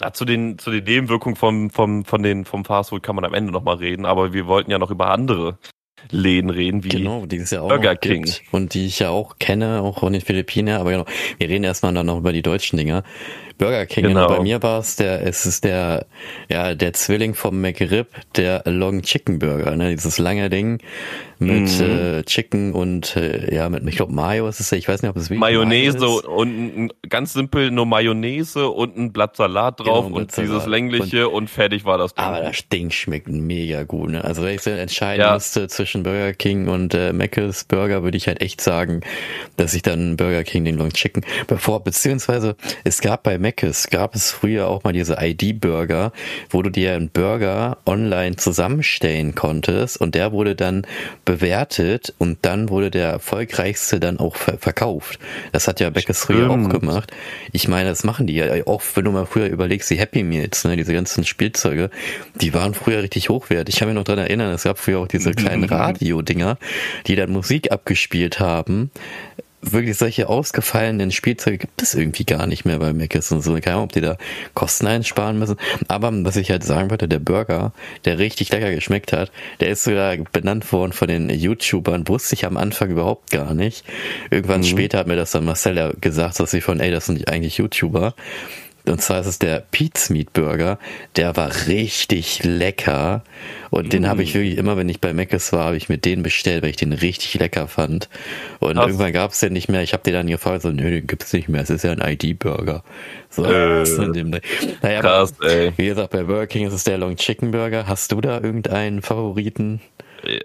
ja, 0.00 0.12
zu 0.12 0.24
den, 0.24 0.58
zu 0.58 0.70
den 0.70 0.84
Nebenwirkungen 0.84 1.36
vom, 1.36 1.70
vom, 1.70 2.04
von 2.04 2.22
den, 2.22 2.44
vom 2.44 2.64
Fastfood 2.64 3.02
kann 3.02 3.14
man 3.14 3.24
am 3.24 3.34
Ende 3.34 3.52
nochmal 3.52 3.76
reden, 3.76 4.04
aber 4.04 4.32
wir 4.32 4.46
wollten 4.46 4.70
ja 4.70 4.78
noch 4.78 4.90
über 4.90 5.10
andere 5.10 5.58
Läden 6.10 6.50
reden, 6.50 6.82
wie 6.82 6.88
genau, 6.88 7.26
die 7.26 7.36
es 7.36 7.50
ja 7.50 7.60
auch 7.60 7.68
Burger 7.68 7.94
King. 7.94 8.28
Und 8.50 8.74
die 8.74 8.86
ich 8.86 8.98
ja 8.98 9.10
auch 9.10 9.36
kenne, 9.38 9.82
auch 9.82 10.00
von 10.00 10.12
den 10.12 10.22
Philippinen, 10.22 10.76
aber 10.76 10.90
genau, 10.90 11.04
wir 11.38 11.48
reden 11.48 11.64
erstmal 11.64 11.94
dann 11.94 12.06
noch 12.06 12.18
über 12.18 12.32
die 12.32 12.42
deutschen 12.42 12.76
Dinger. 12.76 13.04
Burger 13.58 13.86
King, 13.86 14.06
genau. 14.06 14.26
bei 14.26 14.40
mir 14.40 14.60
war 14.62 14.80
es 14.80 14.96
der, 14.96 15.24
es 15.24 15.46
ist 15.46 15.62
der, 15.62 16.06
ja, 16.48 16.74
der 16.74 16.92
Zwilling 16.94 17.34
vom 17.34 17.60
McRib, 17.60 18.08
der 18.34 18.62
Long 18.66 19.02
Chicken 19.02 19.38
Burger, 19.38 19.76
ne, 19.76 19.90
dieses 19.90 20.18
lange 20.18 20.50
Ding 20.50 20.80
mit 21.42 21.80
mhm. 21.80 21.84
äh, 21.84 22.22
Chicken 22.24 22.72
und 22.72 23.16
äh, 23.16 23.54
ja, 23.54 23.68
mit, 23.68 23.86
ich 23.86 23.96
glaube 23.96 24.12
Mayo 24.12 24.48
ist 24.48 24.60
es, 24.60 24.72
ich 24.72 24.88
weiß 24.88 25.02
nicht, 25.02 25.10
ob 25.10 25.16
es 25.16 25.30
wie 25.30 25.36
Mayonnaise 25.36 25.96
ist. 25.96 26.24
und 26.24 26.90
ganz 27.08 27.32
simpel 27.32 27.70
nur 27.70 27.86
Mayonnaise 27.86 28.68
und 28.68 28.96
ein 28.96 29.12
Blatt 29.12 29.36
Salat 29.36 29.80
drauf 29.80 30.06
genau, 30.06 30.18
und 30.18 30.36
dieses 30.36 30.66
längliche 30.66 31.28
und, 31.28 31.42
und, 31.42 31.50
fertig 31.50 31.84
war 31.84 31.98
das. 31.98 32.14
Ding. 32.14 32.24
Aber 32.24 32.40
das 32.40 32.68
Ding 32.68 32.90
schmeckt 32.90 33.28
mega 33.28 33.82
gut, 33.84 34.10
ne? 34.10 34.24
Also 34.24 34.42
wenn 34.42 34.54
ich 34.54 34.66
entscheiden 34.66 35.20
ja. 35.20 35.34
müsste 35.34 35.68
zwischen 35.68 36.02
Burger 36.02 36.32
King 36.32 36.68
und 36.68 36.94
äh, 36.94 37.12
Mc's 37.12 37.64
Burger, 37.64 38.02
würde 38.02 38.16
ich 38.16 38.26
halt 38.28 38.40
echt 38.40 38.60
sagen, 38.60 39.00
dass 39.56 39.74
ich 39.74 39.82
dann 39.82 40.16
Burger 40.16 40.44
King 40.44 40.64
den 40.64 40.76
Long 40.76 40.92
Chicken 40.92 41.24
bevor 41.46 41.82
beziehungsweise 41.82 42.56
es 42.84 43.00
gab 43.00 43.22
bei 43.22 43.38
Mc's 43.38 43.90
gab 43.90 44.14
es 44.14 44.30
früher 44.30 44.68
auch 44.68 44.84
mal 44.84 44.92
diese 44.92 45.16
ID 45.20 45.60
Burger, 45.60 46.12
wo 46.50 46.62
du 46.62 46.70
dir 46.70 46.94
einen 46.94 47.10
Burger 47.10 47.78
online 47.86 48.36
zusammenstellen 48.36 49.34
konntest 49.34 50.00
und 50.00 50.14
der 50.14 50.32
wurde 50.32 50.54
dann 50.54 50.86
bewertet 51.32 52.12
und 52.18 52.40
dann 52.42 52.68
wurde 52.68 52.90
der 52.90 53.08
erfolgreichste 53.08 54.00
dann 54.00 54.18
auch 54.18 54.36
ver 54.36 54.58
verkauft. 54.58 55.18
Das 55.52 55.66
hat 55.66 55.80
ja 55.80 55.88
Beckes 55.88 56.20
früher 56.20 56.50
auch 56.50 56.68
gemacht. 56.68 57.10
Ich 57.52 57.68
meine, 57.68 57.88
das 57.88 58.04
machen 58.04 58.26
die 58.26 58.34
ja 58.34 58.66
auch, 58.66 58.82
wenn 58.94 59.04
du 59.04 59.12
mal 59.12 59.24
früher 59.24 59.46
überlegst, 59.46 59.88
die 59.90 59.98
Happy 59.98 60.24
Meals, 60.24 60.64
ne, 60.64 60.76
diese 60.76 60.92
ganzen 60.92 61.24
Spielzeuge, 61.24 61.88
die 62.34 62.52
waren 62.52 62.74
früher 62.74 63.02
richtig 63.02 63.30
hochwertig. 63.30 63.74
Ich 63.74 63.78
kann 63.78 63.88
mich 63.88 63.94
noch 63.94 64.04
dran 64.04 64.18
erinnern, 64.18 64.52
es 64.52 64.64
gab 64.64 64.78
früher 64.78 64.98
auch 64.98 65.08
diese 65.08 65.32
kleinen 65.32 65.64
Radio-Dinger, 65.64 66.58
die 67.06 67.16
dann 67.16 67.30
Musik 67.30 67.72
abgespielt 67.72 68.38
haben 68.38 68.90
wirklich 69.62 69.96
solche 69.96 70.28
ausgefallenen 70.28 71.12
Spielzeuge 71.12 71.58
gibt 71.58 71.82
es 71.82 71.94
irgendwie 71.94 72.24
gar 72.24 72.46
nicht 72.46 72.64
mehr 72.64 72.78
bei 72.78 72.92
Mc's 72.92 73.30
und 73.32 73.42
so. 73.42 73.54
Keine 73.54 73.76
Ahnung, 73.76 73.84
ob 73.84 73.92
die 73.92 74.00
da 74.00 74.16
Kosten 74.54 74.86
einsparen 74.86 75.38
müssen. 75.38 75.56
Aber 75.88 76.10
was 76.24 76.36
ich 76.36 76.50
halt 76.50 76.64
sagen 76.64 76.90
wollte, 76.90 77.08
der 77.08 77.20
Burger, 77.20 77.72
der 78.04 78.18
richtig 78.18 78.50
lecker 78.50 78.74
geschmeckt 78.74 79.12
hat, 79.12 79.30
der 79.60 79.68
ist 79.70 79.84
sogar 79.84 80.16
benannt 80.32 80.70
worden 80.72 80.92
von 80.92 81.08
den 81.08 81.30
YouTubern. 81.30 82.08
Wusste 82.08 82.34
ich 82.34 82.44
am 82.44 82.56
Anfang 82.56 82.90
überhaupt 82.90 83.30
gar 83.30 83.54
nicht. 83.54 83.84
Irgendwann 84.30 84.60
mhm. 84.60 84.66
später 84.66 84.98
hat 84.98 85.06
mir 85.06 85.16
das 85.16 85.30
dann 85.30 85.44
Marcella 85.44 85.92
gesagt, 86.00 86.40
dass 86.40 86.50
sie 86.50 86.60
von, 86.60 86.80
ey, 86.80 86.90
das 86.90 87.06
sind 87.06 87.28
eigentlich 87.28 87.58
YouTuber. 87.58 88.14
Und 88.84 89.00
zwar 89.00 89.20
ist 89.20 89.26
es 89.26 89.38
der 89.38 89.62
Pete's 89.70 90.10
Meat 90.10 90.32
Burger. 90.32 90.78
Der 91.16 91.36
war 91.36 91.50
richtig 91.68 92.42
lecker. 92.42 93.22
Und 93.70 93.86
mm. 93.86 93.90
den 93.90 94.08
habe 94.08 94.22
ich 94.22 94.34
wirklich 94.34 94.56
immer, 94.56 94.76
wenn 94.76 94.88
ich 94.88 95.00
bei 95.00 95.12
Mc's 95.12 95.52
war, 95.52 95.66
habe 95.66 95.76
ich 95.76 95.88
mir 95.88 95.98
den 95.98 96.22
bestellt, 96.22 96.62
weil 96.62 96.70
ich 96.70 96.76
den 96.76 96.92
richtig 96.92 97.34
lecker 97.34 97.68
fand. 97.68 98.08
Und 98.58 98.74
Krass. 98.74 98.86
irgendwann 98.86 99.12
gab 99.12 99.30
es 99.30 99.40
den 99.40 99.52
nicht 99.52 99.68
mehr. 99.68 99.82
Ich 99.82 99.92
habe 99.92 100.02
den 100.02 100.14
dann 100.14 100.26
gefragt, 100.26 100.62
so, 100.62 100.70
nö, 100.70 100.90
den 100.90 101.06
gibt's 101.06 101.32
nicht 101.32 101.48
mehr. 101.48 101.62
Es 101.62 101.70
ist 101.70 101.84
ja 101.84 101.92
ein 101.92 102.00
ID-Burger. 102.00 102.82
So, 103.30 103.44
äh, 103.44 103.84
naja, 104.82 105.00
Krass, 105.00 105.34
aber, 105.38 105.50
ey. 105.50 105.72
Wie 105.76 105.86
gesagt, 105.86 106.10
bei 106.10 106.24
Burger 106.24 106.48
King 106.48 106.66
ist 106.66 106.74
es 106.74 106.84
der 106.84 106.98
Long 106.98 107.16
Chicken 107.16 107.52
Burger. 107.52 107.86
Hast 107.86 108.10
du 108.10 108.20
da 108.20 108.40
irgendeinen 108.40 109.00
Favoriten? 109.00 109.80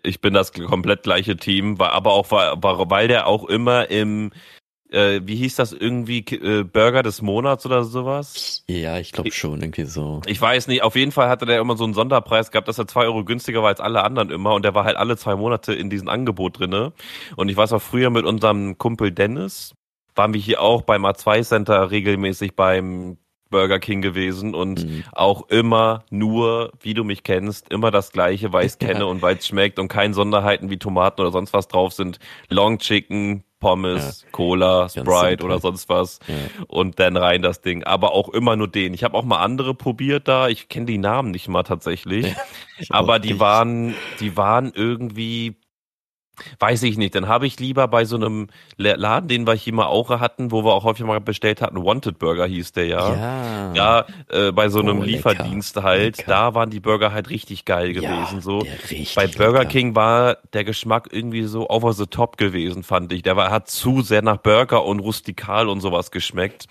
Ich 0.04 0.22
bin 0.22 0.34
das 0.34 0.54
komplett 0.54 1.04
gleiche 1.04 1.38
Team, 1.38 1.80
aber 1.80 2.12
auch 2.12 2.32
weil 2.32 3.08
der 3.08 3.28
auch 3.28 3.48
immer 3.48 3.90
im 3.92 4.32
äh, 4.92 5.22
wie 5.24 5.36
hieß 5.36 5.56
das 5.56 5.74
irgendwie, 5.74 6.20
äh, 6.20 6.64
Burger 6.64 7.04
des 7.04 7.22
Monats 7.22 7.66
oder 7.66 7.84
sowas? 7.84 8.64
Ja, 8.68 8.98
ich 9.00 9.12
glaube 9.12 9.32
schon, 9.32 9.62
irgendwie 9.62 9.86
so. 9.86 10.22
Ich 10.26 10.40
weiß 10.40 10.68
nicht, 10.68 10.84
auf 10.84 10.96
jeden 10.96 11.12
Fall 11.12 11.30
hatte 11.30 11.46
der 11.46 11.60
immer 11.60 11.78
so 11.78 11.84
einen 11.84 11.94
Sonderpreis 11.94 12.52
gehabt, 12.52 12.68
dass 12.68 12.78
er 12.78 12.88
zwei 12.88 13.06
Euro 13.06 13.24
günstiger 13.24 13.62
war 13.62 13.70
als 13.70 13.80
alle 13.80 14.04
anderen 14.04 14.30
immer 14.30 14.54
und 14.54 14.64
der 14.64 14.74
war 14.76 14.84
halt 14.84 14.98
alle 14.98 15.18
zwei 15.18 15.36
Monate 15.36 15.74
in 15.74 15.90
diesem 15.90 16.08
Angebot 16.08 16.60
drinne. 16.60 16.94
Und 17.36 17.50
ich 17.50 17.58
weiß 17.58 17.74
auch 17.74 17.82
früher 17.82 18.10
mit 18.10 18.26
unserem 18.26 18.78
Kumpel 18.78 19.12
Dennis, 19.12 19.74
waren 20.16 20.34
wir 20.34 20.42
hier 20.42 20.62
auch 20.62 20.82
beim 20.82 21.06
A2 21.06 21.44
Center 21.44 21.92
regelmäßig 21.92 22.56
beim 22.56 23.18
Burger 23.50 23.80
King 23.80 24.02
gewesen 24.02 24.56
und 24.56 24.86
mhm. 24.86 25.04
auch 25.12 25.50
immer 25.50 26.04
nur, 26.10 26.72
wie 26.82 26.94
du 26.94 27.04
mich 27.04 27.24
kennst, 27.24 27.72
immer 27.72 27.92
das 27.92 28.12
gleiche, 28.12 28.54
weil 28.54 28.66
ich 28.66 28.74
es 28.74 28.78
kenne 28.80 29.06
und 29.06 29.22
weil 29.22 29.38
es 29.38 29.48
schmeckt 29.48 29.80
und 29.80 29.88
keine 29.88 30.14
Sonderheiten 30.14 30.70
wie 30.70 30.78
Tomaten 30.78 31.22
oder 31.22 31.32
sonst 31.32 31.54
was 31.54 31.68
drauf 31.68 31.94
sind. 31.94 32.20
Long 32.50 32.80
Chicken, 32.80 33.44
Pommes, 33.60 34.22
ja. 34.22 34.30
Cola, 34.32 34.88
Sprite 34.90 35.44
oder 35.44 35.60
sonst 35.60 35.90
was 35.90 36.20
ja. 36.28 36.36
und 36.68 37.00
dann 37.00 37.18
rein 37.18 37.42
das 37.42 37.62
Ding. 37.62 37.84
Aber 37.84 38.14
auch 38.14 38.30
immer 38.30 38.56
nur 38.56 38.68
den. 38.68 38.94
Ich 38.94 39.04
habe 39.04 39.18
auch 39.18 39.26
mal 39.26 39.40
andere 39.40 39.74
probiert 39.74 40.28
da. 40.28 40.48
Ich 40.48 40.70
kenne 40.70 40.86
die 40.86 41.00
Namen 41.00 41.32
nicht 41.32 41.48
mal 41.48 41.64
tatsächlich. 41.64 42.36
Aber 42.90 43.20
die 43.20 43.40
waren, 43.40 43.96
die 44.20 44.38
waren 44.38 44.72
irgendwie 44.76 45.56
Weiß 46.60 46.84
ich 46.84 46.98
nicht. 46.98 47.16
Dann 47.16 47.28
habe 47.28 47.48
ich 47.48 47.60
lieber 47.60 47.88
bei 47.88 48.06
so 48.06 48.16
einem 48.16 48.48
Laden, 48.78 49.28
den 49.28 49.48
wir 49.48 49.54
hier 49.54 49.74
mal 49.74 49.88
auch 49.88 50.10
hatten, 50.10 50.52
wo 50.52 50.64
wir 50.64 50.74
auch 50.74 50.84
häufig 50.84 51.06
mal 51.06 51.20
bestellt 51.20 51.62
hatten, 51.62 51.84
Wanted 51.84 52.20
Burger 52.20 52.46
hieß 52.46 52.72
der 52.74 52.86
ja. 52.86 53.16
Ja. 53.16 53.74
Ja, 53.74 54.06
äh, 54.30 54.52
bei 54.52 54.70
so 54.70 54.80
einem 54.80 55.00
oh, 55.00 55.04
Lieferdienst 55.04 55.78
halt. 55.78 56.18
Lecker. 56.18 56.32
Da 56.32 56.54
waren 56.54 56.70
die 56.70 56.80
Burger 56.80 57.12
halt 57.12 57.30
richtig 57.30 57.66
geil 57.66 57.94
gewesen. 57.94 58.36
Ja, 58.36 58.42
so. 58.42 58.66
Bei 59.16 59.28
Burger 59.28 59.60
lecker. 59.60 59.66
King 59.66 59.96
war 59.96 60.38
der 60.54 60.64
Geschmack 60.64 61.10
irgendwie 61.12 61.44
so 61.44 61.70
over 61.70 61.94
the 61.94 62.06
top 62.06 62.38
gewesen, 62.38 62.84
fand 62.84 63.12
ich. 63.12 63.24
Der 63.24 63.36
war, 63.36 63.52
hat 63.52 63.70
zu 63.70 64.02
sehr 64.02 64.22
nach 64.22 64.38
Burger 64.38 64.86
und 64.86 65.00
rustikal 65.00 65.68
und 65.70 65.82
sowas 65.82 66.12
geschmeckt. 66.12 66.66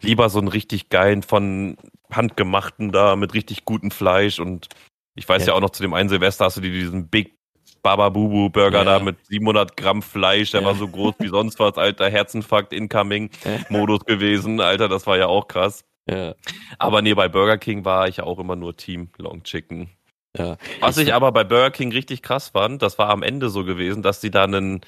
Lieber 0.00 0.30
so 0.30 0.38
einen 0.38 0.48
richtig 0.48 0.88
geilen 0.88 1.22
von 1.22 1.76
handgemachten 2.10 2.92
da 2.92 3.16
mit 3.16 3.34
richtig 3.34 3.64
gutem 3.64 3.90
Fleisch 3.90 4.38
und 4.40 4.68
ich 5.14 5.28
weiß 5.28 5.42
ja. 5.42 5.48
ja 5.48 5.54
auch 5.54 5.60
noch 5.60 5.70
zu 5.70 5.82
dem 5.82 5.94
einen 5.94 6.08
Silvester 6.08 6.46
hast 6.46 6.56
du 6.56 6.60
dir 6.60 6.70
diesen 6.70 7.08
Big 7.08 7.37
Baba 7.82 8.08
Bubu 8.08 8.50
Burger 8.50 8.78
ja. 8.78 8.84
da 8.84 8.98
mit 9.00 9.16
700 9.26 9.76
Gramm 9.76 10.02
Fleisch, 10.02 10.50
der 10.50 10.62
ja. 10.62 10.66
war 10.66 10.74
so 10.74 10.88
groß 10.88 11.14
wie 11.18 11.28
sonst 11.28 11.58
was, 11.58 11.76
alter 11.76 12.08
Herzinfarkt 12.08 12.72
incoming 12.72 13.30
Modus 13.68 14.04
gewesen, 14.04 14.60
alter, 14.60 14.88
das 14.88 15.06
war 15.06 15.18
ja 15.18 15.26
auch 15.26 15.48
krass. 15.48 15.84
Ja. 16.08 16.34
Aber 16.78 17.02
nee, 17.02 17.14
bei 17.14 17.28
Burger 17.28 17.58
King 17.58 17.84
war 17.84 18.08
ich 18.08 18.22
auch 18.22 18.38
immer 18.38 18.56
nur 18.56 18.76
Team 18.76 19.10
Long 19.18 19.42
Chicken. 19.42 19.90
Ja. 20.36 20.56
Was 20.80 20.96
ich, 20.96 21.08
ich 21.08 21.14
aber 21.14 21.32
bei 21.32 21.44
Burger 21.44 21.70
King 21.70 21.92
richtig 21.92 22.22
krass 22.22 22.50
fand, 22.50 22.82
das 22.82 22.98
war 22.98 23.10
am 23.10 23.22
Ende 23.22 23.50
so 23.50 23.64
gewesen, 23.64 24.02
dass 24.02 24.20
sie 24.20 24.30
da 24.30 24.44
einen 24.44 24.80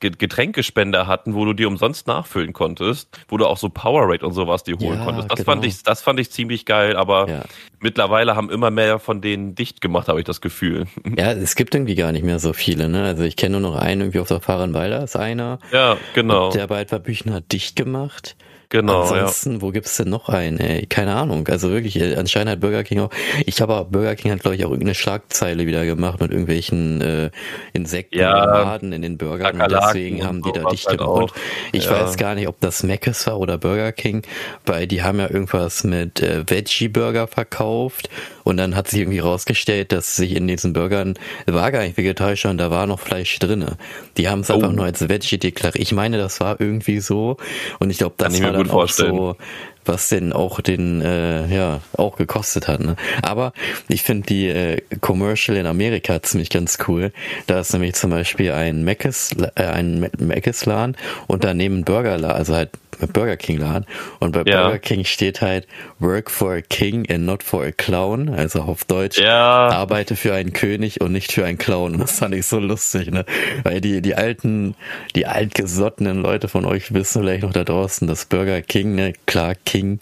Getränkespender 0.00 1.06
hatten, 1.06 1.34
wo 1.34 1.44
du 1.44 1.52
die 1.52 1.64
umsonst 1.64 2.06
nachfüllen 2.06 2.52
konntest, 2.52 3.08
wo 3.28 3.36
du 3.36 3.46
auch 3.46 3.56
so 3.56 3.68
Powerade 3.68 4.24
und 4.24 4.32
sowas 4.32 4.64
dir 4.64 4.76
holen 4.78 4.98
ja, 4.98 5.04
konntest. 5.04 5.30
Das 5.30 5.38
genau. 5.38 5.52
fand 5.52 5.64
ich, 5.64 5.82
das 5.82 6.02
fand 6.02 6.20
ich 6.20 6.30
ziemlich 6.30 6.64
geil, 6.64 6.96
aber 6.96 7.28
ja. 7.28 7.42
mittlerweile 7.80 8.36
haben 8.36 8.50
immer 8.50 8.70
mehr 8.70 8.98
von 8.98 9.20
denen 9.20 9.54
dicht 9.54 9.80
gemacht, 9.80 10.08
habe 10.08 10.20
ich 10.20 10.26
das 10.26 10.40
Gefühl. 10.40 10.86
Ja, 11.16 11.32
es 11.32 11.56
gibt 11.56 11.74
irgendwie 11.74 11.96
gar 11.96 12.12
nicht 12.12 12.24
mehr 12.24 12.38
so 12.38 12.52
viele, 12.52 12.88
ne? 12.88 13.04
Also 13.04 13.24
ich 13.24 13.36
kenne 13.36 13.60
nur 13.60 13.72
noch 13.72 13.76
einen 13.76 14.00
irgendwie 14.00 14.20
auf 14.20 14.28
der 14.28 14.40
Fahrenweiler 14.40 15.02
ist 15.02 15.16
einer. 15.16 15.58
Ja, 15.72 15.96
genau. 16.14 16.50
Der 16.52 16.66
bei 16.66 16.84
Büchner 16.84 17.34
hat 17.34 17.52
dicht 17.52 17.74
gemacht. 17.76 18.36
Genau. 18.70 19.02
Ansonsten, 19.02 19.54
ja. 19.54 19.62
wo 19.62 19.70
gibt's 19.72 19.96
denn 19.96 20.08
noch 20.08 20.28
einen? 20.28 20.60
Ey? 20.60 20.86
Keine 20.86 21.16
Ahnung. 21.16 21.46
Also 21.48 21.70
wirklich, 21.70 22.00
äh, 22.00 22.14
anscheinend 22.14 22.52
hat 22.52 22.60
Burger 22.60 22.84
King 22.84 23.00
auch. 23.00 23.10
Ich 23.44 23.60
habe 23.60 23.74
auch 23.74 23.86
Burger 23.86 24.14
King 24.14 24.30
hat 24.30 24.40
glaube 24.40 24.54
ich 24.54 24.64
auch 24.64 24.70
irgendeine 24.70 24.94
Schlagzeile 24.94 25.66
wieder 25.66 25.84
gemacht 25.84 26.20
mit 26.20 26.30
irgendwelchen 26.30 27.00
äh, 27.00 27.30
Insekten 27.72 28.18
ja, 28.18 28.46
Maden 28.46 28.92
in 28.92 29.02
den 29.02 29.18
Burgern 29.18 29.60
und 29.60 29.72
deswegen 29.72 30.24
haben 30.24 30.42
die 30.42 30.52
da 30.52 30.70
dicht 30.70 30.86
halt 30.86 30.98
gemacht. 30.98 31.34
Ich 31.72 31.86
ja. 31.86 31.90
weiß 31.90 32.16
gar 32.16 32.36
nicht, 32.36 32.46
ob 32.46 32.60
das 32.60 32.84
Mc's 32.84 33.26
war 33.26 33.40
oder 33.40 33.58
Burger 33.58 33.90
King, 33.90 34.22
weil 34.66 34.86
die 34.86 35.02
haben 35.02 35.18
ja 35.18 35.28
irgendwas 35.28 35.82
mit 35.82 36.22
äh, 36.22 36.48
Veggie 36.48 36.88
Burger 36.88 37.26
verkauft 37.26 38.08
und 38.50 38.56
dann 38.56 38.74
hat 38.74 38.88
sich 38.88 39.00
irgendwie 39.00 39.20
rausgestellt, 39.20 39.92
dass 39.92 40.16
sich 40.16 40.34
in 40.34 40.48
diesen 40.48 40.72
Burgern 40.72 41.14
war 41.46 41.70
gar 41.70 41.82
nicht 41.82 41.96
vegetarisch 41.96 42.44
und 42.46 42.58
da 42.58 42.70
war 42.70 42.86
noch 42.86 42.98
Fleisch 42.98 43.38
drinne. 43.38 43.76
Die 44.16 44.28
haben 44.28 44.40
es 44.40 44.50
oh. 44.50 44.54
einfach 44.54 44.72
nur 44.72 44.84
als 44.84 45.08
Veggie 45.08 45.38
deklariert. 45.38 45.80
Ich 45.80 45.92
meine, 45.92 46.18
das 46.18 46.40
war 46.40 46.60
irgendwie 46.60 46.98
so 46.98 47.36
und 47.78 47.90
ich 47.90 47.98
glaube, 47.98 48.16
das 48.18 48.42
war 48.42 48.52
gut 48.52 48.68
vorstellen. 48.68 49.16
So, 49.16 49.36
was 49.84 50.08
denn 50.08 50.32
auch 50.32 50.60
den, 50.60 51.00
äh, 51.00 51.46
ja, 51.46 51.80
auch 51.96 52.16
gekostet 52.16 52.68
hat. 52.68 52.80
Ne? 52.80 52.96
Aber 53.22 53.52
ich 53.88 54.02
finde 54.02 54.26
die 54.26 54.48
äh, 54.48 54.80
Commercial 55.00 55.56
in 55.56 55.66
Amerika 55.66 56.22
ziemlich 56.22 56.50
ganz 56.50 56.78
cool. 56.88 57.12
Da 57.46 57.60
ist 57.60 57.72
nämlich 57.72 57.94
zum 57.94 58.10
Beispiel 58.10 58.52
ein 58.52 58.84
Mc's, 58.84 59.30
äh, 59.54 59.62
ein 59.62 60.10
Mc's 60.18 60.66
Laden 60.66 60.96
und 61.28 61.44
daneben 61.44 61.84
Burger 61.84 62.18
Laden, 62.18 62.36
also 62.36 62.54
halt 62.54 62.70
Burger 63.06 63.36
King 63.36 63.58
Laden. 63.58 63.86
Und 64.18 64.32
bei 64.32 64.42
ja. 64.46 64.64
Burger 64.64 64.78
King 64.78 65.04
steht 65.04 65.40
halt 65.40 65.66
Work 65.98 66.30
for 66.30 66.54
a 66.54 66.60
King 66.60 67.10
and 67.10 67.24
not 67.24 67.42
for 67.42 67.64
a 67.64 67.72
Clown. 67.72 68.28
Also 68.28 68.60
auf 68.62 68.84
Deutsch, 68.84 69.18
ja. 69.18 69.68
arbeite 69.68 70.16
für 70.16 70.34
einen 70.34 70.52
König 70.52 71.00
und 71.00 71.12
nicht 71.12 71.32
für 71.32 71.44
einen 71.44 71.58
Clown. 71.58 71.98
Das 71.98 72.18
fand 72.18 72.34
ich 72.34 72.46
so 72.46 72.58
lustig, 72.58 73.10
ne? 73.10 73.24
Weil 73.62 73.80
die, 73.80 74.00
die 74.00 74.14
alten, 74.14 74.74
die 75.14 75.26
altgesottenen 75.26 76.22
Leute 76.22 76.48
von 76.48 76.64
euch 76.64 76.92
wissen 76.94 77.22
vielleicht 77.22 77.42
noch 77.42 77.52
da 77.52 77.64
draußen, 77.64 78.06
dass 78.08 78.26
Burger 78.26 78.62
King, 78.62 78.94
ne, 78.94 79.12
klar 79.26 79.54
King, 79.64 80.00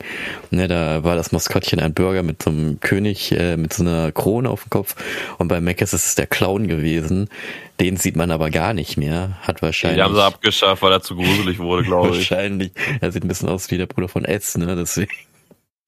ne, 0.51 0.69
da 0.69 1.05
war 1.05 1.17
das 1.17 1.33
Maskottchen 1.33 1.81
ein 1.81 1.95
Burger 1.95 2.23
mit 2.23 2.43
so 2.43 2.51
einem 2.51 2.81
König, 2.81 3.33
äh, 3.33 3.57
mit 3.57 3.73
so 3.73 3.83
einer 3.83 4.13
Krone 4.13 4.49
auf 4.49 4.65
dem 4.65 4.71
Kopf. 4.71 4.95
Und 5.39 5.49
bei 5.49 5.61
Mac 5.61 5.81
ist 5.81 5.93
es 5.93 6.15
der 6.15 6.27
Clown 6.27 6.69
gewesen. 6.69 7.29
Den 7.81 7.97
sieht 7.97 8.17
man 8.17 8.31
aber 8.31 8.51
gar 8.51 8.75
nicht 8.75 8.97
mehr. 8.97 9.39
Hat 9.43 9.63
wahrscheinlich. 9.63 9.99
Die 9.99 10.03
haben 10.03 10.15
sie 10.15 10.25
abgeschafft, 10.25 10.83
weil 10.83 10.93
er 10.93 11.01
zu 11.01 11.15
gruselig 11.15 11.59
wurde, 11.61 11.85
glaube 11.85 12.09
ich. 12.09 12.31
Wahrscheinlich. 12.31 12.73
Er 13.01 13.13
sieht 13.13 13.25
ein 13.25 13.29
bisschen 13.29 13.49
aus 13.49 13.71
wie 13.71 13.79
der 13.79 13.87
Bruder 13.87 14.09
von 14.09 14.25
S, 14.25 14.57
ne? 14.57 14.75
Deswegen. 14.75 15.13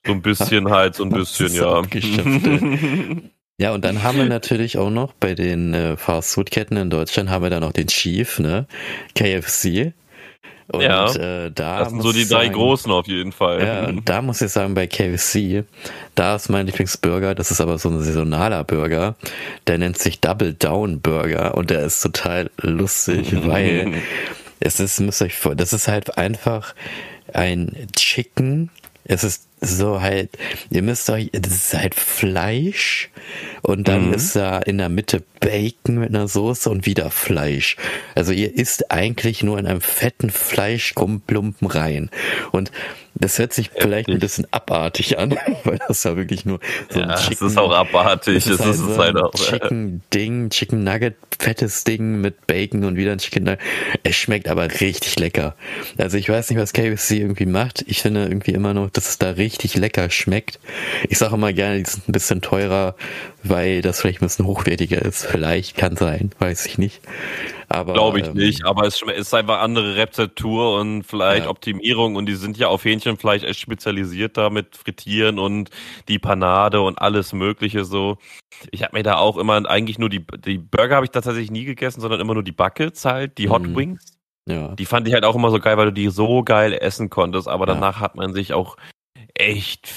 So 0.07 0.13
ein 0.13 0.23
bisschen 0.23 0.71
halt, 0.71 0.95
so 0.95 1.05
ein 1.05 1.11
bisschen, 1.11 1.53
ja. 1.53 1.83
ja, 3.59 3.75
und 3.75 3.85
dann 3.85 4.03
haben 4.03 4.19
wir 4.19 4.27
natürlich 4.27 4.79
auch 4.79 4.91
noch 4.91 5.13
bei 5.15 5.35
den 5.35 5.75
äh, 5.75 5.97
Fastfood-Ketten 5.97 6.77
in 6.77 6.91
Deutschland 6.91 7.29
haben 7.29 7.43
wir 7.43 7.51
da 7.51 7.61
noch 7.61 7.73
den 7.73 7.89
Chief, 7.89 8.39
ne? 8.39 8.67
KFC. 9.15 9.93
Und 10.73 10.83
ja, 10.83 11.13
äh, 11.15 11.51
da 11.51 11.81
das 11.81 11.91
sind 11.91 12.03
so 12.03 12.13
die 12.13 12.29
drei 12.29 12.45
sagen, 12.45 12.53
großen 12.53 12.93
auf 12.93 13.09
jeden 13.09 13.33
Fall. 13.33 13.67
Ja, 13.67 13.87
und 13.89 14.09
da 14.09 14.23
muss 14.23 14.41
ich 14.41 14.53
sagen, 14.53 14.75
bei 14.75 14.87
KFC, 14.87 15.65
da 16.15 16.37
ist 16.37 16.49
mein 16.49 16.67
Lieblingsburger, 16.67 17.35
das 17.35 17.51
ist 17.51 17.61
aber 17.61 17.79
so 17.79 17.89
ein 17.89 18.01
saisonaler 18.01 18.63
Burger, 18.63 19.17
der 19.67 19.79
nennt 19.79 19.99
sich 19.99 20.21
Double 20.21 20.55
Down 20.55 21.01
Burger 21.01 21.57
und 21.57 21.71
der 21.71 21.83
ist 21.83 22.01
total 22.01 22.51
lustig, 22.63 23.35
weil 23.47 23.95
es 24.61 24.79
ist, 24.79 25.01
müsst 25.01 25.23
ihr 25.23 25.27
euch 25.27 25.37
vor, 25.37 25.57
das 25.57 25.73
ist 25.73 25.89
halt 25.89 26.17
einfach 26.17 26.75
ein 27.33 27.89
Chicken, 27.97 28.71
es 29.05 29.25
ist 29.25 29.50
so 29.61 30.01
halt, 30.01 30.31
ihr 30.71 30.83
müsst 30.83 31.09
euch, 31.11 31.31
das 31.33 31.53
ist 31.53 31.75
halt 31.75 31.95
Fleisch 31.95 33.11
und 33.63 33.89
dann 33.89 34.09
mhm. 34.09 34.15
ist 34.15 34.37
da 34.37 34.59
in 34.59 34.79
der 34.79 34.89
Mitte 34.89 35.23
Bacon 35.41 35.99
mit 35.99 36.11
einer 36.11 36.29
Soße 36.29 36.69
und 36.71 36.87
wieder 36.87 37.11
Fleisch. 37.11 37.77
Also 38.15 38.33
ihr 38.33 38.55
isst 38.55 38.91
eigentlich 38.91 39.43
nur 39.43 39.59
in 39.59 39.67
einem 39.67 39.81
fetten 39.81 40.31
Fleischklumpen 40.31 41.67
rein. 41.67 42.11
Und 42.53 42.71
das 43.15 43.39
hört 43.39 43.53
sich 43.53 43.71
vielleicht 43.77 44.09
ein 44.09 44.19
bisschen 44.19 44.47
abartig 44.51 45.19
an, 45.19 45.37
weil 45.65 45.79
das 45.89 46.05
ja 46.05 46.17
wirklich 46.17 46.45
nur 46.45 46.61
so 46.89 47.01
ein 47.01 47.15
Chicken. 47.17 47.37
Das 47.41 47.53
ist 47.53 47.59
auch 47.59 47.73
abartig. 47.73 48.45
Das 48.45 48.47
ist, 48.47 48.61
halt, 48.61 48.77
so 48.77 48.97
halt 48.97 49.17
auch. 49.17 49.33
Chicken 49.35 50.03
Ding, 50.15 50.51
Chicken 50.51 50.85
Nugget, 50.85 51.17
fettes 51.39 51.85
Ding 51.85 52.21
mit 52.21 52.47
Bacon 52.47 52.85
und 52.85 52.97
wieder 52.97 53.13
ein 53.13 53.19
Chicken 53.19 53.45
Nugget. 53.45 53.61
Es 54.05 54.17
schmeckt 54.17 54.49
aber 54.49 54.69
richtig 54.81 55.19
lecker. 55.19 55.55
Also 55.99 56.17
ich 56.17 56.29
weiß 56.29 56.51
nicht, 56.51 56.59
was 56.59 56.73
KFC 56.73 57.13
irgendwie 57.13 57.47
macht. 57.47 57.85
Ich 57.89 58.01
finde 58.01 58.23
irgendwie 58.23 58.53
immer 58.53 58.75
noch, 58.75 58.91
dass 58.91 59.09
es 59.09 59.19
da 59.19 59.31
richtig 59.31 59.50
lecker 59.75 60.11
schmeckt. 60.11 60.59
Ich 61.09 61.19
sage 61.19 61.35
immer 61.35 61.53
gerne, 61.53 61.79
die 61.83 61.91
sind 61.91 62.09
ein 62.09 62.13
bisschen 62.13 62.41
teurer, 62.43 62.95
weil 63.43 63.83
das 63.83 64.01
vielleicht 64.01 64.21
ein 64.23 64.27
bisschen 64.27 64.47
hochwertiger 64.47 65.01
ist. 65.03 65.27
Vielleicht 65.27 65.77
kann 65.77 65.97
sein, 65.97 66.31
weiß 66.39 66.67
ich 66.67 66.79
nicht. 66.79 67.01
Aber 67.69 67.93
Glaube 67.93 68.21
ich 68.21 68.27
ähm, 68.27 68.35
nicht, 68.35 68.65
aber 68.65 68.87
es 68.87 69.01
ist 69.01 69.33
einfach 69.35 69.61
andere 69.61 69.95
Rezeptur 69.97 70.79
und 70.81 71.05
vielleicht 71.05 71.45
Ja. 71.45 71.51
Optimierung 71.51 72.17
und 72.17 72.27
die 72.27 72.35
sind 72.35 72.59
ja 72.59 72.67
auf 72.69 72.85
Hähnchenfleisch 72.85 73.45
echt 73.45 73.61
spezialisiert 73.61 74.37
da 74.37 74.51
mit 74.51 74.77
Frittieren 74.77 75.39
und 75.39 75.71
die 76.09 76.19
Panade 76.19 76.81
und 76.81 76.99
alles 77.01 77.33
Mögliche 77.33 77.85
so. 77.85 78.19
Ich 78.73 78.83
habe 78.83 78.97
mir 78.97 79.03
da 79.05 79.17
auch 79.19 79.37
immer 79.39 79.65
eigentlich 79.71 79.99
nur 79.99 80.09
die, 80.09 80.25
die 80.45 80.59
Burger 80.59 80.97
habe 80.97 81.07
ich 81.07 81.13
tatsächlich 81.13 81.51
nie 81.51 81.65
gegessen, 81.65 82.01
sondern 82.01 82.21
immer 82.21 82.35
nur 82.35 82.43
die 82.43 82.53
Buckets 82.53 83.05
halt, 83.05 83.39
die 83.39 83.49
Hot 83.49 83.63
Mhm. 83.63 83.77
Wings. 83.77 84.05
Ja. 84.49 84.69
Die 84.75 84.87
fand 84.87 85.07
ich 85.07 85.15
halt 85.15 85.25
auch 85.25 85.37
immer 85.37 85.51
so 85.53 85.61
geil, 85.61 85.77
weil 85.77 85.87
du 85.87 85.93
die 85.93 86.09
so 86.09 86.43
geil 86.43 86.73
essen 86.73 87.09
konntest, 87.09 87.47
aber 87.47 87.69
Ja. 87.69 87.75
danach 87.75 88.01
hat 88.01 88.17
man 88.17 88.35
sich 88.35 88.53
auch 88.53 88.77
echt, 89.41 89.91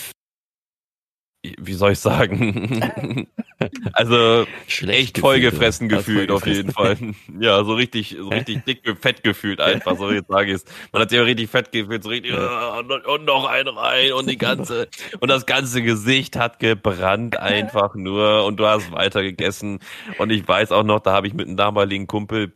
wie 1.58 1.74
soll 1.74 1.92
ich 1.92 2.00
sagen, 2.00 3.30
also 3.94 4.46
Schlecht 4.68 5.00
echt 5.00 5.20
vollgefressen 5.20 5.90
gefühlt, 5.90 6.30
gefühlt, 6.30 6.32
auf 6.32 6.48
jeden 6.48 6.72
Fall. 6.72 6.98
Ja, 7.40 7.64
so 7.66 7.74
richtig, 7.74 8.16
so 8.18 8.30
richtig 8.30 8.64
dick 8.64 8.82
fett 9.02 9.24
gefühlt 9.24 9.60
einfach, 9.60 9.98
so 9.98 10.10
jetzt 10.12 10.30
sage 10.30 10.52
ich 10.52 10.56
es. 10.58 10.66
Man 10.94 11.02
hat 11.02 11.10
sich 11.10 11.18
ja 11.18 11.24
richtig 11.24 11.50
fett 11.50 11.72
gefühlt, 11.74 12.04
so 12.04 12.10
richtig. 12.10 12.34
"Ah, 12.34 12.80
und, 12.80 12.92
und 12.92 13.26
noch 13.26 13.46
ein 13.46 13.68
rein 13.68 14.14
und 14.14 14.30
die 14.30 14.38
ganze, 14.38 14.88
und 15.20 15.28
das 15.30 15.46
ganze 15.46 15.82
Gesicht 15.82 16.38
hat 16.38 16.60
gebrannt 16.60 17.38
einfach 17.38 17.96
nur 17.96 18.46
und 18.46 18.58
du 18.58 18.66
hast 18.66 18.92
weiter 18.92 19.22
gegessen. 19.22 19.80
Und 20.18 20.32
ich 20.32 20.48
weiß 20.48 20.72
auch 20.72 20.84
noch, 20.84 21.02
da 21.02 21.12
habe 21.12 21.28
ich 21.28 21.34
mit 21.34 21.48
einem 21.48 21.58
damaligen 21.58 22.08
Kumpel 22.08 22.54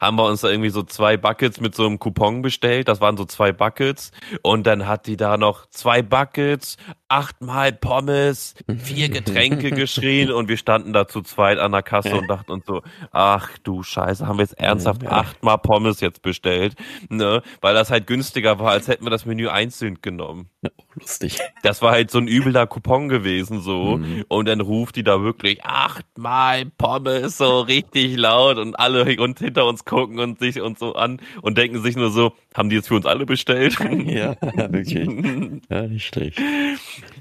haben 0.00 0.16
wir 0.16 0.24
uns 0.24 0.40
da 0.40 0.48
irgendwie 0.48 0.70
so 0.70 0.82
zwei 0.82 1.16
Buckets 1.16 1.60
mit 1.60 1.74
so 1.74 1.86
einem 1.86 1.98
Coupon 1.98 2.42
bestellt. 2.42 2.88
Das 2.88 3.00
waren 3.00 3.16
so 3.16 3.24
zwei 3.24 3.52
Buckets. 3.52 4.12
Und 4.42 4.66
dann 4.66 4.86
hat 4.86 5.06
die 5.06 5.16
da 5.16 5.36
noch 5.36 5.66
zwei 5.66 6.02
Buckets, 6.02 6.76
achtmal 7.08 7.72
Pommes, 7.72 8.54
vier 8.82 9.08
Getränke 9.08 9.70
geschrien 9.72 10.30
und 10.30 10.48
wir 10.48 10.56
standen 10.56 10.92
da 10.92 11.08
zu 11.08 11.22
zweit 11.22 11.58
an 11.58 11.72
der 11.72 11.82
Kasse 11.82 12.14
und 12.16 12.28
dachten 12.28 12.52
uns 12.52 12.66
so, 12.66 12.82
ach 13.12 13.56
du 13.58 13.82
Scheiße, 13.82 14.26
haben 14.26 14.38
wir 14.38 14.44
jetzt 14.44 14.58
ernsthaft 14.58 15.06
achtmal 15.06 15.58
Pommes 15.58 16.00
jetzt 16.00 16.22
bestellt? 16.22 16.74
Ne? 17.08 17.42
Weil 17.60 17.74
das 17.74 17.90
halt 17.90 18.06
günstiger 18.06 18.58
war, 18.58 18.70
als 18.70 18.88
hätten 18.88 19.04
wir 19.04 19.10
das 19.10 19.26
Menü 19.26 19.48
einzeln 19.48 20.00
genommen. 20.02 20.50
Lustig. 20.96 21.38
Das 21.62 21.82
war 21.82 21.92
halt 21.92 22.10
so 22.10 22.18
ein 22.18 22.26
übler 22.26 22.66
Coupon 22.66 23.08
gewesen, 23.08 23.60
so. 23.60 23.98
Mhm. 23.98 24.24
Und 24.26 24.48
dann 24.48 24.60
ruft 24.60 24.96
die 24.96 25.04
da 25.04 25.22
wirklich 25.22 25.64
achtmal 25.64 26.66
Pommes 26.66 27.38
so 27.38 27.60
richtig 27.60 28.16
laut 28.16 28.58
und 28.58 28.74
alle 28.74 29.20
und 29.20 29.38
hinter 29.38 29.66
uns 29.66 29.84
gucken 29.84 30.18
und 30.18 30.40
sich 30.40 30.60
uns 30.60 30.80
so 30.80 30.94
an 30.94 31.20
und 31.42 31.58
denken 31.58 31.80
sich 31.80 31.94
nur 31.94 32.10
so, 32.10 32.32
haben 32.56 32.70
die 32.70 32.76
jetzt 32.76 32.88
für 32.88 32.96
uns 32.96 33.06
alle 33.06 33.26
bestellt? 33.26 33.76
Ja, 34.08 34.36
wirklich. 34.72 35.08
Ja, 35.70 35.82
nicht 35.82 36.06
schlecht. 36.06 36.40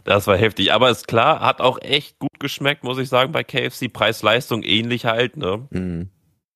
Das 0.04 0.26
war 0.28 0.38
heftig. 0.38 0.73
Aber 0.73 0.89
ist 0.89 1.08
klar, 1.08 1.41
hat 1.41 1.60
auch 1.62 1.80
echt 1.82 2.17
gut 2.19 2.39
geschmeckt, 2.39 2.84
muss 2.84 2.97
ich 2.97 3.10
sagen, 3.10 3.32
bei 3.32 3.43
KFC. 3.43 3.91
Preis-Leistung 3.91 4.63
ähnlich 4.63 5.06
halt, 5.06 5.38
ne? 5.38 5.67
Mhm. 5.69 6.10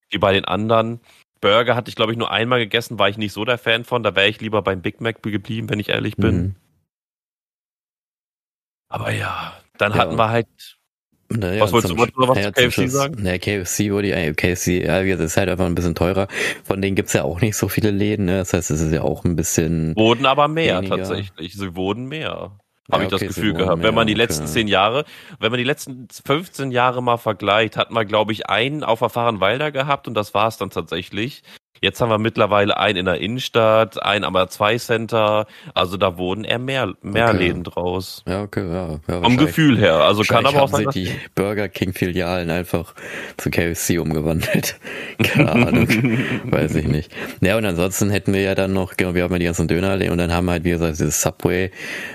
Wie 0.10 0.18
bei 0.18 0.34
den 0.34 0.46
anderen. 0.46 1.00
Burger 1.42 1.76
hatte 1.76 1.90
ich, 1.90 1.96
glaube 1.96 2.12
ich, 2.12 2.18
nur 2.18 2.32
einmal 2.32 2.60
gegessen, 2.60 3.00
war 3.00 3.10
ich 3.10 3.18
nicht 3.18 3.34
so 3.34 3.44
der 3.46 3.58
Fan 3.58 3.84
von. 3.84 4.04
Da 4.04 4.16
wäre 4.16 4.28
ich 4.30 4.40
lieber 4.42 4.62
beim 4.62 4.82
Big 4.82 5.02
Mac 5.02 5.22
geblieben, 5.24 5.70
wenn 5.70 5.80
ich 5.80 5.90
ehrlich 5.90 6.16
bin. 6.16 6.36
Mhm. 6.36 6.56
Aber 8.92 9.12
ja, 9.12 9.54
dann 9.78 9.94
Ja. 9.94 9.98
hatten 9.98 10.16
wir 10.18 10.30
halt 10.30 10.48
Naja, 11.34 11.62
Was 11.62 11.72
wolltest 11.72 11.94
du- 11.94 11.96
noch 11.96 12.28
was 12.28 12.38
Sch- 12.40 12.44
zu 12.44 12.52
KFC 12.52 12.72
Schluss- 12.74 12.92
sagen? 12.92 13.24
Naja, 13.24 13.38
KFC 13.38 13.90
wurde 13.94 14.10
ja, 14.10 14.34
KFC, 14.34 14.84
ja, 14.86 15.02
gesagt, 15.02 15.24
ist 15.24 15.38
halt 15.38 15.48
einfach 15.48 15.66
ein 15.66 15.76
bisschen 15.76 15.96
teurer. 15.96 16.28
Von 16.66 16.82
denen 16.82 16.94
gibt's 16.98 17.14
ja 17.14 17.24
auch 17.24 17.40
nicht 17.40 17.56
so 17.56 17.70
viele 17.70 17.90
Läden, 17.90 18.26
ne? 18.26 18.40
Das 18.40 18.52
heißt, 18.52 18.70
es 18.70 18.82
ist 18.82 18.92
ja 18.92 19.02
auch 19.04 19.24
ein 19.24 19.38
bisschen. 19.38 19.96
Wurden 19.96 20.26
aber 20.26 20.50
mehr 20.50 20.80
Weniger. 20.80 20.98
tatsächlich. 20.98 21.54
Sie 21.54 21.74
wurden 21.78 22.10
mehr. 22.10 22.52
Ja, 22.90 22.94
Habe 22.96 23.04
ich 23.06 23.14
okay, 23.14 23.28
das 23.28 23.36
Gefühl 23.36 23.54
gehabt. 23.54 23.82
Wenn 23.82 23.96
man 23.96 24.08
die 24.08 24.14
mehr, 24.16 24.26
letzten 24.26 24.44
okay. 24.44 24.52
zehn 24.52 24.68
Jahre, 24.68 25.06
wenn 25.40 25.52
man 25.52 25.58
die 25.58 25.64
letzten 25.64 26.10
15 26.26 26.70
Jahre 26.72 27.02
mal 27.02 27.16
vergleicht, 27.16 27.78
hat 27.78 27.92
man, 27.92 28.06
glaube 28.06 28.34
ich, 28.34 28.48
einen 28.50 28.84
auf 28.84 29.00
der 29.00 29.08
Fahrenwalder 29.08 29.72
gehabt 29.72 30.10
und 30.10 30.16
das 30.16 30.34
war 30.34 30.50
es 30.50 30.58
dann 30.58 30.70
tatsächlich. 30.70 31.44
Jetzt 31.84 32.00
haben 32.00 32.10
wir 32.10 32.20
mittlerweile 32.20 32.78
einen 32.78 32.98
in 33.00 33.06
der 33.06 33.20
Innenstadt, 33.22 34.04
einen 34.04 34.24
am 34.24 34.36
A2-Center. 34.36 35.48
Also 35.74 35.98
da 35.98 36.16
wurden 36.16 36.44
eher 36.44 36.60
mehr, 36.60 36.94
mehr 37.02 37.30
Okay. 37.30 37.38
Läden 37.38 37.64
draus. 37.64 38.24
Ja, 38.28 38.44
okay, 38.44 38.72
ja. 38.72 39.00
ja 39.08 39.22
Vom 39.24 39.36
Gefühl 39.36 39.80
her. 39.80 39.96
Also 39.96 40.22
kann 40.22 40.46
aber 40.46 40.62
auch 40.62 40.70
sein, 40.70 40.86
dass 40.86 40.94
die 40.94 41.10
Burger 41.34 41.70
King 41.70 41.94
Filialen 41.94 42.52
einfach 42.52 42.94
zu 43.38 43.50
KFC 43.50 44.00
umgewandelt. 44.00 44.76
Keine 45.24 45.52
Ahnung. 45.52 45.88
Weiß 46.44 46.76
ich 46.76 46.86
nicht. 46.86 47.12
Ja, 47.42 47.58
und 47.58 47.66
ansonsten 47.66 48.12
hätten 48.12 48.32
wir 48.34 48.42
ja 48.42 48.54
dann 48.54 48.74
noch, 48.74 48.96
genau, 48.96 49.16
wir 49.16 49.24
haben 49.24 49.32
ja 49.34 49.40
die 49.40 49.46
ganzen 49.46 49.68
Dönerläden 49.68 50.12
und 50.12 50.20
dann 50.20 50.32
haben 50.32 50.46
wir 50.46 50.52
halt, 50.52 50.64
wie 50.66 50.70
gesagt, 50.70 51.00
dieses 51.00 51.20
Subway. 51.20 51.72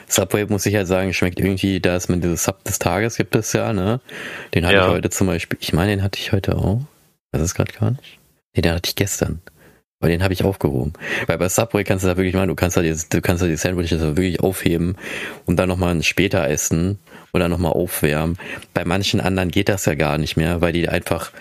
Subway, 0.07 0.47
muss 0.47 0.65
ich 0.67 0.77
halt 0.77 0.87
sagen, 0.87 1.13
schmeckt 1.13 1.41
irgendwie, 1.41 1.81
da 1.81 1.97
es 1.97 2.09
mit 2.09 2.23
dieses 2.23 2.45
Sub 2.45 2.63
des 2.63 2.79
Tages 2.79 3.17
gibt 3.17 3.35
es 3.35 3.53
ja, 3.53 3.73
ne? 3.73 4.01
Den 4.55 4.65
hatte 4.65 4.77
Ja. 4.77 4.87
ich 4.87 4.93
heute 4.93 5.11
zum 5.11 5.27
Beispiel, 5.27 5.59
ich 5.61 5.73
meine, 5.73 5.91
den 5.91 6.05
hatte 6.05 6.21
ich 6.21 6.31
heute 6.31 6.55
auch. 6.55 6.83
Das 7.33 7.43
ist 7.43 7.57
gerade 7.57 7.73
gar 7.73 7.91
nicht. 7.91 8.21
Nee, 8.57 8.63
den 8.63 8.73
hatte 8.73 8.89
ich 8.89 8.97
gestern. 8.97 9.41
Aber 10.01 10.11
den 10.11 10.23
habe 10.23 10.35
ich 10.35 10.45
aufgehoben. 10.45 10.93
Weil 11.27 11.39
bei 11.39 11.49
Subway 11.49 11.85
kannst 11.85 12.05
du 12.05 12.09
da 12.09 12.17
wirklich 12.17 12.35
machen, 12.35 12.49
du 12.49 12.55
kannst 12.55 12.77
da 12.77 12.83
die, 12.83 12.95
du 13.09 13.21
kannst 13.23 13.43
da 13.43 13.47
die 13.47 13.57
Sandwiches 13.57 14.01
da 14.01 14.09
wirklich 14.17 14.41
aufheben 14.41 14.97
und 15.47 15.57
dann 15.57 15.69
nochmal 15.69 16.03
später 16.03 16.47
essen 16.49 16.99
oder 17.33 17.49
nochmal 17.49 17.73
aufwärmen. 17.73 18.37
Bei 18.75 18.85
manchen 18.85 19.21
anderen 19.21 19.51
geht 19.51 19.69
das 19.69 19.87
ja 19.87 19.95
gar 19.95 20.19
nicht 20.19 20.37
mehr, 20.37 20.61
weil 20.61 20.73
die 20.75 20.89
einfach, 20.89 21.33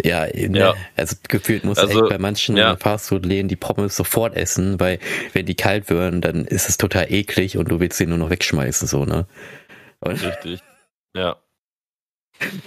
ja, 0.00 0.26
ne, 0.26 0.58
Ja. 0.58 0.74
also 0.96 1.16
gefühlt 1.28 1.64
muss 1.64 1.78
Also, 1.78 2.00
echt 2.02 2.08
bei 2.08 2.18
manchen 2.18 2.56
ja. 2.56 2.76
Fastfood-Läden 2.76 3.48
die 3.48 3.56
Pommes 3.56 3.96
sofort 3.96 4.36
essen, 4.36 4.78
weil 4.78 5.00
wenn 5.32 5.46
die 5.46 5.56
kalt 5.56 5.90
würden, 5.90 6.20
dann 6.20 6.44
ist 6.44 6.68
es 6.68 6.78
total 6.78 7.12
eklig 7.12 7.56
und 7.58 7.68
du 7.68 7.80
willst 7.80 7.98
sie 7.98 8.06
nur 8.06 8.18
noch 8.18 8.30
wegschmeißen, 8.30 8.86
so, 8.86 9.04
ne? 9.04 9.26
Und, 10.00 10.22
Richtig. 10.24 10.60
Ja. 11.16 11.36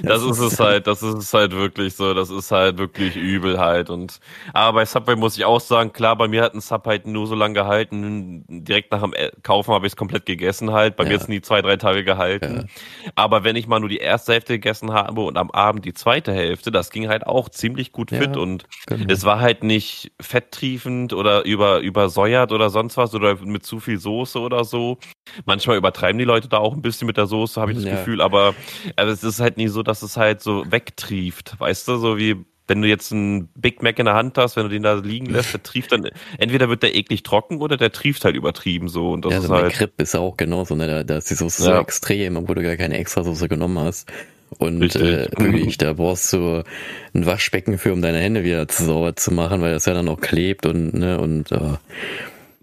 Das 0.01 0.21
ist 0.23 0.39
es 0.39 0.59
halt, 0.59 0.87
das 0.87 1.01
ist 1.03 1.15
es 1.15 1.33
halt 1.33 1.51
wirklich 1.53 1.95
so, 1.95 2.13
das 2.13 2.29
ist 2.29 2.51
halt 2.51 2.77
wirklich 2.77 3.15
übel 3.15 3.59
halt 3.59 3.89
und 3.89 4.19
aber 4.53 4.79
bei 4.79 4.85
Subway 4.85 5.15
muss 5.15 5.37
ich 5.37 5.45
auch 5.45 5.59
sagen, 5.59 5.93
klar, 5.93 6.15
bei 6.15 6.27
mir 6.27 6.43
hat 6.43 6.53
ein 6.53 6.61
Sub 6.61 6.85
halt 6.85 7.07
nur 7.07 7.27
so 7.27 7.35
lange 7.35 7.53
gehalten, 7.55 8.45
direkt 8.47 8.91
nach 8.91 9.01
dem 9.01 9.13
E- 9.13 9.31
Kaufen 9.43 9.73
habe 9.73 9.85
ich 9.87 9.93
es 9.93 9.97
komplett 9.97 10.25
gegessen 10.25 10.71
halt, 10.71 10.95
bei 10.95 11.03
Ja. 11.03 11.09
mir 11.09 11.15
jetzt 11.15 11.29
nie 11.29 11.41
zwei, 11.41 11.61
drei 11.61 11.77
Tage 11.77 12.03
gehalten, 12.03 12.69
aber 13.15 13.43
wenn 13.43 13.55
ich 13.55 13.67
mal 13.67 13.79
nur 13.79 13.89
die 13.89 13.97
erste 13.97 14.33
Hälfte 14.33 14.53
gegessen 14.53 14.93
habe 14.93 15.21
und 15.21 15.37
am 15.37 15.51
Abend 15.51 15.85
die 15.85 15.93
zweite 15.93 16.33
Hälfte, 16.33 16.71
das 16.71 16.89
ging 16.91 17.07
halt 17.07 17.25
auch 17.25 17.49
ziemlich 17.49 17.91
gut 17.91 18.11
Ja. 18.11 18.19
fit 18.19 18.37
und 18.37 18.65
genau. 18.87 19.05
es 19.11 19.23
war 19.25 19.39
halt 19.39 19.63
nicht 19.63 20.11
fetttriefend 20.21 21.13
oder 21.13 21.43
über, 21.45 21.79
übersäuert 21.79 22.51
oder 22.51 22.69
sonst 22.69 22.97
was 22.97 23.13
oder 23.15 23.35
mit 23.35 23.65
zu 23.65 23.79
viel 23.79 23.97
Soße 23.99 24.39
oder 24.39 24.63
so. 24.63 24.97
Manchmal 25.45 25.77
übertreiben 25.77 26.17
die 26.17 26.25
Leute 26.25 26.47
da 26.47 26.57
auch 26.57 26.73
ein 26.73 26.81
bisschen 26.81 27.07
mit 27.07 27.17
der 27.17 27.27
Soße, 27.27 27.59
habe 27.59 27.71
ich 27.71 27.77
das 27.77 27.85
Ja. 27.85 27.89
Gefühl, 27.89 28.21
aber, 28.21 28.55
aber 28.95 29.09
es 29.09 29.23
ist 29.23 29.39
halt 29.39 29.57
nie 29.57 29.67
so, 29.67 29.83
dass 29.83 30.01
es 30.01 30.17
halt 30.17 30.41
so 30.41 30.71
wegtrieft, 30.71 31.59
weißt 31.59 31.87
du, 31.87 31.97
so 31.97 32.17
wie 32.17 32.35
wenn 32.67 32.81
du 32.81 32.87
jetzt 32.87 33.11
einen 33.11 33.47
Big 33.49 33.83
Mac 33.83 33.99
in 33.99 34.05
der 34.05 34.15
Hand 34.15 34.37
hast, 34.39 34.55
wenn 34.55 34.63
du 34.63 34.69
den 34.69 34.81
da 34.81 34.95
liegen 34.95 35.27
lässt, 35.27 35.53
der 35.53 35.61
trieft 35.61 35.91
dann, 35.91 36.09
entweder 36.39 36.67
wird 36.69 36.81
der 36.83 36.95
eklig 36.95 37.21
trocken 37.23 37.61
oder 37.61 37.77
der 37.77 37.91
trieft 37.91 38.25
halt 38.25 38.35
übertrieben 38.35 38.87
so 38.87 39.11
und 39.11 39.23
das 39.25 39.31
ja, 39.33 39.37
ist 39.37 39.43
also 39.43 39.53
bei 39.53 39.63
halt, 39.63 39.73
Crip 39.73 40.01
ist 40.01 40.13
ja 40.13 40.19
auch 40.19 40.37
genauso, 40.37 40.75
ne? 40.75 40.87
Da, 40.87 41.03
da 41.03 41.17
ist 41.17 41.29
die 41.29 41.35
Soße 41.35 41.61
so 41.63 41.71
Ja. 41.71 41.79
extrem, 41.81 42.37
obwohl 42.37 42.55
du 42.55 42.63
gar 42.63 42.75
keine 42.77 42.97
Extrasoße 42.97 43.47
genommen 43.49 43.79
hast. 43.79 44.11
Und 44.59 44.81
Richtig. 44.81 45.01
äh, 45.01 45.27
wirklich, 45.37 45.77
da 45.77 45.93
brauchst 45.93 46.31
du 46.33 46.63
ein 47.13 47.25
Waschbecken 47.25 47.77
für, 47.77 47.91
um 47.93 48.01
deine 48.01 48.19
Hände 48.19 48.43
wieder 48.43 48.67
zu 48.67 48.83
sauber 48.85 49.15
zu 49.15 49.31
machen, 49.33 49.61
weil 49.61 49.73
das 49.73 49.85
ja 49.85 49.93
dann 49.93 50.07
auch 50.07 50.21
klebt 50.21 50.65
und, 50.65 50.93
ne, 50.93 51.19
und 51.19 51.51
äh, 51.51 51.77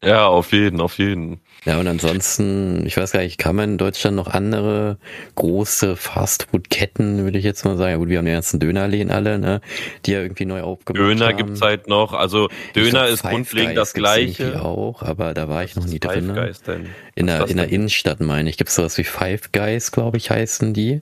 ja, 0.05 0.27
auf 0.27 0.53
jeden, 0.53 0.81
auf 0.81 0.98
jeden. 0.98 1.40
Ja, 1.64 1.79
und 1.79 1.87
ansonsten, 1.87 2.85
ich 2.87 2.96
weiß 2.96 3.12
gar 3.12 3.20
nicht, 3.20 3.38
kann 3.38 3.55
man 3.55 3.70
in 3.72 3.79
Deutschland 3.79 4.16
noch 4.16 4.27
andere 4.27 4.98
große 5.37 5.94
Fastfood-Ketten, 5.96 7.22
würde 7.22 7.38
ich 7.38 7.44
jetzt 7.44 7.64
mal 7.64 7.77
sagen. 7.77 7.90
Ja, 7.92 7.96
gut, 7.98 8.09
wir 8.09 8.18
haben 8.18 8.25
die 8.27 8.33
ganzen 8.33 8.59
Dönerläden 8.59 9.12
alle, 9.12 9.38
ne, 9.38 9.61
die 10.05 10.12
ja 10.12 10.22
irgendwie 10.22 10.44
neu 10.44 10.62
aufgemacht 10.62 11.01
Döner 11.03 11.27
haben. 11.29 11.37
gibt's 11.37 11.61
halt 11.61 11.87
noch, 11.88 12.12
also 12.14 12.48
Döner 12.75 13.07
ist 13.07 13.20
Five 13.20 13.31
grundlegend 13.31 13.77
das 13.77 13.94
gleiche. 13.94 14.61
auch, 14.62 15.03
aber 15.03 15.35
da 15.35 15.48
war 15.48 15.62
ich 15.62 15.77
noch 15.77 15.87
nie 15.87 16.01
Five 16.03 16.12
drin. 16.14 16.27
ne? 16.29 16.35
Guys 16.35 16.62
denn? 16.62 16.87
In 17.14 17.27
der, 17.27 17.48
in 17.48 17.57
der? 17.59 17.68
Innenstadt 17.68 18.20
meine 18.20 18.51
ich, 18.51 18.57
gibt's 18.57 18.75
sowas 18.75 18.98
wie 18.98 19.05
Five 19.05 19.53
Guys, 19.53 19.92
glaube 19.92 20.16
ich, 20.16 20.31
heißen 20.31 20.75
die. 20.75 21.01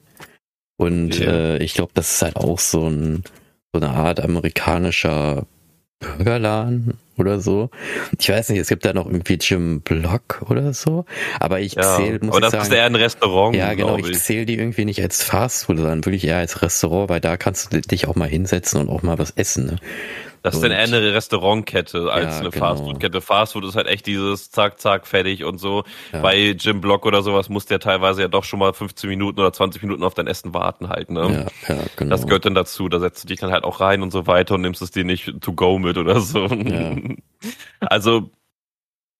Und 0.77 1.13
Okay. 1.15 1.25
äh, 1.25 1.57
ich 1.63 1.73
glaube, 1.73 1.91
das 1.93 2.11
ist 2.13 2.21
halt 2.21 2.35
auch 2.35 2.59
so, 2.59 2.87
ein, 2.87 3.23
so 3.73 3.79
eine 3.79 3.89
Art 3.89 4.19
amerikanischer 4.19 5.45
Burgerladen 5.99 6.97
oder 7.21 7.39
so. 7.39 7.69
Ich 8.19 8.29
weiß 8.29 8.49
nicht, 8.49 8.59
es 8.59 8.67
gibt 8.67 8.83
da 8.83 8.93
noch 8.93 9.05
irgendwie 9.05 9.37
Jim 9.39 9.81
Block 9.81 10.43
oder 10.49 10.73
so, 10.73 11.05
aber 11.39 11.61
ich 11.61 11.75
Ja, 11.75 11.95
zähle, 11.95 12.19
muss 12.21 12.35
aber 12.35 12.37
ich 12.37 12.41
das 12.41 12.51
sagen, 12.51 12.63
ist 12.63 12.71
eher 12.73 12.85
ein 12.85 12.95
Restaurant, 12.95 13.55
ja, 13.55 13.73
genau. 13.73 13.95
glaub 13.95 14.09
Ich 14.09 14.19
zähle 14.19 14.45
die 14.45 14.57
irgendwie 14.57 14.85
nicht 14.85 15.01
als 15.01 15.23
Fastfood, 15.23 15.77
sondern 15.77 16.05
wirklich 16.05 16.25
eher 16.25 16.37
als 16.37 16.61
Restaurant, 16.61 17.09
weil 17.09 17.21
da 17.21 17.37
kannst 17.37 17.71
du 17.73 17.81
dich 17.81 18.07
auch 18.07 18.15
mal 18.15 18.27
hinsetzen 18.27 18.81
und 18.81 18.89
auch 18.89 19.03
mal 19.03 19.17
was 19.17 19.31
essen. 19.31 19.65
Ne? 19.67 19.75
Das 20.43 20.55
ist 20.55 20.63
eine 20.63 21.13
Restaurantkette 21.13 22.11
als 22.11 22.35
Ja, 22.35 22.39
eine 22.39 22.49
genau. 22.49 22.65
Fastfood-Kette. 22.65 23.21
Fastfood 23.21 23.63
ist 23.65 23.75
halt 23.75 23.87
echt 23.87 24.07
dieses 24.07 24.49
zack, 24.49 24.79
zack, 24.79 25.05
fertig 25.05 25.43
und 25.43 25.59
so. 25.59 25.83
Ja. 26.11 26.21
Bei 26.21 26.35
Jim 26.59 26.81
Block 26.81 27.05
oder 27.05 27.21
sowas 27.21 27.49
musst 27.49 27.69
du 27.69 27.75
ja 27.75 27.79
teilweise 27.79 28.21
ja 28.23 28.27
doch 28.27 28.43
schon 28.43 28.59
mal 28.59 28.73
15 28.73 29.09
Minuten 29.09 29.39
oder 29.39 29.53
20 29.53 29.83
Minuten 29.83 30.03
auf 30.03 30.15
dein 30.15 30.27
Essen 30.27 30.53
warten 30.53 30.89
halt, 30.89 31.11
ne? 31.11 31.51
Ja, 31.67 31.75
ja, 31.75 31.83
genau. 31.95 32.09
Das 32.09 32.25
gehört 32.25 32.45
dann 32.45 32.55
dazu. 32.55 32.89
Da 32.89 32.99
setzt 32.99 33.23
du 33.23 33.27
dich 33.27 33.39
dann 33.39 33.51
halt 33.51 33.63
auch 33.63 33.79
rein 33.81 34.01
und 34.01 34.11
so 34.11 34.25
weiter 34.27 34.55
und 34.55 34.61
nimmst 34.61 34.81
es 34.81 34.91
dir 34.91 35.03
nicht 35.03 35.31
to 35.41 35.53
go 35.53 35.77
mit 35.79 35.97
oder 35.97 36.19
so. 36.21 36.45
Ja. 36.47 36.95
Also, 37.79 38.31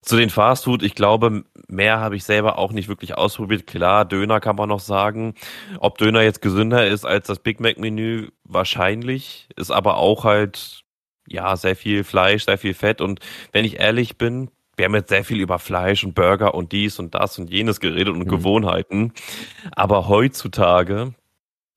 Zu 0.03 0.17
den 0.17 0.31
Fastfood, 0.31 0.81
ich 0.81 0.95
glaube, 0.95 1.43
mehr 1.67 1.99
habe 1.99 2.15
ich 2.15 2.23
selber 2.23 2.57
auch 2.57 2.71
nicht 2.71 2.87
wirklich 2.87 3.17
ausprobiert. 3.17 3.67
Klar, 3.67 4.03
Döner 4.05 4.39
kann 4.39 4.55
man 4.55 4.69
noch 4.69 4.79
sagen. 4.79 5.35
Ob 5.79 5.97
Döner 5.99 6.23
jetzt 6.23 6.41
gesünder 6.41 6.87
ist 6.87 7.05
als 7.05 7.27
das 7.27 7.39
Big 7.39 7.59
Mac 7.59 7.77
Menü, 7.77 8.29
wahrscheinlich. 8.43 9.47
Ist 9.55 9.69
aber 9.71 9.97
auch 9.97 10.23
halt, 10.23 10.83
ja, 11.27 11.55
sehr 11.55 11.75
viel 11.75 12.03
Fleisch, 12.03 12.45
sehr 12.45 12.57
viel 12.57 12.73
Fett. 12.73 13.01
Und 13.01 13.19
wenn 13.51 13.65
ich 13.65 13.79
ehrlich 13.79 14.17
bin, 14.17 14.49
wir 14.77 14.85
haben 14.85 14.95
jetzt 14.95 15.09
sehr 15.09 15.23
viel 15.23 15.39
über 15.39 15.59
Fleisch 15.59 16.03
und 16.03 16.15
Burger 16.15 16.55
und 16.55 16.71
dies 16.71 16.99
und 16.99 17.13
das 17.13 17.37
und 17.37 17.49
jenes 17.49 17.79
geredet 17.79 18.13
und 18.13 18.25
mhm. 18.25 18.29
Gewohnheiten. 18.29 19.13
Aber 19.71 20.07
heutzutage, 20.07 21.13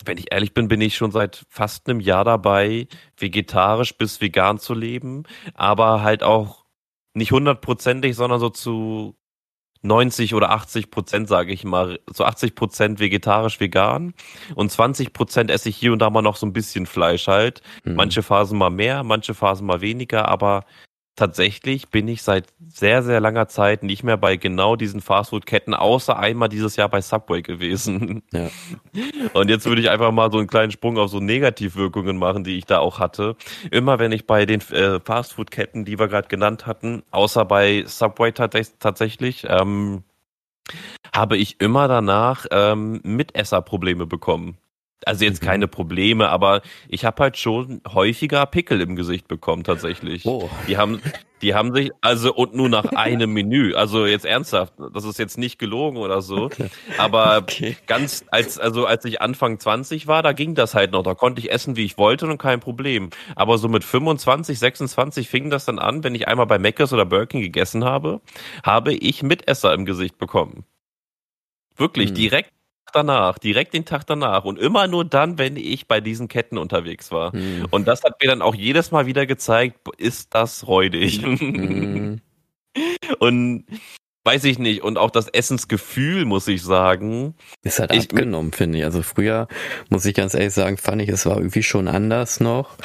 wenn 0.05 0.19
ich 0.19 0.33
ehrlich 0.33 0.55
bin, 0.55 0.69
bin 0.69 0.81
ich 0.81 0.97
schon 0.97 1.11
seit 1.11 1.45
fast 1.49 1.89
einem 1.89 2.01
Jahr 2.01 2.25
dabei, 2.25 2.89
vegetarisch 3.19 3.97
bis 3.97 4.21
vegan 4.21 4.59
zu 4.59 4.75
leben, 4.75 5.25
aber 5.55 6.03
halt 6.03 6.23
auch 6.23 6.65
nicht 7.15 7.33
hundertprozentig, 7.33 8.17
sondern 8.17 8.41
so 8.41 8.51
zu 8.51 9.17
90 9.85 10.35
oder 10.35 10.51
80 10.51 10.91
Prozent, 10.91 11.29
sage 11.29 11.53
ich 11.53 11.63
mal, 11.65 12.01
so 12.13 12.25
80 12.25 12.55
Prozent 12.55 13.01
vegetarisch 13.01 13.61
vegan 13.61 14.15
und 14.55 14.73
20 14.73 15.13
Prozent 15.13 15.51
esse 15.51 15.69
ich 15.69 15.77
hier 15.77 15.93
und 15.93 15.99
da 15.99 16.09
mal 16.11 16.23
noch 16.23 16.37
so 16.37 16.47
ein 16.47 16.53
bisschen 16.53 16.87
Fleisch 16.87 17.27
halt. 17.27 17.61
Mhm. 17.85 17.95
Manche 17.95 18.23
Phasen 18.23 18.59
mal 18.59 18.71
mehr, 18.71 19.03
manche 19.05 19.35
Phasen 19.35 19.67
mal 19.67 19.83
weniger, 19.83 20.29
aber 20.29 20.65
tatsächlich 21.17 21.91
bin 21.91 22.09
ich 22.09 22.23
seit 22.23 22.47
sehr, 22.67 23.03
sehr 23.03 23.21
langer 23.21 23.49
Zeit 23.49 23.83
nicht 23.83 24.03
mehr 24.03 24.17
bei 24.17 24.37
genau 24.37 24.77
diesen 24.77 25.01
Fastfood-Ketten, 25.01 25.75
außer 25.75 26.19
einmal 26.19 26.49
dieses 26.49 26.77
Jahr 26.77 26.89
bei 26.89 27.01
Subway 27.01 27.43
gewesen. 27.43 28.23
Ja. 28.33 28.49
Und 29.33 29.49
jetzt 29.49 29.67
würde 29.67 29.81
ich 29.81 29.91
einfach 29.91 30.13
mal 30.13 30.31
so 30.33 30.39
einen 30.39 30.49
kleinen 30.49 30.73
Sprung 30.73 30.99
auf 30.99 31.11
so 31.11 31.21
Negativwirkungen 31.21 32.17
machen, 32.17 32.45
die 32.45 32.59
ich 32.59 32.67
da 32.67 32.79
auch 32.79 32.99
hatte. 32.99 33.37
Immer 33.71 33.99
wenn 33.99 34.13
ich 34.13 34.27
bei 34.27 34.47
den 34.47 34.61
äh, 34.71 35.01
Fastfood-Ketten, 35.01 35.85
die 35.85 35.99
wir 35.99 36.09
gerade 36.09 36.29
genannt 36.29 36.67
hatten, 36.67 37.03
außer 37.11 37.45
bei 37.45 37.85
Subway 37.87 38.33
tatsächlich, 38.33 39.47
ähm, 39.49 40.03
habe 41.15 41.37
ich 41.37 41.61
immer 41.61 41.89
danach 41.89 42.47
ähm, 42.51 43.01
Mitesserprobleme 43.05 44.07
bekommen. 44.07 44.59
Also 45.07 45.25
jetzt 45.25 45.43
mhm. 45.43 45.47
keine 45.47 45.69
Probleme, 45.69 46.29
aber 46.29 46.63
ich 46.89 47.05
habe 47.05 47.23
halt 47.23 47.37
schon 47.37 47.81
häufiger 47.87 48.47
Pickel 48.47 48.81
im 48.81 48.97
Gesicht 48.97 49.29
bekommen 49.29 49.65
tatsächlich. 49.65 50.25
Oh. 50.27 50.49
Die 50.69 50.77
haben, 50.77 51.01
die 51.43 51.55
haben 51.55 51.75
sich 51.75 51.91
also 52.01 52.35
und 52.35 52.55
nur 52.55 52.69
nach 52.69 52.85
einem 52.97 53.33
Menü. 53.33 53.75
Also 53.75 54.07
jetzt 54.07 54.25
ernsthaft, 54.25 54.75
das 54.93 55.05
ist 55.05 55.19
jetzt 55.19 55.39
nicht 55.39 55.59
gelogen 55.59 55.99
oder 55.99 56.23
so. 56.23 56.45
Okay. 56.45 56.71
Aber 56.99 57.39
okay. 57.39 57.77
ganz 57.87 58.25
als 58.31 58.59
also 58.59 58.87
als 58.87 59.05
ich 59.05 59.21
Anfang 59.21 59.59
20 59.59 60.07
war, 60.07 60.23
da 60.23 60.33
ging 60.33 60.55
das 60.55 60.75
halt 60.75 60.93
noch. 60.93 61.03
Da 61.03 61.15
konnte 61.15 61.41
ich 61.41 61.51
essen, 61.51 61.77
wie 61.77 61.85
ich 61.85 61.99
wollte 61.99 62.27
und 62.27 62.39
kein 62.39 62.61
Problem. 62.61 63.11
Aber 63.37 63.59
so 63.59 63.69
mit 63.69 63.85
25, 63.85 64.59
26 64.59 65.29
fing 65.29 65.51
das 65.51 65.65
dann 65.65 65.79
an, 65.79 66.03
wenn 66.05 66.15
ich 66.15 66.29
einmal 66.29 66.47
bei 66.47 66.59
Mc's 66.59 66.93
oder 66.93 67.05
Birkin 67.05 67.41
gegessen 67.41 67.85
habe, 67.85 68.21
habe 68.63 68.95
ich 68.95 69.23
Mitesser 69.23 69.75
im 69.75 69.85
Gesicht 69.85 70.19
bekommen. 70.19 70.65
Wirklich, 71.77 72.11
hm. 72.11 72.15
direkt 72.15 72.51
danach, 72.93 73.39
direkt 73.39 73.75
den 73.75 73.85
Tag 73.85 74.07
danach 74.07 74.45
und 74.45 74.59
immer 74.59 74.87
nur 74.87 75.05
dann, 75.05 75.39
wenn 75.39 75.57
ich 75.57 75.89
bei 75.89 76.01
diesen 76.01 76.29
Ketten 76.29 76.59
unterwegs 76.59 77.11
war. 77.11 77.33
Hm. 77.33 77.67
Und 77.71 77.89
das 77.89 78.03
hat 78.03 78.21
mir 78.23 78.29
dann 78.29 78.43
auch 78.43 78.55
jedes 78.55 78.91
Mal 78.91 79.07
wieder 79.07 79.27
gezeigt, 79.27 79.79
ist 79.99 80.35
das 80.35 80.67
räudig. 80.67 81.23
Hm. 81.23 82.21
und 83.19 83.65
weiß 84.25 84.45
ich 84.45 84.59
nicht. 84.59 84.83
Und 84.83 84.97
auch 84.97 85.11
das 85.11 85.29
Essensgefühl, 85.29 86.25
muss 86.25 86.49
ich 86.49 86.63
sagen. 86.63 87.35
Ist 87.63 87.79
halt 87.79 87.93
ich, 87.93 88.11
abgenommen, 88.11 88.53
finde 88.53 88.79
ich. 88.79 88.85
Also 88.85 89.03
früher, 89.03 89.49
muss 89.91 90.07
ich 90.07 90.15
ganz 90.15 90.35
ehrlich 90.35 90.55
sagen, 90.55 90.79
fand 90.79 91.03
ich, 91.03 91.11
es 91.11 91.27
war 91.27 91.37
irgendwie 91.37 91.63
schon 91.63 91.89
anders 91.89 92.41
noch. 92.41 92.77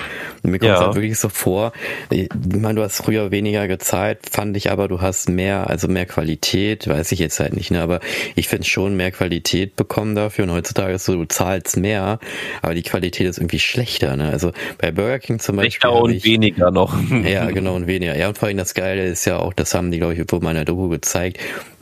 Mir 0.43 0.59
kommt 0.59 0.71
es 0.71 0.79
ja. 0.79 0.85
halt 0.85 0.95
wirklich 0.95 1.17
so 1.17 1.29
vor. 1.29 1.71
Ich 2.09 2.29
meine, 2.33 2.75
du 2.75 2.83
hast 2.83 2.97
früher 2.97 3.31
weniger 3.31 3.67
gezahlt, 3.67 4.19
fand 4.29 4.57
ich 4.57 4.69
aber, 4.69 4.87
du 4.87 5.01
hast 5.01 5.29
mehr, 5.29 5.69
also 5.69 5.87
mehr 5.87 6.05
Qualität, 6.05 6.87
weiß 6.87 7.11
ich 7.13 7.19
jetzt 7.19 7.39
halt 7.39 7.55
nicht, 7.55 7.71
ne? 7.71 7.81
Aber 7.81 8.01
ich 8.35 8.47
finde 8.49 8.67
schon 8.67 8.97
mehr 8.97 9.11
Qualität 9.11 9.77
bekommen 9.77 10.15
dafür. 10.15 10.43
Und 10.43 10.51
heutzutage 10.51 10.93
ist 10.93 11.05
so, 11.05 11.15
du 11.15 11.25
zahlst 11.25 11.77
mehr, 11.77 12.19
aber 12.61 12.73
die 12.73 12.83
Qualität 12.83 13.27
ist 13.27 13.37
irgendwie 13.37 13.59
schlechter, 13.59 14.17
ne? 14.17 14.29
Also 14.29 14.51
bei 14.77 14.91
Burger 14.91 15.19
King 15.19 15.39
zum 15.39 15.55
Beispiel. 15.55 15.71
Schlechter 15.71 16.01
und 16.01 16.11
ich, 16.11 16.25
weniger 16.25 16.71
noch. 16.71 16.97
Ja, 17.23 17.49
genau, 17.51 17.75
und 17.75 17.87
weniger. 17.87 18.17
Ja, 18.17 18.27
und 18.27 18.37
vor 18.37 18.47
allem 18.47 18.57
das 18.57 18.73
Geile 18.73 19.05
ist 19.05 19.25
ja 19.25 19.39
auch, 19.39 19.53
das 19.53 19.73
haben 19.73 19.91
die, 19.91 19.99
glaube 19.99 20.13
ich, 20.13 20.19
irgendwo 20.19 20.37
in 20.37 20.43
meiner 20.43 20.65
Doku 20.65 20.89
gezeigt, 20.89 21.28
zeigt, 21.33 21.39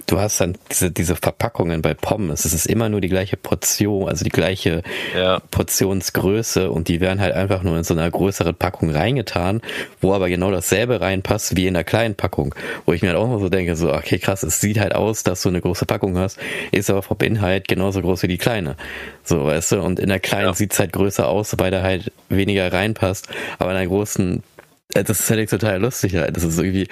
du 0.07 0.19
hast 0.19 0.39
dann 0.39 0.57
diese, 0.71 0.89
diese 0.89 1.15
Verpackungen 1.15 1.81
bei 1.81 1.93
Pommes. 1.93 2.45
Es 2.45 2.53
ist 2.53 2.65
immer 2.65 2.87
nur 2.87 3.01
die 3.01 3.09
gleiche 3.09 3.35
Portion, 3.35 4.07
also 4.07 4.23
die 4.23 4.29
gleiche 4.29 4.81
ja. 5.15 5.41
Portionsgröße 5.51 6.71
und 6.71 6.87
die 6.87 7.01
werden 7.01 7.19
halt 7.19 7.33
einfach 7.33 7.61
nur 7.61 7.77
in 7.77 7.83
so 7.83 7.93
einer 7.93 8.09
größeren 8.09 8.55
Packung 8.55 8.89
reingetan, 8.89 9.61
wo 9.99 10.13
aber 10.13 10.29
genau 10.29 10.49
dasselbe 10.49 11.01
reinpasst 11.01 11.57
wie 11.57 11.67
in 11.67 11.73
der 11.73 11.83
kleinen 11.83 12.15
Packung. 12.15 12.55
Wo 12.85 12.93
ich 12.93 13.01
mir 13.01 13.09
halt 13.09 13.17
auch 13.17 13.27
mal 13.27 13.39
so 13.39 13.49
denke, 13.49 13.75
so, 13.75 13.93
okay, 13.93 14.17
krass, 14.17 14.43
es 14.43 14.61
sieht 14.61 14.79
halt 14.79 14.95
aus, 14.95 15.23
dass 15.23 15.41
du 15.41 15.49
eine 15.49 15.61
große 15.61 15.85
Packung 15.85 16.17
hast, 16.17 16.39
ist 16.71 16.89
aber 16.89 17.01
vom 17.01 17.17
Inhalt 17.19 17.67
genauso 17.67 18.01
groß 18.01 18.23
wie 18.23 18.27
die 18.27 18.37
kleine. 18.37 18.77
So, 19.23 19.43
weißt 19.43 19.73
du, 19.73 19.81
und 19.81 19.99
in 19.99 20.07
der 20.07 20.21
kleinen 20.21 20.47
ja. 20.47 20.53
sieht's 20.53 20.79
halt 20.79 20.93
größer 20.93 21.27
aus, 21.27 21.55
weil 21.57 21.71
da 21.71 21.81
halt 21.81 22.13
weniger 22.29 22.71
reinpasst, 22.71 23.27
aber 23.59 23.71
in 23.71 23.77
der 23.77 23.87
großen 23.87 24.43
das 25.03 25.19
ist 25.19 25.29
halt 25.29 25.49
total 25.49 25.81
lustig. 25.81 26.13
Das 26.13 26.43
ist 26.43 26.57
irgendwie 26.57 26.87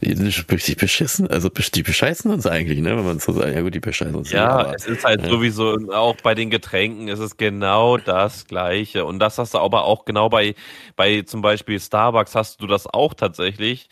richtig 0.00 0.76
beschissen. 0.76 1.28
Also 1.28 1.48
die 1.48 1.82
bescheißen 1.82 2.30
uns 2.30 2.46
eigentlich, 2.46 2.80
ne? 2.80 2.96
Wenn 2.96 3.04
man 3.04 3.18
so 3.18 3.32
sagt, 3.32 3.54
ja 3.54 3.60
gut, 3.62 3.74
die 3.74 3.80
bescheißen 3.80 4.14
uns. 4.14 4.30
Ja, 4.30 4.48
aber, 4.48 4.74
es 4.74 4.86
ist 4.86 5.04
halt 5.04 5.22
ja. 5.22 5.28
sowieso 5.28 5.92
auch 5.92 6.16
bei 6.22 6.34
den 6.34 6.50
Getränken 6.50 7.08
ist 7.08 7.18
es 7.18 7.36
genau 7.36 7.96
das 7.96 8.46
Gleiche. 8.46 9.04
Und 9.04 9.18
das 9.18 9.38
hast 9.38 9.54
du 9.54 9.58
aber 9.58 9.84
auch 9.84 10.04
genau 10.04 10.28
bei, 10.28 10.54
bei 10.96 11.22
zum 11.22 11.42
Beispiel 11.42 11.80
Starbucks 11.80 12.34
hast 12.34 12.62
du 12.62 12.66
das 12.66 12.86
auch 12.86 13.14
tatsächlich. 13.14 13.88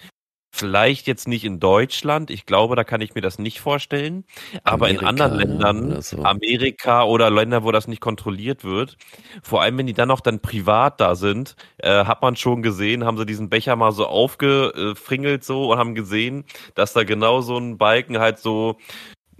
Vielleicht 0.50 1.06
jetzt 1.06 1.28
nicht 1.28 1.44
in 1.44 1.60
Deutschland, 1.60 2.30
ich 2.30 2.46
glaube, 2.46 2.74
da 2.74 2.82
kann 2.82 3.02
ich 3.02 3.14
mir 3.14 3.20
das 3.20 3.38
nicht 3.38 3.60
vorstellen, 3.60 4.24
aber 4.64 4.86
Amerika, 4.86 5.00
in 5.02 5.06
anderen 5.06 5.34
Ländern, 5.36 5.92
oder 5.92 6.02
so. 6.02 6.22
Amerika 6.22 7.04
oder 7.04 7.30
Länder, 7.30 7.64
wo 7.64 7.70
das 7.70 7.86
nicht 7.86 8.00
kontrolliert 8.00 8.64
wird, 8.64 8.96
vor 9.42 9.60
allem 9.60 9.76
wenn 9.76 9.86
die 9.86 9.92
dann 9.92 10.10
auch 10.10 10.20
dann 10.20 10.40
privat 10.40 11.00
da 11.00 11.16
sind, 11.16 11.54
äh, 11.78 12.04
hat 12.06 12.22
man 12.22 12.34
schon 12.34 12.62
gesehen, 12.62 13.04
haben 13.04 13.18
sie 13.18 13.26
diesen 13.26 13.50
Becher 13.50 13.76
mal 13.76 13.92
so 13.92 14.06
aufgefringelt 14.06 15.44
so 15.44 15.72
und 15.72 15.78
haben 15.78 15.94
gesehen, 15.94 16.44
dass 16.74 16.94
da 16.94 17.04
genau 17.04 17.42
so 17.42 17.58
ein 17.58 17.76
Balken 17.76 18.18
halt 18.18 18.38
so 18.38 18.78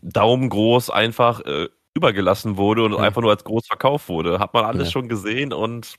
daumengroß 0.02 0.90
einfach 0.90 1.40
äh, 1.40 1.68
übergelassen 1.94 2.58
wurde 2.58 2.84
und 2.84 2.92
ja. 2.92 2.98
einfach 2.98 3.22
nur 3.22 3.30
als 3.30 3.44
groß 3.44 3.66
verkauft 3.66 4.08
wurde. 4.08 4.38
Hat 4.38 4.52
man 4.52 4.64
alles 4.64 4.88
ja. 4.88 4.92
schon 4.92 5.08
gesehen 5.08 5.52
und 5.52 5.96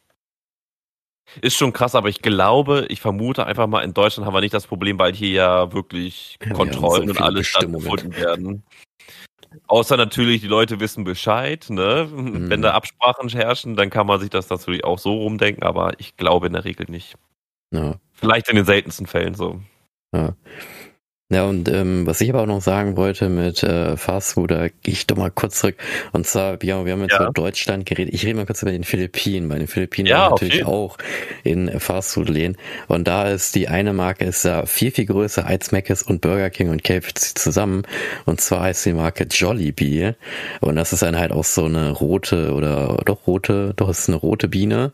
ist 1.41 1.55
schon 1.55 1.73
krass, 1.73 1.95
aber 1.95 2.09
ich 2.09 2.21
glaube, 2.21 2.85
ich 2.89 3.01
vermute 3.01 3.45
einfach 3.45 3.67
mal, 3.67 3.81
in 3.81 3.93
Deutschland 3.93 4.25
haben 4.25 4.33
wir 4.33 4.41
nicht 4.41 4.53
das 4.53 4.67
Problem, 4.67 4.99
weil 4.99 5.13
hier 5.13 5.29
ja 5.29 5.73
wirklich 5.73 6.37
ja, 6.43 6.53
Kontrollen 6.53 7.07
so 7.07 7.13
und 7.13 7.21
alles 7.21 7.47
stattgefunden 7.47 8.15
werden. 8.15 8.63
Außer 9.67 9.97
natürlich, 9.97 10.41
die 10.41 10.47
Leute 10.47 10.79
wissen 10.79 11.03
Bescheid, 11.03 11.65
ne? 11.69 12.07
Mhm. 12.11 12.49
Wenn 12.49 12.61
da 12.61 12.71
Absprachen 12.71 13.29
herrschen, 13.29 13.75
dann 13.75 13.89
kann 13.89 14.05
man 14.05 14.19
sich 14.19 14.29
das 14.29 14.49
natürlich 14.49 14.83
auch 14.83 14.99
so 14.99 15.13
rumdenken, 15.13 15.63
aber 15.63 15.93
ich 15.99 16.17
glaube 16.17 16.47
in 16.47 16.53
der 16.53 16.65
Regel 16.65 16.85
nicht. 16.89 17.15
Ja. 17.71 17.95
Vielleicht 18.13 18.49
in 18.49 18.55
den 18.55 18.65
seltensten 18.65 19.07
Fällen 19.07 19.33
so. 19.33 19.59
Ja. 20.13 20.35
Ja, 21.31 21.43
und 21.45 21.69
ähm, 21.69 22.07
was 22.07 22.21
ich 22.21 22.29
aber 22.31 22.41
auch 22.41 22.47
noch 22.47 22.61
sagen 22.61 22.97
wollte 22.97 23.29
mit 23.29 23.61
äh, 23.61 23.95
Fastfood, 23.97 24.49
da 24.49 24.67
gehe 24.67 24.93
ich 24.93 25.05
doch 25.05 25.15
mal 25.15 25.29
kurz 25.29 25.59
zurück. 25.59 25.75
Und 26.11 26.25
zwar, 26.25 26.57
ja, 26.63 26.83
wir 26.83 26.93
haben 26.93 27.01
jetzt 27.01 27.11
ja. 27.11 27.21
über 27.21 27.31
Deutschland 27.31 27.85
geredet. 27.85 28.15
Ich 28.15 28.25
rede 28.25 28.33
mal 28.33 28.47
kurz 28.47 28.63
über 28.63 28.71
den 28.71 28.83
Philippinen. 28.83 29.47
Bei 29.47 29.59
den 29.59 29.67
Philippinen 29.67 30.07
ja, 30.07 30.31
natürlich 30.31 30.65
auch 30.65 30.97
in 31.43 31.79
Fastfood-Läden. 31.79 32.57
Und 32.87 33.07
da 33.07 33.29
ist 33.29 33.53
die 33.53 33.67
eine 33.67 33.93
Marke 33.93 34.25
ist 34.25 34.43
da 34.43 34.65
viel, 34.65 34.89
viel 34.89 35.05
größer 35.05 35.45
als 35.45 35.71
Mc's 35.71 36.01
und 36.01 36.21
Burger 36.21 36.49
King 36.49 36.71
und 36.71 36.83
KFC 36.83 37.37
zusammen. 37.37 37.83
Und 38.25 38.41
zwar 38.41 38.61
heißt 38.61 38.87
die 38.87 38.93
Marke 38.93 39.27
Jollibee. 39.29 40.15
Und 40.61 40.77
das 40.77 40.93
ist 40.93 41.03
dann 41.03 41.19
halt 41.19 41.31
auch 41.31 41.43
so 41.43 41.65
eine 41.65 41.91
rote 41.91 42.55
oder 42.55 43.03
doch 43.05 43.27
rote, 43.27 43.73
doch 43.75 43.89
es 43.89 43.99
ist 43.99 44.09
eine 44.09 44.17
rote 44.17 44.47
Biene. 44.47 44.93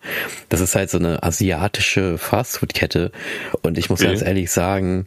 Das 0.50 0.60
ist 0.60 0.76
halt 0.76 0.90
so 0.90 0.98
eine 0.98 1.24
asiatische 1.24 2.18
Fastfood-Kette. 2.18 3.14
Und 3.62 3.78
ich 3.78 3.90
muss 3.90 4.02
okay. 4.02 4.10
ganz 4.10 4.22
ehrlich 4.22 4.52
sagen, 4.52 5.06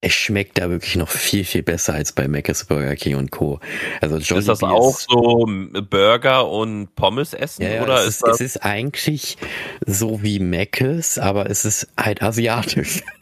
es 0.00 0.12
schmeckt 0.12 0.58
da 0.58 0.70
wirklich 0.70 0.96
noch 0.96 1.08
viel, 1.08 1.44
viel 1.44 1.62
besser 1.62 1.94
als 1.94 2.12
bei 2.12 2.28
Mc's 2.28 2.64
Burger 2.64 2.94
King 2.94 3.16
und 3.16 3.30
Co. 3.32 3.58
Also 4.00 4.18
Jollibee 4.18 4.38
ist 4.38 4.48
das 4.48 4.62
auch 4.62 4.96
ist, 4.96 5.10
so 5.10 5.46
Burger 5.90 6.48
und 6.48 6.94
Pommes 6.94 7.34
essen? 7.34 7.62
Ja, 7.62 7.82
oder 7.82 8.02
es 8.02 8.08
ist, 8.08 8.22
das? 8.22 8.34
es 8.36 8.40
ist 8.40 8.64
eigentlich 8.64 9.36
so 9.84 10.22
wie 10.22 10.38
Mc's, 10.38 11.18
aber 11.18 11.50
es 11.50 11.64
ist 11.64 11.88
halt 11.98 12.22
asiatisch. 12.22 13.02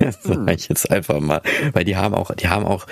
Das 0.00 0.18
sag 0.22 0.50
ich 0.54 0.68
jetzt 0.68 0.90
einfach 0.90 1.18
mal. 1.18 1.40
Weil 1.72 1.84
die 1.84 1.96
haben 1.96 2.14
auch, 2.14 2.34
die 2.34 2.48
haben 2.48 2.66
auch 2.66 2.86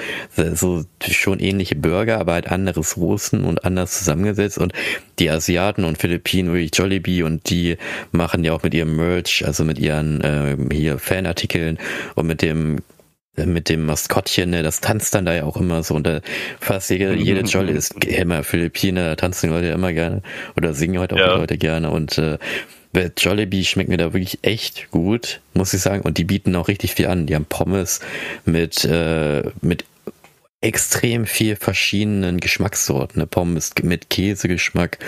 so 0.54 0.82
schon 1.06 1.38
ähnliche 1.38 1.76
Burger, 1.76 2.18
aber 2.18 2.32
halt 2.32 2.50
anderes 2.50 2.92
Soßen 2.92 3.44
und 3.44 3.66
anders 3.66 3.98
zusammengesetzt. 3.98 4.56
Und 4.56 4.72
die 5.18 5.28
Asiaten 5.28 5.84
und 5.84 5.98
Philippinen, 5.98 6.54
wirklich 6.54 6.70
Jollibee 6.74 7.22
und 7.22 7.50
die 7.50 7.76
machen 8.12 8.44
ja 8.44 8.54
auch 8.54 8.62
mit 8.62 8.72
ihrem 8.72 8.96
Merch, 8.96 9.44
also 9.44 9.62
mit 9.64 9.78
ihren 9.78 10.22
äh, 10.22 10.56
hier 10.72 10.98
Fanartikeln 10.98 11.78
und 12.14 12.26
mit 12.26 12.40
dem 12.40 12.78
mit 13.36 13.68
dem 13.68 13.86
Maskottchen, 13.86 14.50
ne, 14.50 14.62
das 14.62 14.80
tanzt 14.80 15.14
dann 15.14 15.24
da 15.24 15.34
ja 15.34 15.44
auch 15.44 15.56
immer 15.56 15.82
so 15.82 15.94
und 15.94 16.06
da 16.06 16.20
fast 16.60 16.90
jede, 16.90 17.12
mhm. 17.12 17.20
jede 17.20 17.40
Jolle 17.42 17.72
ist 17.72 18.04
immer 18.04 18.42
Philippiner, 18.42 19.04
da 19.10 19.16
tanzen 19.16 19.48
die 19.48 19.54
Leute 19.54 19.68
immer 19.68 19.92
gerne 19.92 20.22
oder 20.56 20.74
singen 20.74 20.98
heute 20.98 21.14
auch 21.14 21.20
ja. 21.20 21.34
die 21.34 21.40
Leute 21.40 21.58
gerne 21.58 21.90
und 21.90 22.18
äh, 22.18 22.38
Jollibee 23.16 23.64
schmeckt 23.64 23.88
mir 23.88 23.98
da 23.98 24.12
wirklich 24.12 24.40
echt 24.42 24.90
gut, 24.90 25.40
muss 25.54 25.72
ich 25.72 25.80
sagen. 25.80 26.02
Und 26.02 26.18
die 26.18 26.24
bieten 26.24 26.56
auch 26.56 26.68
richtig 26.68 26.94
viel 26.94 27.06
an. 27.06 27.26
Die 27.26 27.34
haben 27.34 27.44
Pommes 27.44 28.00
mit, 28.44 28.84
äh, 28.84 29.44
mit 29.60 29.84
extrem 30.60 31.26
viel 31.26 31.56
verschiedenen 31.56 32.38
Geschmackssorten. 32.38 33.20
Ne? 33.20 33.26
Pommes 33.26 33.72
mit 33.82 34.10
Käsegeschmack, 34.10 34.98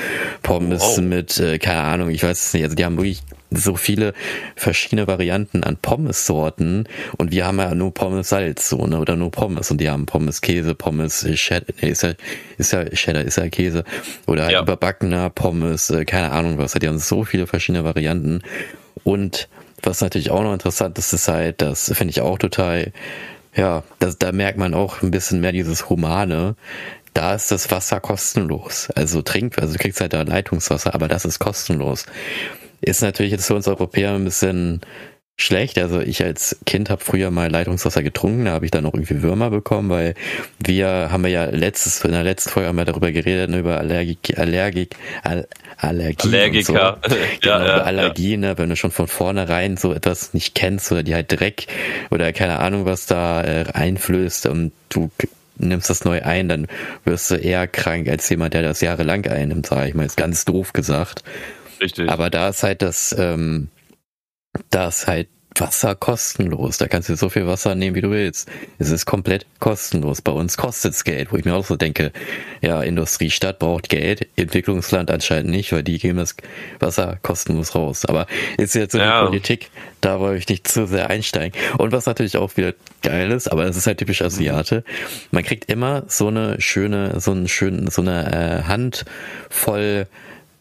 Pommes 0.43 0.81
wow. 0.81 0.99
mit, 0.99 1.39
äh, 1.41 1.59
keine 1.59 1.83
Ahnung, 1.83 2.11
ich 2.11 2.23
weiß 2.23 2.47
es 2.47 2.55
nicht. 2.55 2.65
Also 2.65 2.77
die 2.77 2.85
haben 2.85 2.97
wirklich 2.97 3.23
so 3.55 3.77
viele 3.77 4.13
verschiedene 4.57 5.07
Varianten 5.07 5.65
an 5.65 5.77
Pommes-Sorten 5.77 6.89
und 7.19 7.33
wir 7.33 7.47
haben 7.47 7.59
ja 7.59 7.75
nur 7.75 7.93
Pommes 7.93 8.29
Salz 8.29 8.69
so, 8.69 8.87
ne? 8.87 8.99
Oder 8.99 9.17
nur 9.17 9.31
Pommes 9.31 9.71
und 9.71 9.81
die 9.81 9.91
haben 9.91 10.07
Pommes 10.07 10.41
Käse, 10.41 10.75
Pommes 10.75 11.27
Cheddar, 11.35 11.75
nee, 11.81 11.91
ist 11.91 12.03
ja, 12.03 12.15
ist 12.59 12.73
ja 12.73 12.85
Cheddar, 12.85 13.23
ist 13.23 13.37
ja 13.37 13.49
Käse. 13.49 13.85
Oder 14.27 14.45
halt 14.45 14.53
ja. 14.53 14.63
überbackener 14.63 15.31
Pommes, 15.31 15.91
äh, 15.91 16.05
keine 16.05 16.33
Ahnung 16.33 16.59
was. 16.59 16.73
Die 16.73 16.89
haben 16.89 16.99
so 16.99 17.25
viele 17.25 17.47
verschiedene 17.47 17.85
Varianten. 17.85 18.43
Und 19.05 19.49
was 19.83 20.01
natürlich 20.01 20.31
auch 20.31 20.43
noch 20.43 20.53
interessant 20.53 20.99
ist, 20.99 21.13
ist 21.13 21.29
halt, 21.29 21.61
das 21.61 21.93
finde 21.95 22.11
ich 22.11 22.21
auch 22.21 22.39
total 22.39 22.93
ja, 23.55 23.83
das, 23.99 24.19
da 24.19 24.33
merkt 24.33 24.59
man 24.59 24.75
auch 24.75 25.03
ein 25.03 25.11
bisschen 25.11 25.41
mehr 25.41 25.53
dieses 25.53 25.89
Humane. 25.89 26.57
Da 27.15 27.35
ist 27.35 27.51
das 27.51 27.71
Wasser 27.71 28.01
kostenlos. 28.01 28.89
Also 28.95 29.21
trink, 29.21 29.59
also 29.59 29.75
du 29.75 29.79
kriegst 29.79 30.01
halt 30.01 30.15
da 30.15 30.23
Leitungswasser, 30.23 30.95
aber 30.95 31.09
das 31.09 31.27
ist 31.27 31.39
kostenlos. 31.39 32.07
Ist 32.83 33.01
natürlich 33.01 33.33
jetzt 33.33 33.47
für 33.47 33.55
uns 33.55 33.69
Europäer 33.69 34.13
ein 34.13 34.25
bisschen 34.25 34.83
schlecht. 35.37 35.79
Also 35.79 36.01
ich 36.01 36.23
als 36.23 36.59
Kind 36.67 36.91
habe 36.91 37.03
früher 37.03 37.31
mal 37.31 37.51
Leitungswasser 37.51 38.03
getrunken, 38.03 38.45
da 38.45 38.53
habe 38.53 38.65
ich 38.65 38.71
dann 38.71 38.87
auch 38.87 38.95
irgendwie 38.95 39.23
Würmer 39.23 39.51
bekommen, 39.51 39.89
weil 39.89 40.15
wir 40.63 41.09
haben 41.11 41.25
wir 41.25 41.31
ja 41.31 41.45
letztes, 41.47 42.05
in 42.05 42.13
der 42.13 42.23
letzten 42.23 42.51
Folge 42.51 42.69
haben 42.69 42.77
wir 42.77 42.85
darüber 42.85 43.11
geredet, 43.13 43.51
ne, 43.51 43.59
über 43.59 43.79
Allergik, 43.79 44.39
Allergik, 44.39 44.97
All, 45.23 45.49
Allergie 45.79 46.29
Allergiker. 46.29 46.99
So. 47.09 47.17
genau, 47.41 47.65
ja, 47.65 47.79
Allergien, 47.79 48.43
ja. 48.43 48.51
ne, 48.51 48.59
wenn 48.59 48.69
du 48.69 48.77
schon 48.77 48.91
von 48.91 49.09
vornherein 49.09 49.77
so 49.77 49.93
etwas 49.93 50.35
nicht 50.35 50.55
kennst 50.55 50.93
oder 50.93 51.03
die 51.03 51.15
halt 51.15 51.33
Dreck 51.33 51.67
oder 52.11 52.33
keine 52.33 52.59
Ahnung 52.59 52.85
was 52.85 53.07
da 53.07 53.43
äh, 53.43 53.65
einflößt 53.73 54.47
und 54.47 54.73
du 54.91 55.11
nimmst 55.57 55.91
das 55.91 56.05
neu 56.05 56.23
ein, 56.23 56.49
dann 56.49 56.67
wirst 57.05 57.31
du 57.31 57.37
eher 57.37 57.67
krank 57.67 58.09
als 58.09 58.29
jemand, 58.29 58.55
der 58.55 58.63
das 58.63 58.81
jahrelang 58.81 59.27
einnimmt, 59.27 59.67
sage 59.67 59.89
ich 59.89 59.95
mal. 59.95 60.07
Ist 60.07 60.17
ganz 60.17 60.45
doof 60.45 60.73
gesagt. 60.73 61.23
Richtig. 61.83 62.09
Aber 62.09 62.31
da 62.31 62.49
ist 62.49 62.63
halt 62.63 62.81
das, 62.81 63.15
ähm, 63.19 63.69
da 64.71 64.89
ist 64.89 65.07
halt 65.07 65.29
Wasser 65.59 65.95
kostenlos. 65.95 66.79
Da 66.79 66.89
kannst 66.89 67.09
du 67.09 67.17
so 67.17 67.29
viel 67.29 67.47
Wasser 67.47 67.75
nehmen, 67.75 67.95
wie 67.95 68.01
du 68.01 68.11
willst. 68.11 68.51
Es 68.79 68.91
ist 68.91 69.05
komplett 69.05 69.47
kostenlos. 69.61 70.23
Bei 70.23 70.33
uns 70.33 70.57
kostet 70.57 70.95
es 70.95 71.05
Geld, 71.05 71.33
wo 71.33 71.37
ich 71.37 71.45
mir 71.45 71.55
auch 71.55 71.67
so 71.67 71.77
denke, 71.77 72.13
ja, 72.63 72.83
Industriestadt 72.83 73.59
braucht 73.59 73.89
Geld, 73.89 74.29
Entwicklungsland 74.37 75.11
anscheinend 75.11 75.51
nicht, 75.51 75.73
weil 75.73 75.83
die 75.83 75.99
geben 75.99 76.19
das 76.19 76.37
Wasser 76.81 77.19
kostenlos 77.23 77.75
raus. 77.75 78.07
Aber 78.07 78.27
ist 78.57 78.75
jetzt 78.75 78.93
so 78.93 78.99
ja. 78.99 79.23
die 79.23 79.27
Politik, 79.27 79.71
da 80.01 80.21
wollte 80.21 80.39
ich 80.39 80.49
nicht 80.49 80.69
zu 80.69 80.87
sehr 80.87 81.11
einsteigen. 81.11 81.59
Und 81.79 81.93
was 81.93 82.07
natürlich 82.07 82.37
auch 82.37 82.57
wieder 82.57 82.73
geil 83.03 83.31
ist, 83.31 83.51
aber 83.51 83.65
es 83.65 83.77
ist 83.77 83.87
halt 83.87 83.99
typisch 83.99 84.23
Asiate, 84.23 84.85
man 85.33 85.43
kriegt 85.43 85.71
immer 85.71 86.05
so 86.07 86.29
eine 86.29 86.61
schöne, 86.61 87.21
so 87.21 87.33
einen 87.33 87.49
schönen, 87.49 87.91
so 87.91 88.01
eine 88.01 88.33
äh, 88.33 88.63
Hand 88.69 89.05
voll 89.51 90.07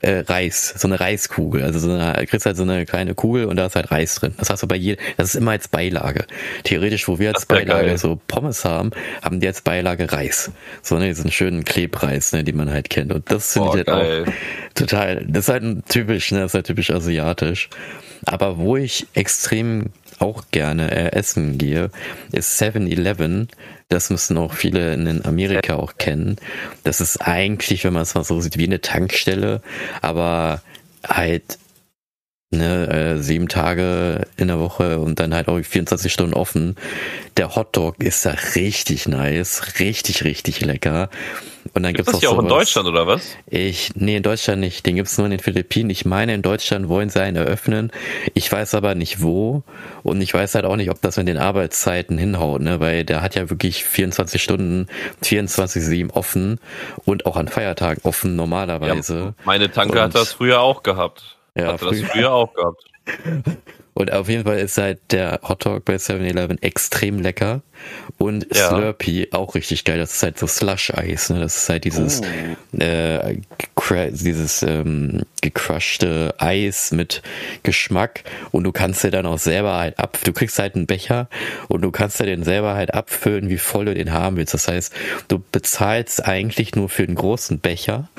äh, 0.01 0.19
Reis, 0.19 0.73
so 0.77 0.87
eine 0.87 0.99
Reiskugel. 0.99 1.63
Also 1.63 1.79
so 1.79 1.91
eine, 1.91 2.25
kriegst 2.25 2.45
halt 2.45 2.57
so 2.57 2.63
eine 2.63 2.85
kleine 2.85 3.15
Kugel 3.15 3.45
und 3.45 3.55
da 3.55 3.67
ist 3.67 3.75
halt 3.75 3.91
Reis 3.91 4.15
drin. 4.15 4.33
Das 4.37 4.49
hast 4.49 4.63
du 4.63 4.67
bei 4.67 4.75
jedem, 4.75 5.03
das 5.17 5.29
ist 5.29 5.35
immer 5.35 5.51
als 5.51 5.67
Beilage. 5.67 6.25
Theoretisch, 6.63 7.07
wo 7.07 7.19
wir 7.19 7.33
als 7.33 7.45
Beilage 7.45 7.87
geil. 7.87 7.97
so 7.97 8.19
Pommes 8.27 8.65
haben, 8.65 8.91
haben 9.21 9.39
die 9.39 9.47
als 9.47 9.61
Beilage 9.61 10.11
Reis. 10.11 10.51
So, 10.81 10.97
ne, 10.97 11.07
diesen 11.07 11.31
schönen 11.31 11.63
Klebreis, 11.63 12.33
ne, 12.33 12.43
den 12.43 12.57
man 12.57 12.69
halt 12.71 12.89
kennt. 12.89 13.11
Und 13.13 13.31
das 13.31 13.53
finde 13.53 13.69
ich 13.69 13.75
halt 13.75 13.87
geil. 13.87 14.25
auch 14.27 14.73
total, 14.73 15.25
das 15.27 15.45
ist 15.45 15.49
halt 15.49 15.85
typisch, 15.87 16.31
ne, 16.31 16.39
das 16.39 16.51
ist 16.51 16.55
halt 16.55 16.67
typisch 16.67 16.91
asiatisch. 16.91 17.69
Aber 18.25 18.57
wo 18.57 18.77
ich 18.77 19.07
extrem 19.13 19.87
auch 20.21 20.45
gerne 20.51 20.91
äh, 20.91 21.11
essen 21.13 21.57
gehe, 21.57 21.89
ist 22.31 22.61
7-Eleven. 22.61 23.49
Das 23.89 24.09
müssen 24.09 24.37
auch 24.37 24.53
viele 24.53 24.93
in 24.93 25.25
Amerika 25.25 25.75
auch 25.75 25.97
kennen. 25.97 26.37
Das 26.83 27.01
ist 27.01 27.17
eigentlich, 27.17 27.83
wenn 27.83 27.93
man 27.93 28.03
es 28.03 28.15
mal 28.15 28.23
so 28.23 28.39
sieht, 28.39 28.57
wie 28.57 28.65
eine 28.65 28.81
Tankstelle, 28.81 29.61
aber 30.01 30.61
halt 31.05 31.57
ne, 32.51 32.87
äh, 32.87 33.17
sieben 33.17 33.47
Tage 33.47 34.27
in 34.37 34.49
der 34.49 34.59
Woche 34.59 34.99
und 34.99 35.19
dann 35.19 35.33
halt 35.33 35.47
auch 35.47 35.59
24 35.59 36.11
Stunden 36.11 36.33
offen. 36.33 36.75
Der 37.37 37.55
Hotdog 37.55 38.03
ist 38.03 38.25
da 38.25 38.35
richtig 38.55 39.07
nice, 39.07 39.79
richtig, 39.79 40.23
richtig 40.23 40.61
lecker. 40.61 41.09
Und 41.73 41.83
dann 41.83 41.93
gibt's, 41.93 42.11
gibt's 42.11 42.21
das 42.21 42.29
auch, 42.29 42.37
auch 42.37 42.41
in 42.41 42.49
Deutschland 42.49 42.87
oder 42.87 43.07
was? 43.07 43.37
Ich, 43.47 43.91
nee, 43.95 44.17
in 44.17 44.23
Deutschland 44.23 44.59
nicht. 44.59 44.85
Den 44.85 44.95
gibt's 44.95 45.17
nur 45.17 45.25
in 45.25 45.31
den 45.31 45.39
Philippinen. 45.39 45.89
Ich 45.89 46.05
meine, 46.05 46.33
in 46.33 46.41
Deutschland 46.41 46.89
wollen 46.89 47.09
sie 47.09 47.21
einen 47.21 47.37
eröffnen. 47.37 47.91
Ich 48.33 48.51
weiß 48.51 48.75
aber 48.75 48.95
nicht 48.95 49.21
wo. 49.21 49.63
Und 50.03 50.21
ich 50.21 50.33
weiß 50.33 50.55
halt 50.55 50.65
auch 50.65 50.75
nicht, 50.75 50.89
ob 50.89 51.01
das 51.01 51.17
mit 51.17 51.27
den 51.27 51.37
Arbeitszeiten 51.37 52.17
hinhaut, 52.17 52.61
ne, 52.61 52.79
weil 52.79 53.05
der 53.05 53.21
hat 53.21 53.35
ja 53.35 53.49
wirklich 53.49 53.83
24 53.85 54.41
Stunden, 54.41 54.87
24-7 55.23 56.11
offen 56.11 56.59
und 57.05 57.25
auch 57.25 57.37
an 57.37 57.47
Feiertagen 57.47 58.01
offen 58.03 58.35
normalerweise. 58.35 59.19
Ja, 59.19 59.33
meine 59.45 59.71
Tanke 59.71 59.93
und, 59.93 60.03
hat 60.03 60.15
das 60.15 60.33
früher 60.33 60.61
auch 60.61 60.83
gehabt. 60.83 61.37
Ja, 61.55 61.73
Hatte 61.73 61.85
früher. 61.85 62.01
das 62.01 62.11
früher 62.11 62.31
auch 62.31 62.53
gehabt. 62.53 62.83
Und 63.93 64.11
auf 64.13 64.29
jeden 64.29 64.45
Fall 64.45 64.59
ist 64.59 64.77
halt 64.77 64.99
der 65.11 65.41
Hotdog 65.43 65.83
bei 65.83 65.95
7-Eleven 65.95 66.61
extrem 66.61 67.19
lecker. 67.19 67.61
Und 68.17 68.47
ja. 68.55 68.69
Slurpee 68.69 69.27
auch 69.31 69.53
richtig 69.53 69.83
geil. 69.83 69.99
Das 69.99 70.13
ist 70.13 70.23
halt 70.23 70.39
so 70.39 70.47
Slush-Eis. 70.47 71.29
Ne? 71.29 71.39
Das 71.39 71.57
ist 71.57 71.69
halt 71.69 71.83
dieses, 71.83 72.21
uh. 72.21 72.81
äh, 72.81 73.37
dieses 74.11 74.63
ähm, 74.63 75.23
gecrushte 75.41 76.33
Eis 76.37 76.91
mit 76.91 77.21
Geschmack. 77.63 78.23
Und 78.51 78.63
du 78.63 78.71
kannst 78.71 79.03
dir 79.03 79.11
dann 79.11 79.25
auch 79.25 79.39
selber 79.39 79.77
halt 79.77 79.99
ab, 79.99 80.17
du 80.23 80.31
kriegst 80.31 80.57
halt 80.57 80.75
einen 80.75 80.85
Becher 80.85 81.27
und 81.67 81.81
du 81.81 81.91
kannst 81.91 82.19
dir 82.19 82.25
den 82.25 82.43
selber 82.43 82.75
halt 82.75 82.93
abfüllen, 82.93 83.49
wie 83.49 83.57
voll 83.57 83.85
du 83.85 83.93
den 83.93 84.13
haben 84.13 84.37
willst. 84.37 84.53
Das 84.53 84.69
heißt, 84.69 84.93
du 85.27 85.43
bezahlst 85.51 86.25
eigentlich 86.25 86.75
nur 86.75 86.87
für 86.87 87.05
den 87.05 87.15
großen 87.15 87.59
Becher 87.59 88.09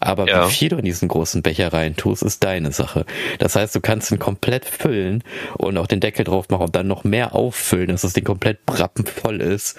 aber 0.00 0.26
ja. 0.26 0.46
wie 0.46 0.50
viel 0.50 0.68
du 0.70 0.76
in 0.76 0.84
diesen 0.84 1.08
großen 1.08 1.42
Becher 1.42 1.72
rein 1.72 1.94
tust, 1.94 2.22
ist 2.22 2.42
deine 2.42 2.72
Sache. 2.72 3.04
Das 3.38 3.54
heißt, 3.54 3.74
du 3.74 3.80
kannst 3.80 4.10
ihn 4.10 4.18
komplett 4.18 4.64
füllen 4.64 5.22
und 5.58 5.76
auch 5.76 5.86
den 5.86 6.00
Deckel 6.00 6.24
drauf 6.24 6.48
machen 6.48 6.64
und 6.64 6.74
dann 6.76 6.88
noch 6.88 7.04
mehr 7.04 7.34
auffüllen, 7.34 7.88
dass 7.88 8.02
das 8.02 8.14
Ding 8.14 8.24
komplett 8.24 8.64
brappenvoll 8.66 9.40
ist 9.40 9.78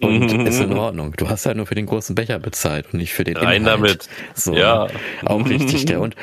und 0.00 0.32
mhm. 0.32 0.46
ist 0.46 0.60
in 0.60 0.72
Ordnung. 0.74 1.14
Du 1.16 1.28
hast 1.28 1.46
ja 1.46 1.54
nur 1.54 1.66
für 1.66 1.74
den 1.74 1.86
großen 1.86 2.14
Becher 2.14 2.38
bezahlt 2.38 2.86
und 2.92 2.98
nicht 2.98 3.14
für 3.14 3.24
den 3.24 3.36
Rein 3.36 3.62
Inhalt. 3.62 3.80
damit. 3.80 4.08
So, 4.34 4.54
ja. 4.54 4.88
Auch 5.24 5.48
richtig 5.48 5.86
geil. 5.86 5.98
Und 5.98 6.16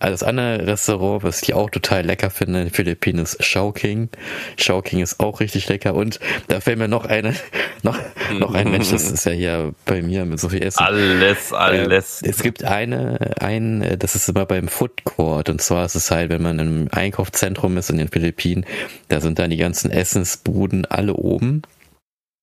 das 0.00 0.22
andere 0.22 0.66
Restaurant, 0.66 1.22
was 1.22 1.42
ich 1.42 1.54
auch 1.54 1.70
total 1.70 2.04
lecker 2.04 2.30
finde 2.30 2.60
in 2.60 2.66
den 2.66 2.74
Philippinen, 2.74 3.20
ist 3.20 3.42
Showking. 3.44 4.08
Showking 4.56 5.00
ist 5.00 5.20
auch 5.20 5.40
richtig 5.40 5.68
lecker 5.68 5.94
und 5.94 6.18
da 6.48 6.60
fällt 6.60 6.78
mir 6.78 6.88
noch 6.88 7.04
eine, 7.04 7.34
noch, 7.82 7.98
noch 8.38 8.54
ein 8.54 8.70
Mensch, 8.70 8.90
das 8.90 9.10
ist 9.10 9.24
ja 9.26 9.32
hier 9.32 9.74
bei 9.84 10.02
mir 10.02 10.24
mit 10.24 10.40
so 10.40 10.48
viel 10.48 10.62
Essen. 10.62 10.82
Alles, 10.82 11.52
alles. 11.52 12.22
Äh, 12.22 12.30
es 12.30 12.42
gibt 12.42 12.64
eine, 12.64 13.34
ein, 13.40 13.96
das 13.98 14.16
ist 14.16 14.28
immer 14.28 14.46
beim 14.46 14.68
Food 14.68 15.04
Court 15.04 15.48
und 15.48 15.60
zwar 15.60 15.84
ist 15.84 15.94
es 15.94 16.10
halt, 16.10 16.30
wenn 16.30 16.42
man 16.42 16.58
im 16.58 16.88
Einkaufszentrum 16.90 17.76
ist 17.76 17.90
in 17.90 17.98
den 17.98 18.08
Philippinen, 18.08 18.66
da 19.08 19.20
sind 19.20 19.38
dann 19.38 19.50
die 19.50 19.56
ganzen 19.56 19.90
Essensbuden 19.90 20.86
alle 20.86 21.14
oben 21.14 21.62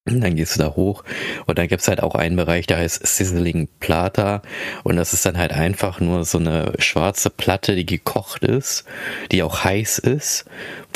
dann 0.07 0.35
gehst 0.35 0.55
du 0.55 0.59
da 0.63 0.75
hoch 0.75 1.03
und 1.45 1.57
dann 1.57 1.67
gibt's 1.67 1.87
halt 1.87 2.01
auch 2.01 2.15
einen 2.15 2.35
Bereich, 2.35 2.67
der 2.67 2.77
heißt 2.77 3.05
Sizzling 3.05 3.67
Plata. 3.79 4.41
Und 4.83 4.95
das 4.95 5.13
ist 5.13 5.25
dann 5.25 5.37
halt 5.37 5.51
einfach 5.51 5.99
nur 5.99 6.25
so 6.25 6.37
eine 6.37 6.73
schwarze 6.79 7.29
Platte, 7.29 7.75
die 7.75 7.85
gekocht 7.85 8.43
ist, 8.43 8.85
die 9.31 9.43
auch 9.43 9.63
heiß 9.63 9.99
ist 9.99 10.45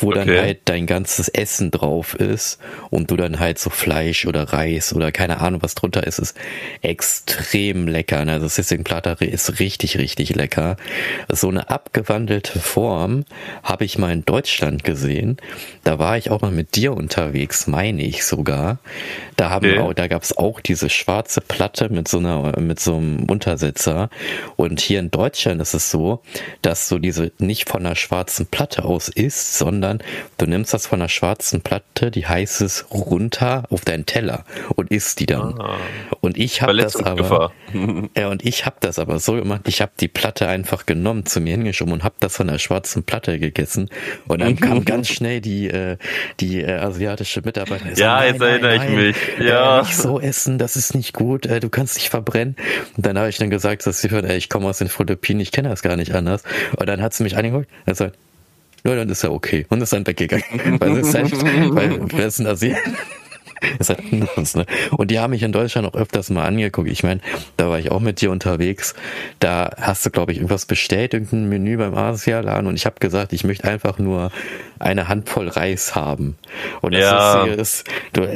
wo 0.01 0.09
okay. 0.09 0.25
dann 0.25 0.37
halt 0.37 0.59
dein 0.65 0.85
ganzes 0.85 1.27
Essen 1.29 1.71
drauf 1.71 2.15
ist 2.15 2.59
und 2.89 3.11
du 3.11 3.17
dann 3.17 3.39
halt 3.39 3.59
so 3.59 3.69
Fleisch 3.69 4.25
oder 4.25 4.43
Reis 4.53 4.93
oder 4.93 5.11
keine 5.11 5.41
Ahnung 5.41 5.61
was 5.63 5.75
drunter 5.75 6.05
ist, 6.05 6.19
ist 6.19 6.37
extrem 6.81 7.87
lecker. 7.87 8.23
Ne? 8.25 8.33
Also 8.33 8.47
Sissing 8.47 8.83
Platter 8.83 9.21
ist 9.21 9.59
richtig, 9.59 9.97
richtig 9.97 10.35
lecker. 10.35 10.77
So 11.29 11.49
eine 11.49 11.69
abgewandelte 11.69 12.59
Form 12.59 13.25
habe 13.63 13.85
ich 13.85 13.97
mal 13.97 14.11
in 14.11 14.25
Deutschland 14.25 14.83
gesehen. 14.83 15.37
Da 15.83 15.99
war 15.99 16.17
ich 16.17 16.29
auch 16.29 16.41
mal 16.41 16.51
mit 16.51 16.75
dir 16.75 16.93
unterwegs, 16.93 17.67
meine 17.67 18.03
ich 18.03 18.25
sogar. 18.25 18.79
Da 19.37 19.49
haben 19.49 19.69
okay. 19.69 19.79
auch, 19.79 19.93
da 19.93 20.07
gab 20.07 20.23
es 20.23 20.37
auch 20.37 20.59
diese 20.59 20.89
schwarze 20.89 21.41
Platte 21.41 21.89
mit 21.89 22.07
so 22.07 22.19
einer, 22.19 22.59
mit 22.59 22.79
so 22.79 22.95
einem 22.95 23.23
Untersetzer. 23.25 24.09
Und 24.55 24.79
hier 24.79 24.99
in 24.99 25.11
Deutschland 25.11 25.61
ist 25.61 25.73
es 25.73 25.91
so, 25.91 26.21
dass 26.61 26.87
so 26.87 26.99
diese 26.99 27.31
nicht 27.39 27.69
von 27.69 27.85
einer 27.85 27.95
schwarzen 27.95 28.45
Platte 28.45 28.85
aus 28.85 29.09
ist, 29.09 29.57
sondern 29.57 29.90
dann, 29.99 30.07
du 30.37 30.45
nimmst 30.45 30.73
das 30.73 30.87
von 30.87 30.99
der 30.99 31.07
schwarzen 31.07 31.61
Platte, 31.61 32.11
die 32.11 32.25
heißt 32.25 32.61
es 32.61 32.85
runter 32.91 33.63
auf 33.69 33.85
deinen 33.85 34.05
Teller 34.05 34.45
und 34.75 34.91
isst 34.91 35.19
die 35.19 35.25
dann. 35.25 35.59
Ah, 35.59 35.77
und 36.21 36.37
ich 36.37 36.61
habe 36.61 36.75
das 36.75 36.95
aber, 36.95 37.51
ja, 38.17 38.29
und 38.29 38.45
ich 38.45 38.65
habe 38.65 38.77
das 38.79 38.99
aber 38.99 39.19
so 39.19 39.35
gemacht, 39.35 39.61
ich 39.67 39.81
habe 39.81 39.91
die 39.99 40.07
Platte 40.07 40.47
einfach 40.47 40.85
genommen, 40.85 41.25
zu 41.25 41.41
mir 41.41 41.51
hingeschoben 41.51 41.93
und 41.93 42.03
habe 42.03 42.15
das 42.19 42.35
von 42.35 42.47
der 42.47 42.59
schwarzen 42.59 43.03
Platte 43.03 43.39
gegessen. 43.39 43.89
Und 44.27 44.41
dann 44.41 44.55
kam 44.55 44.85
ganz 44.85 45.09
schnell 45.09 45.41
die, 45.41 45.67
äh, 45.67 45.97
die 46.39 46.61
äh, 46.61 46.77
asiatische 46.77 47.41
Mitarbeiterin. 47.43 47.95
Ja, 47.95 48.19
so, 48.19 48.25
jetzt 48.25 48.41
erinnere 48.41 48.75
ich 48.75 48.89
mich. 48.89 49.15
Ja. 49.39 49.79
Äh, 49.79 49.81
nicht 49.83 49.97
so 49.97 50.19
essen, 50.19 50.57
das 50.57 50.75
ist 50.75 50.95
nicht 50.95 51.13
gut, 51.13 51.45
äh, 51.45 51.59
du 51.59 51.69
kannst 51.69 51.97
dich 51.97 52.09
verbrennen. 52.09 52.55
Und 52.95 53.05
dann 53.05 53.17
habe 53.17 53.29
ich 53.29 53.37
dann 53.37 53.49
gesagt, 53.49 53.85
dass 53.85 54.01
sie 54.01 54.09
hört, 54.09 54.25
ey, 54.25 54.37
ich 54.37 54.49
komme 54.49 54.67
aus 54.67 54.79
den 54.79 54.87
Philippinen, 54.87 55.39
ich 55.39 55.51
kenne 55.51 55.69
das 55.69 55.81
gar 55.81 55.95
nicht 55.95 56.13
anders. 56.13 56.43
Und 56.77 56.87
dann 56.87 57.01
hat 57.01 57.13
sie 57.13 57.23
mich 57.23 57.37
angeguckt 57.37 57.67
gesagt, 57.85 58.17
ja, 58.83 58.95
dann 58.95 59.09
ist 59.09 59.23
ja 59.23 59.29
okay. 59.29 59.65
Und 59.69 59.81
ist 59.81 59.93
dann 59.93 60.05
weggegangen. 60.05 60.79
weil 60.79 60.97
es 60.97 61.07
ist 61.09 61.15
halt, 61.15 61.31
weil, 61.75 61.99
wer 62.11 62.27
ist 62.27 62.39
ein 62.39 62.47
Asiat? 62.47 62.77
Ist 63.79 63.89
halt 63.89 64.01
anders, 64.11 64.55
ne? 64.55 64.65
Und 64.91 65.11
die 65.11 65.19
haben 65.19 65.31
mich 65.31 65.43
in 65.43 65.51
Deutschland 65.51 65.87
auch 65.87 65.95
öfters 65.95 66.29
mal 66.29 66.45
angeguckt. 66.45 66.89
Ich 66.89 67.03
meine, 67.03 67.21
da 67.57 67.69
war 67.69 67.79
ich 67.79 67.91
auch 67.91 67.99
mit 67.99 68.21
dir 68.21 68.31
unterwegs. 68.31 68.95
Da 69.39 69.71
hast 69.79 70.05
du, 70.05 70.09
glaube 70.09 70.31
ich, 70.31 70.37
irgendwas 70.39 70.65
bestellt, 70.65 71.13
irgendein 71.13 71.49
Menü 71.49 71.77
beim 71.77 71.95
Asialaden 71.95 72.67
und 72.67 72.75
ich 72.75 72.85
habe 72.85 72.95
gesagt, 72.99 73.33
ich 73.33 73.43
möchte 73.43 73.65
einfach 73.65 73.97
nur 73.99 74.31
eine 74.81 75.07
Handvoll 75.07 75.47
Reis 75.47 75.95
haben. 75.95 76.37
Und 76.81 76.93
das 76.93 77.01
ja. 77.01 77.43
Ist, 77.45 77.85
du, 78.13 78.27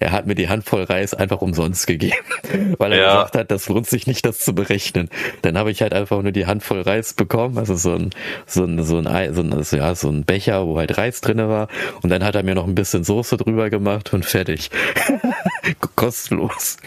er 0.00 0.12
hat 0.12 0.26
mir 0.26 0.34
die 0.34 0.48
Handvoll 0.48 0.82
Reis 0.82 1.14
einfach 1.14 1.40
umsonst 1.40 1.86
gegeben, 1.86 2.16
weil 2.78 2.92
er 2.92 2.98
ja. 2.98 3.10
gesagt 3.12 3.36
hat, 3.36 3.50
das 3.50 3.68
lohnt 3.68 3.86
sich 3.86 4.06
nicht, 4.06 4.26
das 4.26 4.40
zu 4.40 4.54
berechnen. 4.54 5.08
Dann 5.42 5.56
habe 5.56 5.70
ich 5.70 5.82
halt 5.82 5.94
einfach 5.94 6.22
nur 6.22 6.32
die 6.32 6.46
Handvoll 6.46 6.82
Reis 6.82 7.14
bekommen, 7.14 7.58
also 7.58 7.76
so 7.76 7.94
ein, 7.94 8.10
so 8.46 8.64
ein, 8.64 8.82
so 8.82 8.98
ein, 8.98 9.34
so 9.34 9.42
ein, 9.42 9.64
ja, 9.72 9.94
so 9.94 10.08
ein 10.08 10.24
Becher, 10.24 10.66
wo 10.66 10.78
halt 10.78 10.98
Reis 10.98 11.20
drinne 11.20 11.48
war. 11.48 11.68
Und 12.02 12.10
dann 12.10 12.24
hat 12.24 12.34
er 12.34 12.42
mir 12.42 12.54
noch 12.54 12.66
ein 12.66 12.74
bisschen 12.74 13.04
Soße 13.04 13.36
drüber 13.36 13.70
gemacht 13.70 14.12
und 14.12 14.24
fertig. 14.24 14.70
Kostenlos. 15.96 16.78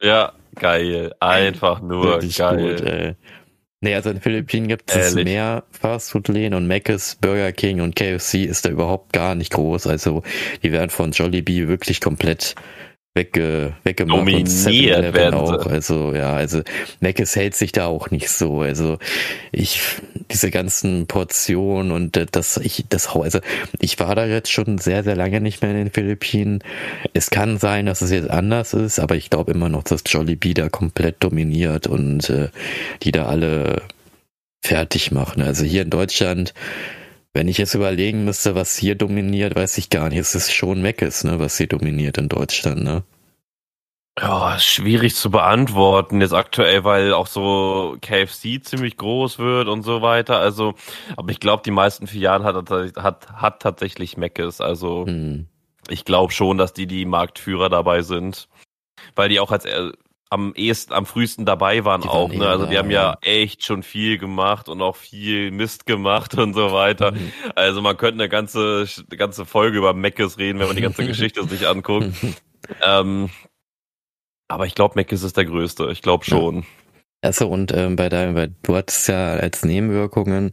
Ja, 0.00 0.32
geil. 0.54 1.12
Einfach 1.20 1.80
nur 1.80 2.18
Richtig 2.18 2.38
geil. 2.38 2.76
Gut, 2.76 2.80
ey. 2.86 3.14
Nee, 3.80 3.94
also 3.94 4.08
in 4.08 4.16
den 4.16 4.22
Philippinen 4.22 4.66
gibt 4.66 4.94
es 4.94 5.14
mehr 5.14 5.64
Fastfood-Läden 5.72 6.54
und 6.54 6.66
Mc's, 6.66 7.16
Burger 7.20 7.52
King 7.52 7.82
und 7.82 7.94
KFC 7.94 8.46
ist 8.46 8.64
da 8.64 8.70
überhaupt 8.70 9.12
gar 9.12 9.34
nicht 9.34 9.52
groß. 9.52 9.86
Also 9.86 10.22
die 10.62 10.72
werden 10.72 10.88
von 10.88 11.10
Jollibee 11.10 11.68
wirklich 11.68 12.00
komplett 12.00 12.54
wegge, 13.14 13.74
weggemacht. 13.84 14.20
Dominiert 14.20 15.14
werden 15.14 15.34
auch. 15.34 15.66
Also 15.66 16.12
ja, 16.14 16.34
also 16.34 16.62
Meckes 17.00 17.36
hält 17.36 17.54
sich 17.54 17.72
da 17.72 17.86
auch 17.86 18.10
nicht 18.10 18.28
so. 18.28 18.60
Also 18.60 18.98
ich 19.52 19.80
diese 20.30 20.50
ganzen 20.50 21.06
Portionen 21.06 21.92
und 21.92 22.20
das 22.32 22.56
ich 22.56 22.84
das 22.88 23.08
also 23.08 23.38
ich 23.78 23.98
war 24.00 24.14
da 24.16 24.26
jetzt 24.26 24.50
schon 24.50 24.78
sehr 24.78 25.04
sehr 25.04 25.16
lange 25.16 25.40
nicht 25.40 25.62
mehr 25.62 25.70
in 25.70 25.76
den 25.76 25.90
Philippinen. 25.90 26.58
Es 27.12 27.30
kann 27.30 27.58
sein, 27.58 27.86
dass 27.86 28.02
es 28.02 28.10
jetzt 28.10 28.30
anders 28.30 28.74
ist, 28.74 28.98
aber 28.98 29.14
ich 29.14 29.30
glaube 29.30 29.52
immer 29.52 29.68
noch, 29.68 29.84
dass 29.84 30.02
Jollibee 30.06 30.54
da 30.54 30.68
komplett 30.68 31.22
dominiert 31.22 31.86
und 31.86 32.28
äh, 32.30 32.48
die 33.02 33.12
da 33.12 33.26
alle 33.26 33.82
fertig 34.60 35.12
machen. 35.12 35.42
Also 35.42 35.64
hier 35.64 35.82
in 35.82 35.90
Deutschland 35.90 36.54
wenn 37.34 37.48
ich 37.48 37.58
jetzt 37.58 37.74
überlegen 37.74 38.24
müsste, 38.24 38.54
was 38.54 38.76
hier 38.76 38.94
dominiert, 38.94 39.56
weiß 39.56 39.76
ich 39.78 39.90
gar 39.90 40.08
nicht. 40.08 40.18
Es 40.18 40.34
ist 40.36 40.52
schon 40.52 40.80
Meckes, 40.80 41.24
ne, 41.24 41.40
was 41.40 41.58
hier 41.58 41.66
dominiert 41.66 42.16
in 42.16 42.28
Deutschland, 42.28 42.82
ne? 42.82 43.02
Ja, 44.20 44.60
schwierig 44.60 45.16
zu 45.16 45.28
beantworten 45.28 46.20
jetzt 46.20 46.32
aktuell, 46.32 46.84
weil 46.84 47.12
auch 47.12 47.26
so 47.26 47.96
KFC 48.00 48.62
ziemlich 48.62 48.96
groß 48.96 49.40
wird 49.40 49.66
und 49.66 49.82
so 49.82 50.02
weiter. 50.02 50.38
Also, 50.38 50.74
aber 51.16 51.32
ich 51.32 51.40
glaube, 51.40 51.64
die 51.64 51.72
meisten 51.72 52.06
Filialen 52.06 52.44
hat, 52.44 52.70
hat, 52.70 53.32
hat 53.32 53.60
tatsächlich 53.60 54.16
Meckes. 54.16 54.60
Also, 54.60 55.04
hm. 55.04 55.48
ich 55.88 56.04
glaube 56.04 56.32
schon, 56.32 56.58
dass 56.58 56.72
die 56.72 56.86
die 56.86 57.06
Marktführer 57.06 57.68
dabei 57.68 58.02
sind, 58.02 58.48
weil 59.16 59.28
die 59.28 59.40
auch 59.40 59.50
als 59.50 59.66
am 60.30 60.52
ehesten, 60.56 60.92
am 60.92 61.06
frühesten 61.06 61.44
dabei 61.44 61.84
waren 61.84 62.00
die 62.00 62.08
auch. 62.08 62.30
Waren 62.30 62.38
ne? 62.38 62.48
Also 62.48 62.66
die 62.66 62.78
haben 62.78 62.90
ja 62.90 63.16
echt 63.20 63.64
schon 63.64 63.82
viel 63.82 64.18
gemacht 64.18 64.68
und 64.68 64.82
auch 64.82 64.96
viel 64.96 65.50
Mist 65.50 65.86
gemacht 65.86 66.34
und 66.36 66.54
so 66.54 66.72
weiter. 66.72 67.12
Mhm. 67.12 67.32
Also 67.54 67.82
man 67.82 67.96
könnte 67.96 68.22
eine 68.22 68.28
ganze, 68.28 68.86
eine 69.08 69.16
ganze 69.16 69.44
Folge 69.44 69.78
über 69.78 69.94
Meckes 69.94 70.38
reden, 70.38 70.58
wenn 70.58 70.66
man 70.66 70.76
die 70.76 70.82
ganze 70.82 71.06
Geschichte 71.06 71.46
sich 71.46 71.68
anguckt. 71.68 72.10
ähm, 72.82 73.30
aber 74.48 74.66
ich 74.66 74.74
glaube, 74.74 74.94
Meckes 74.96 75.22
ist 75.22 75.36
der 75.36 75.44
größte. 75.44 75.88
Ich 75.90 76.02
glaube 76.02 76.24
schon. 76.24 76.56
Ja. 76.56 76.62
Also 77.22 77.48
und 77.48 77.72
ähm, 77.72 77.96
bei 77.96 78.08
deinem, 78.08 78.34
weil 78.34 78.54
du 78.62 78.76
hattest 78.76 79.08
ja 79.08 79.34
als 79.34 79.64
Nebenwirkungen, 79.64 80.50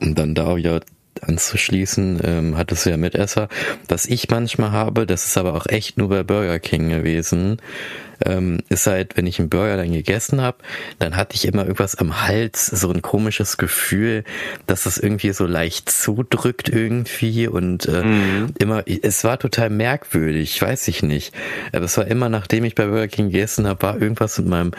um 0.00 0.14
dann 0.14 0.34
da 0.34 0.56
wieder 0.56 0.80
anzuschließen, 1.22 2.20
ähm, 2.22 2.56
hattest 2.56 2.84
du 2.84 2.90
ja 2.90 2.96
Mitesser. 2.96 3.48
Was 3.88 4.06
ich 4.06 4.28
manchmal 4.28 4.72
habe, 4.72 5.06
das 5.06 5.26
ist 5.26 5.38
aber 5.38 5.54
auch 5.54 5.66
echt 5.66 5.96
nur 5.96 6.08
bei 6.08 6.22
Burger 6.22 6.58
King 6.58 6.90
gewesen, 6.90 7.60
ähm, 8.24 8.58
ist 8.68 8.86
halt, 8.86 9.16
wenn 9.16 9.26
ich 9.26 9.38
einen 9.38 9.48
Burger 9.48 9.76
dann 9.76 9.92
gegessen 9.92 10.40
habe, 10.40 10.58
dann 10.98 11.16
hatte 11.16 11.34
ich 11.34 11.46
immer 11.46 11.62
irgendwas 11.62 11.96
am 11.96 12.26
Hals, 12.26 12.66
so 12.66 12.90
ein 12.90 13.02
komisches 13.02 13.56
Gefühl, 13.56 14.24
dass 14.66 14.84
das 14.84 14.98
irgendwie 14.98 15.32
so 15.32 15.46
leicht 15.46 15.90
zudrückt 15.90 16.68
irgendwie 16.68 17.48
und 17.48 17.86
äh, 17.86 18.02
mhm. 18.02 18.54
immer, 18.58 18.84
es 18.86 19.24
war 19.24 19.38
total 19.38 19.70
merkwürdig, 19.70 20.60
weiß 20.60 20.88
ich 20.88 21.02
nicht. 21.02 21.34
Aber 21.72 21.84
es 21.84 21.96
war 21.96 22.06
immer, 22.06 22.28
nachdem 22.28 22.64
ich 22.64 22.74
bei 22.74 22.86
Burger 22.86 23.08
King 23.08 23.30
gegessen 23.30 23.66
habe, 23.66 23.82
war 23.82 24.00
irgendwas 24.00 24.38
mit 24.38 24.48
meinem 24.48 24.72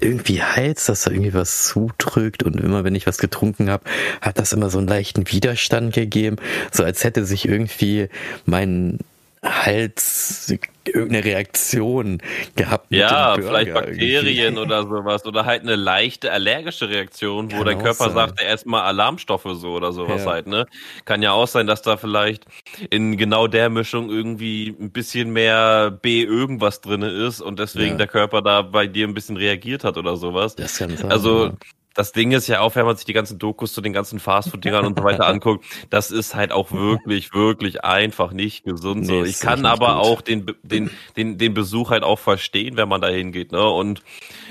irgendwie 0.00 0.42
Hals, 0.42 0.86
dass 0.86 1.02
da 1.02 1.10
irgendwie 1.10 1.34
was 1.34 1.64
zudrückt 1.64 2.42
und 2.42 2.60
immer, 2.60 2.84
wenn 2.84 2.94
ich 2.94 3.06
was 3.06 3.18
getrunken 3.18 3.70
habe, 3.70 3.84
hat 4.20 4.38
das 4.38 4.52
immer 4.52 4.70
so 4.70 4.78
einen 4.78 4.88
leichten 4.88 5.30
Widerstand 5.30 5.94
gegeben, 5.94 6.36
so 6.72 6.84
als 6.84 7.04
hätte 7.04 7.24
sich 7.24 7.48
irgendwie 7.48 8.08
mein 8.44 8.98
Hals 9.46 10.52
irgendeine 10.84 11.24
Reaktion 11.24 12.18
gehabt. 12.54 12.86
Ja, 12.90 13.34
vielleicht 13.34 13.74
Bakterien 13.74 14.26
irgendwie. 14.26 14.60
oder 14.60 14.82
sowas 14.84 15.24
oder 15.26 15.44
halt 15.44 15.62
eine 15.62 15.76
leichte 15.76 16.32
allergische 16.32 16.88
Reaktion, 16.88 17.50
wo 17.52 17.56
Kann 17.56 17.66
der 17.66 17.76
Körper 17.76 18.10
sagt, 18.10 18.40
erstmal 18.40 18.82
Alarmstoffe 18.82 19.48
so 19.54 19.74
oder 19.74 19.92
sowas 19.92 20.24
ja. 20.24 20.30
halt, 20.30 20.46
ne? 20.46 20.66
Kann 21.04 21.22
ja 21.22 21.32
auch 21.32 21.48
sein, 21.48 21.66
dass 21.66 21.82
da 21.82 21.96
vielleicht 21.96 22.44
in 22.90 23.16
genau 23.16 23.46
der 23.46 23.68
Mischung 23.68 24.10
irgendwie 24.10 24.76
ein 24.80 24.90
bisschen 24.90 25.32
mehr 25.32 25.90
B 25.90 26.22
irgendwas 26.22 26.80
drinne 26.80 27.08
ist 27.08 27.40
und 27.40 27.58
deswegen 27.58 27.92
ja. 27.92 27.96
der 27.96 28.06
Körper 28.06 28.42
da 28.42 28.62
bei 28.62 28.86
dir 28.86 29.06
ein 29.06 29.14
bisschen 29.14 29.36
reagiert 29.36 29.84
hat 29.84 29.96
oder 29.96 30.16
sowas. 30.16 30.54
Das 30.56 30.78
kann 30.78 30.96
sein, 30.96 31.10
also 31.10 31.46
ja 31.46 31.52
das 31.96 32.12
Ding 32.12 32.32
ist 32.32 32.46
ja 32.46 32.60
auch, 32.60 32.76
wenn 32.76 32.84
man 32.84 32.94
sich 32.94 33.06
die 33.06 33.14
ganzen 33.14 33.38
Dokus 33.38 33.72
zu 33.72 33.80
den 33.80 33.92
ganzen 33.94 34.20
Fastfood-Dingern 34.20 34.84
und 34.86 34.98
so 34.98 35.04
weiter 35.04 35.26
anguckt, 35.26 35.64
das 35.90 36.10
ist 36.10 36.34
halt 36.34 36.52
auch 36.52 36.70
wirklich, 36.70 37.32
wirklich 37.32 37.84
einfach 37.84 38.32
nicht 38.32 38.64
gesund. 38.64 39.06
So. 39.06 39.22
Nee, 39.22 39.28
ich 39.28 39.40
kann 39.40 39.64
aber 39.64 39.94
gut. 39.94 40.04
auch 40.04 40.20
den, 40.20 40.46
den, 40.62 40.90
den, 41.16 41.38
den 41.38 41.54
Besuch 41.54 41.90
halt 41.90 42.02
auch 42.02 42.18
verstehen, 42.18 42.76
wenn 42.76 42.88
man 42.88 43.00
da 43.00 43.08
hingeht. 43.08 43.50
Ne? 43.50 43.66
Und 43.66 44.02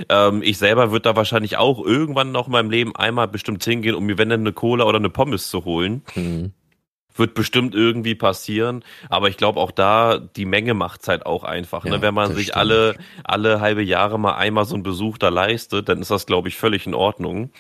ähm, 0.10 0.42
ich 0.42 0.58
selber 0.58 0.92
würde 0.92 1.04
da 1.04 1.16
wahrscheinlich 1.16 1.58
auch 1.58 1.86
irgendwann 1.86 2.32
noch 2.32 2.48
in 2.48 2.52
meinem 2.52 2.72
Leben 2.72 2.96
einmal 2.96 3.28
bestimmt 3.28 3.64
hingehen, 3.64 3.96
um 3.96 4.06
mir 4.06 4.18
wenn 4.18 4.30
dann 4.30 4.42
eine 4.42 4.54
Cola 4.54 4.86
oder 4.86 4.98
eine 4.98 5.10
Pommes 5.12 5.50
zu 5.50 5.66
holen. 5.66 6.02
Mhm 6.16 6.52
wird 7.18 7.34
bestimmt 7.34 7.76
irgendwie 7.76 8.16
passieren, 8.16 8.84
aber 9.10 9.30
ich 9.30 9.38
glaube 9.38 9.60
auch 9.60 9.72
da, 9.72 10.18
die 10.18 10.46
Menge 10.46 10.74
macht's 10.74 11.08
halt 11.08 11.26
auch 11.26 11.44
einfach. 11.44 11.84
Ne? 11.84 11.92
Ja, 11.92 11.98
ne? 11.98 12.02
Wenn 12.02 12.14
man 12.14 12.34
sich 12.34 12.48
stimmt. 12.48 12.58
alle, 12.58 12.96
alle 13.24 13.62
halbe 13.62 13.84
Jahre 13.84 14.20
mal 14.20 14.36
einmal 14.36 14.66
so 14.66 14.76
einen 14.76 14.84
Besuch 14.84 15.18
da 15.18 15.30
leistet, 15.30 15.88
dann 15.90 16.02
ist 16.02 16.12
das, 16.12 16.26
glaube 16.26 16.50
ich, 16.50 16.58
völlig 16.58 16.86
in 16.86 16.94
Ordnung. 16.94 17.52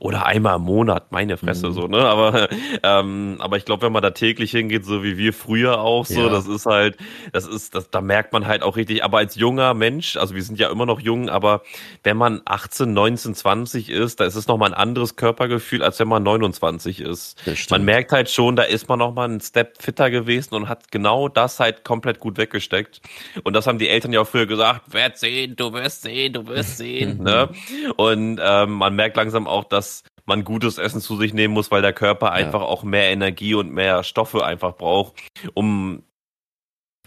Oder 0.00 0.26
einmal 0.26 0.56
im 0.56 0.62
Monat, 0.62 1.12
meine 1.12 1.36
Fresse, 1.36 1.68
mhm. 1.68 1.72
so, 1.72 1.86
ne? 1.86 1.98
Aber, 1.98 2.48
ähm, 2.82 3.36
aber 3.38 3.56
ich 3.56 3.64
glaube, 3.64 3.82
wenn 3.82 3.92
man 3.92 4.02
da 4.02 4.10
täglich 4.10 4.50
hingeht, 4.50 4.84
so 4.84 5.02
wie 5.04 5.16
wir 5.16 5.32
früher 5.32 5.80
auch 5.80 6.06
so, 6.06 6.22
ja. 6.22 6.28
das 6.28 6.46
ist 6.46 6.66
halt, 6.66 6.96
das 7.32 7.46
ist, 7.46 7.74
das, 7.74 7.90
da 7.90 8.00
merkt 8.00 8.32
man 8.32 8.46
halt 8.46 8.62
auch 8.62 8.76
richtig, 8.76 9.04
aber 9.04 9.18
als 9.18 9.36
junger 9.36 9.74
Mensch, 9.74 10.16
also 10.16 10.34
wir 10.34 10.42
sind 10.42 10.58
ja 10.58 10.70
immer 10.70 10.86
noch 10.86 11.00
jung, 11.00 11.28
aber 11.28 11.62
wenn 12.02 12.16
man 12.16 12.40
18, 12.44 12.92
19, 12.92 13.34
20 13.34 13.90
ist, 13.90 14.20
da 14.20 14.24
ist 14.24 14.34
es 14.34 14.48
nochmal 14.48 14.70
ein 14.70 14.74
anderes 14.74 15.16
Körpergefühl, 15.16 15.82
als 15.82 16.00
wenn 16.00 16.08
man 16.08 16.22
29 16.22 17.00
ist. 17.00 17.40
Man 17.70 17.84
merkt 17.84 18.12
halt 18.12 18.30
schon, 18.30 18.56
da 18.56 18.62
ist 18.62 18.88
man 18.88 18.98
noch 18.98 19.03
mal 19.12 19.24
einen 19.24 19.40
Step 19.40 19.80
fitter 19.80 20.10
gewesen 20.10 20.54
und 20.54 20.68
hat 20.68 20.90
genau 20.90 21.28
das 21.28 21.60
halt 21.60 21.84
komplett 21.84 22.20
gut 22.20 22.38
weggesteckt. 22.38 23.00
Und 23.42 23.54
das 23.54 23.66
haben 23.66 23.78
die 23.78 23.88
Eltern 23.88 24.12
ja 24.12 24.20
auch 24.20 24.26
früher 24.26 24.46
gesagt, 24.46 24.92
werd 24.92 25.18
sehen, 25.18 25.56
du 25.56 25.72
wirst 25.72 26.02
sehen, 26.02 26.32
du 26.32 26.46
wirst 26.46 26.78
sehen. 26.78 27.18
ne? 27.22 27.48
Und 27.96 28.40
ähm, 28.42 28.72
man 28.72 28.94
merkt 28.94 29.16
langsam 29.16 29.46
auch, 29.46 29.64
dass 29.64 30.04
man 30.26 30.44
gutes 30.44 30.78
Essen 30.78 31.00
zu 31.00 31.16
sich 31.16 31.34
nehmen 31.34 31.54
muss, 31.54 31.70
weil 31.70 31.82
der 31.82 31.92
Körper 31.92 32.32
einfach 32.32 32.60
ja. 32.60 32.66
auch 32.66 32.82
mehr 32.82 33.10
Energie 33.10 33.54
und 33.54 33.70
mehr 33.70 34.02
Stoffe 34.04 34.44
einfach 34.44 34.76
braucht, 34.76 35.20
um 35.52 36.02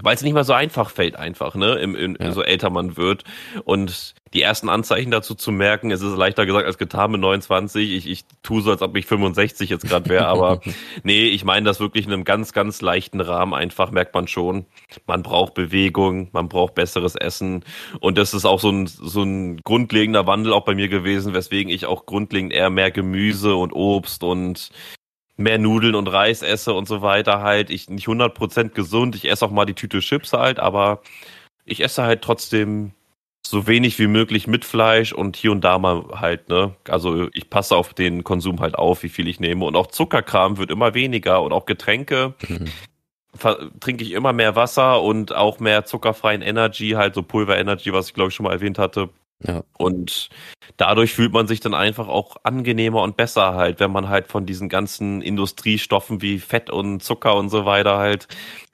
weil 0.01 0.15
es 0.15 0.21
nicht 0.21 0.33
mehr 0.33 0.43
so 0.43 0.53
einfach 0.53 0.89
fällt 0.89 1.15
einfach, 1.15 1.55
ne, 1.55 1.75
im, 1.75 1.95
im, 1.95 2.17
ja. 2.19 2.31
so 2.31 2.43
älter 2.43 2.69
man 2.69 2.97
wird. 2.97 3.23
Und 3.63 4.13
die 4.33 4.41
ersten 4.41 4.69
Anzeichen 4.69 5.09
dazu 5.09 5.35
zu 5.35 5.51
merken, 5.51 5.89
es 5.89 6.01
ist 6.01 6.15
leichter 6.15 6.45
gesagt 6.45 6.65
als 6.65 6.77
getan 6.77 7.11
mit 7.11 7.21
29. 7.21 7.91
Ich, 7.91 8.07
ich 8.07 8.25
tue 8.43 8.61
so, 8.61 8.71
als 8.71 8.81
ob 8.81 8.95
ich 8.95 9.05
65 9.05 9.69
jetzt 9.69 9.87
gerade 9.87 10.09
wäre, 10.09 10.27
aber 10.27 10.61
nee, 11.03 11.25
ich 11.27 11.43
meine 11.43 11.65
das 11.65 11.79
wirklich 11.79 12.05
in 12.05 12.13
einem 12.13 12.25
ganz, 12.25 12.53
ganz 12.53 12.81
leichten 12.81 13.21
Rahmen 13.21 13.53
einfach, 13.53 13.91
merkt 13.91 14.13
man 14.13 14.27
schon. 14.27 14.65
Man 15.07 15.23
braucht 15.23 15.53
Bewegung, 15.53 16.29
man 16.31 16.49
braucht 16.49 16.75
besseres 16.75 17.15
Essen. 17.15 17.63
Und 17.99 18.17
das 18.17 18.33
ist 18.33 18.45
auch 18.45 18.59
so 18.59 18.69
ein, 18.69 18.85
so 18.87 19.23
ein 19.23 19.57
grundlegender 19.57 20.27
Wandel 20.27 20.53
auch 20.53 20.65
bei 20.65 20.75
mir 20.75 20.89
gewesen, 20.89 21.33
weswegen 21.33 21.71
ich 21.71 21.85
auch 21.85 22.05
grundlegend 22.05 22.53
eher 22.53 22.69
mehr 22.69 22.91
Gemüse 22.91 23.55
und 23.55 23.71
Obst 23.73 24.23
und 24.23 24.69
mehr 25.37 25.59
Nudeln 25.59 25.95
und 25.95 26.07
Reis 26.07 26.41
esse 26.41 26.73
und 26.73 26.87
so 26.87 27.01
weiter 27.01 27.41
halt. 27.41 27.69
Ich 27.69 27.89
nicht 27.89 28.07
100% 28.07 28.69
gesund. 28.69 29.15
Ich 29.15 29.29
esse 29.29 29.45
auch 29.45 29.51
mal 29.51 29.65
die 29.65 29.75
Tüte 29.75 29.99
Chips 29.99 30.33
halt, 30.33 30.59
aber 30.59 31.01
ich 31.63 31.81
esse 31.81 32.03
halt 32.03 32.21
trotzdem 32.21 32.91
so 33.45 33.67
wenig 33.67 33.97
wie 33.99 34.07
möglich 34.07 34.47
mit 34.47 34.65
Fleisch 34.65 35.13
und 35.13 35.37
hier 35.37 35.51
und 35.51 35.61
da 35.61 35.79
mal 35.79 36.03
halt, 36.19 36.49
ne? 36.49 36.75
Also 36.89 37.29
ich 37.33 37.49
passe 37.49 37.77
auf 37.77 37.93
den 37.93 38.23
Konsum 38.23 38.59
halt 38.59 38.75
auf, 38.75 39.03
wie 39.03 39.09
viel 39.09 39.27
ich 39.27 39.39
nehme. 39.39 39.63
Und 39.63 39.75
auch 39.75 39.87
Zuckerkram 39.87 40.57
wird 40.57 40.69
immer 40.69 40.93
weniger 40.93 41.41
und 41.41 41.53
auch 41.53 41.65
Getränke. 41.65 42.33
Mhm. 42.47 42.71
Trinke 43.79 44.03
ich 44.03 44.11
immer 44.11 44.33
mehr 44.33 44.55
Wasser 44.55 45.01
und 45.03 45.33
auch 45.33 45.59
mehr 45.59 45.85
zuckerfreien 45.85 46.41
Energy, 46.41 46.91
halt 46.91 47.13
so 47.13 47.21
Pulver 47.21 47.57
Energy, 47.57 47.93
was 47.93 48.07
ich 48.07 48.13
glaube 48.15 48.29
ich 48.29 48.35
schon 48.35 48.45
mal 48.45 48.53
erwähnt 48.53 48.79
hatte. 48.79 49.09
Ja. 49.45 49.63
Und 49.77 50.29
dadurch 50.77 51.13
fühlt 51.13 51.31
man 51.31 51.47
sich 51.47 51.59
dann 51.59 51.75
einfach 51.75 52.07
auch 52.07 52.37
angenehmer 52.43 53.03
und 53.03 53.17
besser 53.17 53.53
halt, 53.53 53.79
wenn 53.79 53.91
man 53.91 54.09
halt 54.09 54.27
von 54.27 54.45
diesen 54.45 54.67
ganzen 54.67 55.21
Industriestoffen 55.21 56.21
wie 56.21 56.39
Fett 56.39 56.69
und 56.69 57.03
Zucker 57.03 57.35
und 57.35 57.49
so 57.49 57.65
weiter 57.65 57.97
halt 57.97 58.27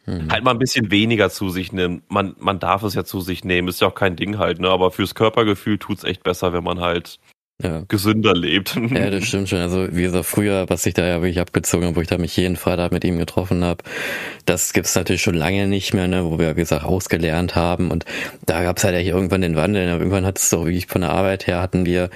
hm. 0.05 0.31
halt 0.31 0.43
mal 0.43 0.51
ein 0.51 0.59
bisschen 0.59 0.91
weniger 0.91 1.29
zu 1.29 1.49
sich 1.49 1.71
nimmt. 1.71 2.09
Man, 2.09 2.35
man 2.39 2.59
darf 2.59 2.83
es 2.83 2.93
ja 2.93 3.03
zu 3.03 3.21
sich 3.21 3.43
nehmen, 3.43 3.67
ist 3.67 3.81
ja 3.81 3.87
auch 3.87 3.95
kein 3.95 4.15
Ding 4.15 4.37
halt, 4.37 4.59
ne? 4.59 4.69
Aber 4.69 4.91
fürs 4.91 5.15
Körpergefühl 5.15 5.79
tut's 5.79 6.03
echt 6.03 6.23
besser, 6.23 6.53
wenn 6.53 6.63
man 6.63 6.79
halt 6.79 7.19
ja. 7.63 7.83
gesünder 7.87 8.33
lebt. 8.33 8.75
Ja, 8.93 9.09
das 9.09 9.25
stimmt 9.25 9.49
schon. 9.49 9.59
Also 9.59 9.87
wie 9.91 10.03
gesagt, 10.03 10.25
früher, 10.25 10.69
was 10.69 10.85
ich 10.85 10.93
da 10.93 11.05
ja 11.05 11.21
wirklich 11.21 11.39
abgezogen 11.39 11.85
habe, 11.85 11.95
wo 11.95 12.01
ich 12.01 12.07
da 12.07 12.17
mich 12.17 12.35
jeden 12.37 12.55
Freitag 12.55 12.91
mit 12.91 13.03
ihm 13.03 13.17
getroffen 13.17 13.63
habe, 13.63 13.83
das 14.45 14.73
gibt's 14.73 14.95
natürlich 14.95 15.21
schon 15.21 15.35
lange 15.35 15.67
nicht 15.67 15.93
mehr, 15.93 16.07
ne, 16.07 16.25
wo 16.25 16.37
wir, 16.39 16.51
wie 16.55 16.61
gesagt, 16.61 16.85
ausgelernt 16.85 17.55
haben. 17.55 17.91
Und 17.91 18.05
da 18.45 18.63
gab's 18.63 18.83
halt 18.83 18.95
ja 18.95 19.01
irgendwann 19.01 19.41
den 19.41 19.55
Wandel. 19.55 19.87
Irgendwann 19.87 20.25
hat 20.25 20.37
es 20.37 20.49
doch 20.49 20.65
wirklich 20.65 20.87
von 20.87 21.01
der 21.01 21.11
Arbeit 21.11 21.47
her 21.47 21.61
hatten 21.61 21.85
wir 21.85 22.09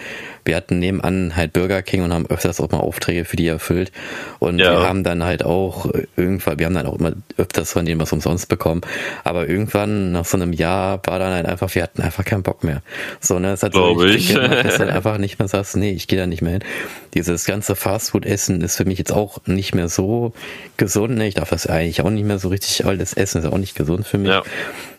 wir 0.47 0.55
hatten 0.55 0.79
nebenan 0.79 1.35
halt 1.35 1.53
Burger 1.53 1.83
King 1.83 2.03
und 2.03 2.13
haben 2.13 2.25
öfters 2.25 2.59
auch 2.59 2.71
mal 2.71 2.79
Aufträge 2.79 3.25
für 3.25 3.35
die 3.35 3.47
erfüllt. 3.47 3.91
Und 4.39 4.59
ja. 4.59 4.71
wir 4.71 4.87
haben 4.87 5.03
dann 5.03 5.23
halt 5.23 5.43
auch 5.43 5.91
irgendwann, 6.15 6.57
wir 6.57 6.65
haben 6.65 6.73
dann 6.73 6.87
auch 6.87 6.97
immer 6.97 7.11
öfters 7.37 7.73
von 7.73 7.85
denen 7.85 7.99
was 7.99 8.13
umsonst 8.13 8.47
bekommen. 8.47 8.81
Aber 9.23 9.47
irgendwann 9.47 10.13
nach 10.13 10.25
so 10.25 10.37
einem 10.37 10.53
Jahr 10.53 11.01
war 11.05 11.19
dann 11.19 11.33
halt 11.33 11.45
einfach, 11.45 11.75
wir 11.75 11.83
hatten 11.83 12.01
einfach 12.01 12.23
keinen 12.23 12.43
Bock 12.43 12.63
mehr. 12.63 12.81
So, 13.19 13.37
ne, 13.39 13.51
es 13.51 13.63
hat 13.63 13.73
so 13.73 14.01
ich. 14.03 14.33
Gemacht, 14.33 14.65
dass 14.65 14.75
du 14.75 14.79
halt 14.79 14.91
einfach 14.95 15.17
nicht 15.17 15.36
mehr 15.39 15.47
sagst, 15.47 15.75
nee, 15.75 15.91
ich 15.91 16.07
gehe 16.07 16.19
da 16.19 16.27
nicht 16.27 16.41
mehr 16.41 16.53
hin. 16.53 16.63
Dieses 17.13 17.45
ganze 17.45 17.75
Fastfood-Essen 17.75 18.61
ist 18.61 18.77
für 18.77 18.85
mich 18.85 18.97
jetzt 18.97 19.11
auch 19.11 19.39
nicht 19.45 19.73
mehr 19.73 19.89
so 19.89 20.33
gesund. 20.77 21.15
Ne? 21.17 21.27
Ich 21.27 21.35
darf 21.35 21.49
das 21.49 21.67
eigentlich 21.67 22.01
auch 22.01 22.09
nicht 22.09 22.25
mehr 22.25 22.39
so 22.39 22.49
richtig 22.49 22.85
alles 22.85 23.13
essen, 23.13 23.39
ist 23.39 23.47
auch 23.47 23.57
nicht 23.57 23.75
gesund 23.75 24.05
für 24.05 24.17
mich. 24.17 24.29
Ja. 24.29 24.43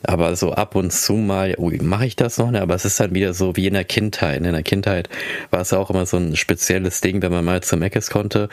Aber 0.03 0.35
so 0.37 0.53
ab 0.53 0.75
und 0.75 0.93
zu 0.93 1.15
mal, 1.15 1.55
oh, 1.59 1.71
mache 1.81 2.07
ich 2.07 2.17
das 2.17 2.39
noch, 2.39 2.51
ne? 2.51 2.61
aber 2.61 2.75
es 2.75 2.85
ist 2.85 2.99
dann 3.01 3.15
wieder 3.15 3.35
so 3.35 3.57
wie 3.57 3.67
in 3.67 3.75
der 3.75 3.85
Kindheit. 3.85 4.41
Ne? 4.41 4.49
In 4.49 4.55
der 4.55 4.63
Kindheit 4.63 5.09
war 5.51 5.61
es 5.61 5.73
auch 5.73 5.91
immer 5.91 6.07
so 6.07 6.17
ein 6.17 6.37
spezielles 6.37 7.01
Ding, 7.01 7.23
wenn 7.23 7.33
man 7.33 7.45
mal 7.45 7.63
zu 7.63 7.77
Meckes 7.77 8.11
konnte 8.11 8.49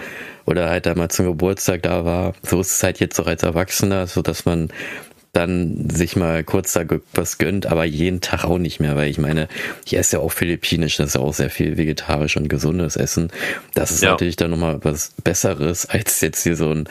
oder 0.45 0.69
halt 0.69 0.85
da 0.85 0.95
mal 0.95 1.09
zum 1.09 1.25
Geburtstag 1.25 1.83
da 1.83 2.05
war. 2.05 2.33
So 2.43 2.61
ist 2.61 2.71
es 2.71 2.83
halt 2.83 2.99
jetzt 2.99 3.19
auch 3.19 3.27
als 3.27 3.43
Erwachsener, 3.43 4.07
so 4.07 4.21
dass 4.21 4.45
man 4.45 4.69
dann 5.35 5.89
sich 5.89 6.15
mal 6.15 6.43
kurz 6.43 6.73
da 6.73 6.83
was 7.13 7.37
gönnt, 7.37 7.65
aber 7.65 7.83
jeden 7.83 8.21
Tag 8.21 8.45
auch 8.45 8.57
nicht 8.57 8.79
mehr, 8.79 8.95
weil 8.95 9.09
ich 9.09 9.17
meine, 9.17 9.47
ich 9.85 9.97
esse 9.97 10.17
ja 10.17 10.21
auch 10.21 10.31
philippinisch, 10.31 10.97
das 10.97 11.09
ist 11.09 11.15
ja 11.15 11.21
auch 11.21 11.33
sehr 11.33 11.49
viel 11.49 11.77
vegetarisch 11.77 12.37
und 12.37 12.47
gesundes 12.47 12.95
Essen. 12.95 13.31
Das 13.73 13.91
ist 13.91 14.01
ja. 14.01 14.11
natürlich 14.11 14.37
dann 14.37 14.51
nochmal 14.51 14.79
was 14.83 15.13
Besseres 15.23 15.85
als 15.89 16.21
jetzt 16.21 16.43
hier 16.43 16.55
so 16.55 16.71
ein 16.71 16.87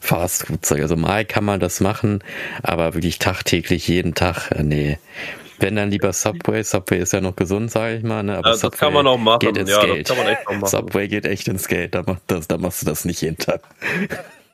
Fastfood-Zeug. 0.00 0.82
Also 0.82 0.96
mal 0.96 1.24
kann 1.24 1.44
man 1.44 1.60
das 1.60 1.80
machen, 1.80 2.22
aber 2.62 2.94
wirklich 2.94 3.18
tagtäglich 3.18 3.88
jeden 3.88 4.14
Tag, 4.14 4.50
äh, 4.52 4.62
nee. 4.62 4.98
Wenn 5.60 5.74
dann 5.74 5.90
lieber 5.90 6.12
Subway. 6.12 6.62
Subway 6.62 7.00
ist 7.00 7.12
ja 7.12 7.20
noch 7.20 7.34
gesund, 7.34 7.72
sage 7.72 7.96
ich 7.96 8.04
mal. 8.04 8.22
Ne? 8.22 8.38
Aber 8.38 8.46
ja, 8.46 8.52
das 8.52 8.60
Subway 8.60 8.78
kann 8.78 8.92
man 8.92 9.08
auch 9.08 9.18
machen. 9.18 9.40
Geht 9.40 9.56
ins 9.56 9.70
ja, 9.70 9.84
Geld. 9.84 10.06
Subway 10.06 11.08
geht 11.08 11.26
echt 11.26 11.48
ins 11.48 11.66
Geld. 11.66 11.96
Da, 11.96 12.04
machst, 12.06 12.22
das, 12.28 12.46
da 12.46 12.58
machst 12.58 12.82
du 12.82 12.86
das 12.86 13.04
nicht 13.04 13.20
jeden 13.22 13.38
Tag. 13.38 13.62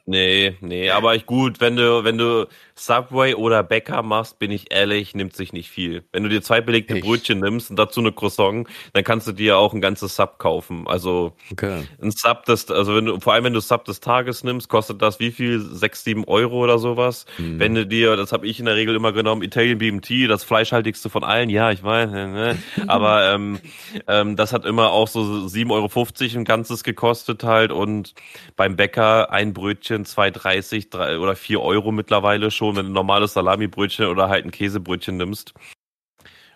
Nee, 0.07 0.57
nee, 0.61 0.91
aber 0.91 1.15
ich 1.15 1.25
gut, 1.25 1.63
wenn 1.63 1.77
du, 1.77 2.05
wenn 2.05 2.19
du 2.19 2.47
Subway 2.75 3.35
oder 3.35 3.63
Bäcker 3.63 4.03
machst, 4.03 4.39
bin 4.39 4.51
ich 4.51 4.71
ehrlich, 4.71 5.15
nimmt 5.15 5.35
sich 5.35 5.55
nicht 5.55 5.71
viel. 5.71 6.05
Wenn 6.13 6.23
du 6.25 6.29
dir 6.29 6.43
zwei 6.43 6.61
belegte 6.61 6.95
Echt? 6.95 7.05
Brötchen 7.05 7.41
nimmst 7.41 7.71
und 7.71 7.77
dazu 7.77 8.01
eine 8.01 8.13
Croissant, 8.13 8.69
dann 8.93 9.03
kannst 9.03 9.27
du 9.29 9.33
dir 9.33 9.57
auch 9.57 9.73
ein 9.73 9.81
ganzes 9.81 10.17
Sub 10.17 10.39
kaufen. 10.39 10.87
Also 10.87 11.35
okay. 11.51 11.85
ein 12.03 12.11
Sub 12.11 12.45
des, 12.45 12.71
also 12.71 12.95
wenn 12.97 13.07
du, 13.07 13.21
vor 13.21 13.33
allem 13.33 13.45
wenn 13.45 13.55
du 13.55 13.61
Sub 13.61 13.87
des 13.87 14.01
Tages 14.01 14.45
nimmst, 14.45 14.69
kostet 14.69 15.01
das 15.01 15.21
wie 15.21 15.31
viel? 15.31 15.59
Sechs, 15.61 16.05
sieben 16.05 16.25
Euro 16.25 16.63
oder 16.63 16.79
sowas. 16.79 17.25
Mhm. 17.39 17.59
Wenn 17.59 17.75
du 17.75 17.87
dir, 17.87 18.17
das 18.17 18.33
habe 18.33 18.47
ich 18.47 18.59
in 18.59 18.67
der 18.67 18.77
Regel 18.77 18.95
immer 18.97 19.13
genommen, 19.13 19.43
Italian 19.43 19.79
BMT, 19.79 20.29
das 20.29 20.45
fleischhaltigste 20.45 21.09
von 21.09 21.25
allen, 21.25 21.49
ja, 21.49 21.71
ich 21.71 21.83
weiß, 21.83 22.11
ne? 22.11 22.59
aber 22.89 23.33
ähm, 23.33 23.59
ähm, 24.07 24.37
das 24.37 24.53
hat 24.53 24.67
immer 24.67 24.91
auch 24.91 25.09
so 25.09 25.21
7,50 25.23 25.71
Euro 25.71 26.39
ein 26.41 26.45
ganzes 26.45 26.85
gekostet 26.85 27.45
halt 27.45 27.73
und 27.73 28.15
beim 28.57 28.77
Bäcker 28.77 29.31
ein 29.31 29.55
Brötchen 29.55 29.94
2,30 30.03 30.91
3 30.91 31.19
oder 31.19 31.37
4 31.37 31.61
Euro 31.61 31.93
mittlerweile 31.93 32.51
schon 32.51 32.77
wenn 32.77 32.87
du 32.87 32.91
ein 32.91 32.95
normales 32.95 33.35
Salamibrötchen 33.35 34.07
oder 34.07 34.29
halt 34.29 34.45
ein 34.45 34.51
Käsebrötchen 34.51 35.17
nimmst. 35.17 35.55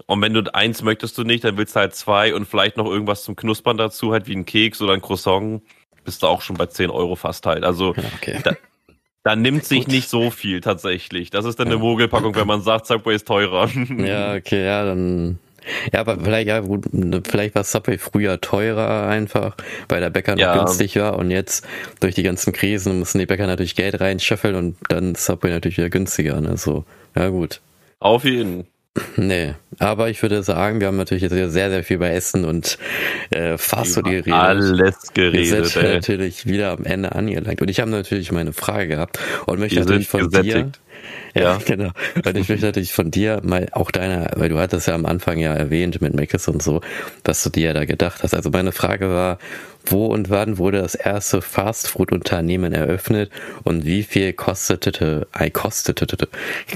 Und 0.07 0.22
wenn 0.22 0.32
du 0.32 0.55
eins 0.55 0.82
möchtest 0.82 1.18
du 1.18 1.24
nicht, 1.24 1.45
dann 1.45 1.57
willst 1.57 1.76
du 1.76 1.80
halt 1.80 1.95
zwei 1.95 2.34
und 2.34 2.47
vielleicht 2.47 2.76
noch 2.76 2.86
irgendwas 2.86 3.24
zum 3.24 3.36
Knuspern 3.36 3.76
dazu, 3.76 4.12
halt 4.12 4.26
wie 4.26 4.34
ein 4.34 4.47
Keks 4.47 4.80
oder 4.80 4.95
ein 4.95 5.03
Croissant, 5.03 5.62
bist 6.05 6.22
du 6.22 6.26
auch 6.26 6.41
schon 6.41 6.57
bei 6.57 6.66
10 6.66 6.89
Euro 6.89 7.14
fast 7.14 7.45
halt. 7.45 7.64
Also 7.64 7.91
okay. 7.91 8.41
da, 8.43 8.53
da, 9.22 9.36
nimmt 9.36 9.64
sich 9.64 9.84
Gut. 9.84 9.93
nicht 9.93 10.09
so 10.09 10.30
viel 10.30 10.62
tatsächlich. 10.62 11.28
Das 11.28 11.45
ist 11.45 11.61
dann 11.61 11.68
eine 11.68 11.76
Mogelpackung, 11.76 12.34
wenn 12.34 12.47
man 12.47 12.62
sagt, 12.62 12.86
Subway 12.86 13.16
ist 13.16 13.26
teurer. 13.26 13.68
Ja, 13.99 14.34
okay, 14.34 14.64
ja, 14.64 14.84
dann 14.86 15.39
ja, 15.93 16.01
aber 16.01 16.19
vielleicht, 16.19 16.49
ja, 16.49 16.61
gut, 16.61 16.87
vielleicht 17.29 17.55
war 17.55 17.64
Subway 17.64 17.99
früher 17.99 18.41
teurer 18.41 19.07
einfach, 19.09 19.57
weil 19.89 20.01
der 20.01 20.11
Bäcker 20.11 20.33
noch 20.33 20.41
ja. 20.41 20.57
günstig 20.57 20.97
war 20.97 21.16
und 21.19 21.31
jetzt 21.31 21.66
durch 22.01 22.14
die 22.14 22.23
ganzen 22.23 22.53
Krisen 22.53 22.99
müssen 22.99 23.19
die 23.19 23.27
Bäcker 23.27 23.47
natürlich 23.47 23.77
Geld 23.77 24.01
reinscheffeln 24.01 24.55
und 24.55 24.77
dann 24.89 25.12
ist 25.12 25.27
Subway 25.27 25.51
natürlich 25.51 25.79
wieder 25.79 25.91
günstiger, 25.91 26.41
ne, 26.41 26.57
so. 26.57 26.85
Ja, 27.16 27.29
gut. 27.29 27.61
Auf 28.01 28.25
jeden. 28.25 28.66
Nee, 29.16 29.55
aber 29.79 30.11
ich 30.11 30.23
würde 30.23 30.43
sagen, 30.43 30.81
wir 30.81 30.89
haben 30.89 30.97
natürlich 30.97 31.23
jetzt 31.23 31.33
sehr, 31.33 31.71
sehr 31.71 31.85
viel 31.85 31.99
bei 31.99 32.11
Essen 32.11 32.45
und 32.45 32.79
äh, 33.31 33.59
Fastfood 33.59 34.05
geredet. 34.05 34.33
Alles 34.33 35.12
geredet. 35.14 35.35
Wir 35.35 35.64
sind 35.64 35.85
ey. 35.85 35.95
natürlich 35.95 36.47
wieder 36.47 36.73
am 36.73 36.85
Ende 36.85 37.12
angelangt. 37.12 37.61
Und 37.61 37.69
ich 37.69 37.81
habe 37.81 37.91
natürlich 37.91 38.33
meine 38.33 38.53
Frage 38.53 38.89
gehabt 38.89 39.19
und 39.47 39.59
möchte 39.59 39.81
natürlich 39.81 40.09
von 40.09 40.29
gesättigt. 40.29 40.57
dir 40.57 40.73
ja, 41.35 41.59
genau. 41.64 41.91
Und 42.14 42.37
ich 42.37 42.49
möchte 42.49 42.66
natürlich 42.66 42.93
von 42.93 43.11
dir 43.11 43.41
mal 43.43 43.69
auch 43.73 43.91
deiner, 43.91 44.31
weil 44.37 44.49
du 44.49 44.59
hattest 44.59 44.89
ja 44.89 44.95
am 44.95 45.07
Anfang 45.07 45.39
ja 45.39 45.55
erwähnt 45.55 46.01
mit 46.01 46.14
Meckes 46.14 46.49
und 46.49 46.62
so, 46.62 46.81
was 47.25 47.43
du 47.43 47.51
dir 47.51 47.75
da 47.75 47.85
gedacht 47.85 48.23
hast. 48.23 48.35
Also 48.35 48.51
meine 48.51 48.73
Frage 48.73 49.09
war, 49.09 49.39
wo 49.87 50.07
und 50.07 50.31
wann 50.31 50.59
wurde 50.59 50.81
das 50.81 50.95
erste 50.95 51.41
Fastfood-Unternehmen 51.41 52.73
eröffnet 52.73 53.31
und 53.64 53.85
wie 53.85 54.03
viel 54.03 54.33
kostete, 54.33 55.27
äh, 55.39 55.51
kostete, 55.51 56.07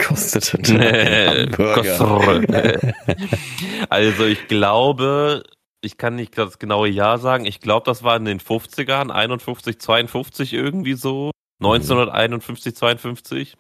kostete 0.06 0.58
ein 0.58 1.52
Hamburger? 1.58 2.94
also 3.88 4.24
ich 4.24 4.48
glaube, 4.48 5.42
ich 5.82 5.98
kann 5.98 6.14
nicht 6.14 6.38
das 6.38 6.58
genaue 6.58 6.88
Jahr 6.88 7.18
sagen. 7.18 7.44
Ich 7.44 7.60
glaube, 7.60 7.84
das 7.84 8.02
war 8.02 8.16
in 8.16 8.24
den 8.24 8.40
50ern, 8.40 9.10
51, 9.10 9.78
52 9.78 10.52
irgendwie 10.52 10.94
so. 10.94 11.32
1951, 11.64 12.74
52. 12.74 13.56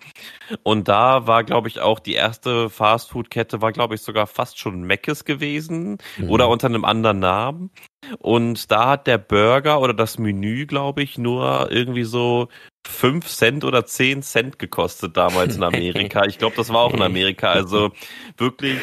Und 0.62 0.88
da 0.88 1.26
war, 1.26 1.44
glaube 1.44 1.68
ich, 1.68 1.80
auch 1.80 2.00
die 2.00 2.14
erste 2.14 2.68
Fastfood-Kette, 2.68 3.62
war, 3.62 3.72
glaube 3.72 3.94
ich, 3.94 4.02
sogar 4.02 4.26
fast 4.26 4.58
schon 4.58 4.82
Meckes 4.82 5.24
gewesen 5.24 5.98
mhm. 6.16 6.30
oder 6.30 6.48
unter 6.48 6.66
einem 6.66 6.84
anderen 6.84 7.20
Namen. 7.20 7.70
Und 8.18 8.70
da 8.70 8.90
hat 8.90 9.06
der 9.06 9.18
Burger 9.18 9.80
oder 9.80 9.94
das 9.94 10.18
Menü, 10.18 10.66
glaube 10.66 11.02
ich, 11.02 11.18
nur 11.18 11.70
irgendwie 11.70 12.02
so 12.02 12.48
5 12.86 13.26
Cent 13.26 13.64
oder 13.64 13.86
10 13.86 14.22
Cent 14.22 14.58
gekostet 14.58 15.16
damals 15.16 15.56
in 15.56 15.62
Amerika. 15.62 16.24
Ich 16.26 16.38
glaube, 16.38 16.56
das 16.56 16.70
war 16.70 16.80
auch 16.80 16.94
in 16.94 17.02
Amerika. 17.02 17.52
Also 17.52 17.92
wirklich 18.36 18.78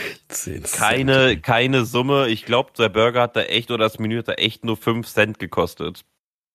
keine, 0.72 1.38
keine 1.38 1.84
Summe. 1.84 2.30
Ich 2.30 2.45
glaube, 2.45 2.72
der 2.78 2.89
Burger 2.89 3.24
hat 3.24 3.36
da 3.36 3.41
echt 3.41 3.72
oder 3.72 3.84
das 3.84 3.99
Menü 3.99 4.20
hat 4.20 4.30
da 4.30 4.34
echt 4.34 4.63
nur 4.63 4.78
5 4.78 5.05
Cent 5.05 5.39
gekostet. 5.39 6.05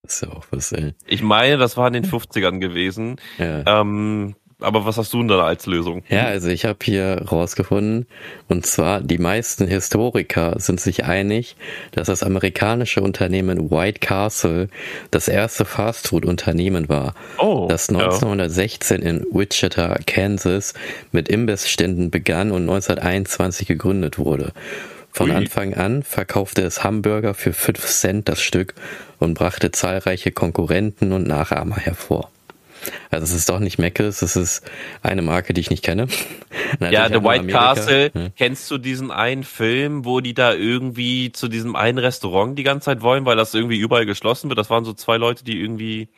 Das 0.05 0.17
ist 0.17 0.23
ja 0.23 0.29
auch 0.29 0.45
was, 0.51 0.73
ey. 0.73 0.93
Ich 1.07 1.23
meine, 1.23 1.57
das 1.57 1.77
war 1.77 1.87
in 1.87 1.95
den 1.95 2.05
50ern 2.05 2.61
gewesen. 2.61 3.17
Ja. 3.39 3.81
Ähm, 3.81 4.37
aber 4.61 4.87
was 4.87 4.99
hast 4.99 5.13
du 5.13 5.19
denn 5.19 5.29
da 5.29 5.45
als 5.45 5.67
Lösung? 5.67 6.03
Ja, 6.09 6.27
also 6.27 6.49
ich 6.49 6.65
habe 6.65 6.79
hier 6.83 7.23
rausgefunden, 7.31 8.07
und 8.49 8.67
zwar 8.67 9.01
die 9.01 9.19
meisten 9.19 9.67
Historiker 9.67 10.55
sind 10.59 10.81
sich 10.81 11.05
einig, 11.05 11.57
dass 11.93 12.07
das 12.07 12.23
amerikanische 12.23 13.01
Unternehmen 13.01 13.71
White 13.71 14.01
Castle 14.01 14.69
das 15.11 15.29
erste 15.29 15.65
Fastfood-Unternehmen 15.65 16.89
war, 16.89 17.15
oh, 17.39 17.67
das 17.69 17.89
1916 17.89 19.03
ja. 19.03 19.09
in 19.09 19.27
Wichita, 19.33 19.99
Kansas 20.07 20.75
mit 21.13 21.29
Imbissständen 21.29 22.11
begann 22.11 22.51
und 22.51 22.63
1921 22.63 23.67
gegründet 23.67 24.19
wurde. 24.19 24.53
Von 25.15 25.31
Ui. 25.31 25.37
Anfang 25.37 25.75
an 25.75 26.03
verkaufte 26.03 26.63
es 26.63 26.83
Hamburger 26.83 27.35
für 27.35 27.53
5 27.53 27.87
Cent 27.87 28.29
das 28.29 28.43
Stück 28.43 28.75
und 29.21 29.35
brachte 29.35 29.71
zahlreiche 29.71 30.33
Konkurrenten 30.33 31.13
und 31.13 31.25
Nachahmer 31.29 31.77
hervor. 31.77 32.33
Also 33.11 33.27
es 33.27 33.33
ist 33.33 33.49
doch 33.49 33.61
nicht 33.61 33.79
Meckes, 33.79 34.23
es 34.23 34.35
ist 34.35 34.69
eine 35.05 35.23
Marke, 35.23 35.55
die 35.55 35.61
ich 35.61 35.71
nicht 35.71 35.85
kenne. 35.85 36.09
ja, 36.81 37.09
The 37.09 37.23
White 37.23 37.47
Castle. 37.47 38.11
Hm. 38.13 38.33
Kennst 38.37 38.69
du 38.73 38.77
diesen 38.77 39.13
einen 39.13 39.45
Film, 39.45 40.05
wo 40.05 40.19
die 40.19 40.35
da 40.35 40.53
irgendwie 40.53 41.31
zu 41.31 41.47
diesem 41.47 41.77
einen 41.77 41.99
Restaurant 41.99 42.59
die 42.59 42.65
ganze 42.65 42.87
Zeit 42.87 43.01
wollen, 43.01 43.25
weil 43.25 43.37
das 43.37 43.55
irgendwie 43.55 43.79
überall 43.79 44.07
geschlossen 44.07 44.51
wird? 44.51 44.59
Das 44.59 44.69
waren 44.69 44.85
so 44.85 44.95
zwei 44.95 45.17
Leute, 45.17 45.45
die 45.45 45.61
irgendwie 45.61 46.09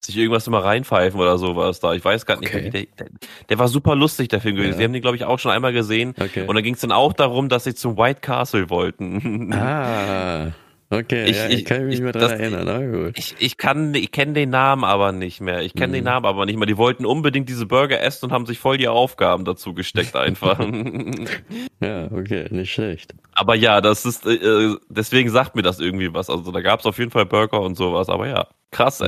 sich 0.00 0.16
irgendwas 0.16 0.46
immer 0.46 0.64
reinpfeifen 0.64 1.20
oder 1.20 1.38
sowas 1.38 1.80
da. 1.80 1.92
Ich 1.94 2.04
weiß 2.04 2.26
gar 2.26 2.38
nicht, 2.40 2.54
okay. 2.54 2.70
der, 2.70 2.86
der, 2.98 3.06
der, 3.48 3.58
war 3.58 3.68
super 3.68 3.94
lustig, 3.94 4.28
der 4.28 4.40
Film 4.40 4.56
gewesen. 4.56 4.72
Ja. 4.72 4.78
Wir 4.78 4.84
haben 4.84 4.92
den, 4.92 5.02
glaube 5.02 5.16
ich, 5.16 5.24
auch 5.24 5.38
schon 5.38 5.52
einmal 5.52 5.72
gesehen. 5.72 6.14
Okay. 6.18 6.46
Und 6.46 6.54
da 6.54 6.60
ging 6.60 6.74
es 6.74 6.80
dann 6.80 6.92
auch 6.92 7.12
darum, 7.12 7.48
dass 7.48 7.64
sie 7.64 7.74
zum 7.74 7.96
White 7.96 8.20
Castle 8.20 8.70
wollten. 8.70 9.50
Ah. 9.60 10.52
Okay, 10.92 11.26
ich, 11.26 11.36
ja, 11.36 11.46
ich, 11.46 11.58
ich 11.60 11.64
kann 11.64 11.84
mich 11.84 12.00
nicht 12.00 12.02
mehr 12.02 12.12
daran 12.12 12.40
erinnern. 12.40 12.64
Na 12.64 12.84
gut. 12.84 13.16
Ich, 13.16 13.36
ich 13.38 13.56
kann, 13.56 13.94
ich 13.94 14.10
kenne 14.10 14.32
den 14.32 14.50
Namen 14.50 14.82
aber 14.82 15.12
nicht 15.12 15.40
mehr. 15.40 15.62
Ich 15.62 15.74
kenne 15.74 15.88
mhm. 15.88 15.92
den 15.92 16.04
Namen 16.04 16.26
aber 16.26 16.46
nicht 16.46 16.58
mehr. 16.58 16.66
Die 16.66 16.76
wollten 16.76 17.06
unbedingt 17.06 17.48
diese 17.48 17.66
Burger 17.66 18.00
essen 18.00 18.26
und 18.26 18.32
haben 18.32 18.44
sich 18.44 18.58
voll 18.58 18.76
die 18.76 18.88
Aufgaben 18.88 19.44
dazu 19.44 19.72
gesteckt 19.72 20.16
einfach. 20.16 20.58
ja, 21.80 22.10
okay, 22.10 22.48
nicht 22.50 22.72
schlecht. 22.72 23.14
Aber 23.32 23.54
ja, 23.54 23.80
das 23.80 24.04
ist, 24.04 24.26
äh, 24.26 24.34
äh 24.34 24.76
deswegen 24.88 25.30
sagt 25.30 25.54
mir 25.54 25.62
das 25.62 25.78
irgendwie 25.78 26.12
was. 26.12 26.28
Also 26.28 26.50
da 26.50 26.60
gab 26.60 26.80
es 26.80 26.86
auf 26.86 26.98
jeden 26.98 27.12
Fall 27.12 27.26
Burger 27.26 27.60
und 27.60 27.76
sowas. 27.76 28.08
Aber 28.08 28.26
ja, 28.26 28.48
krass, 28.72 28.98
mhm. 28.98 29.06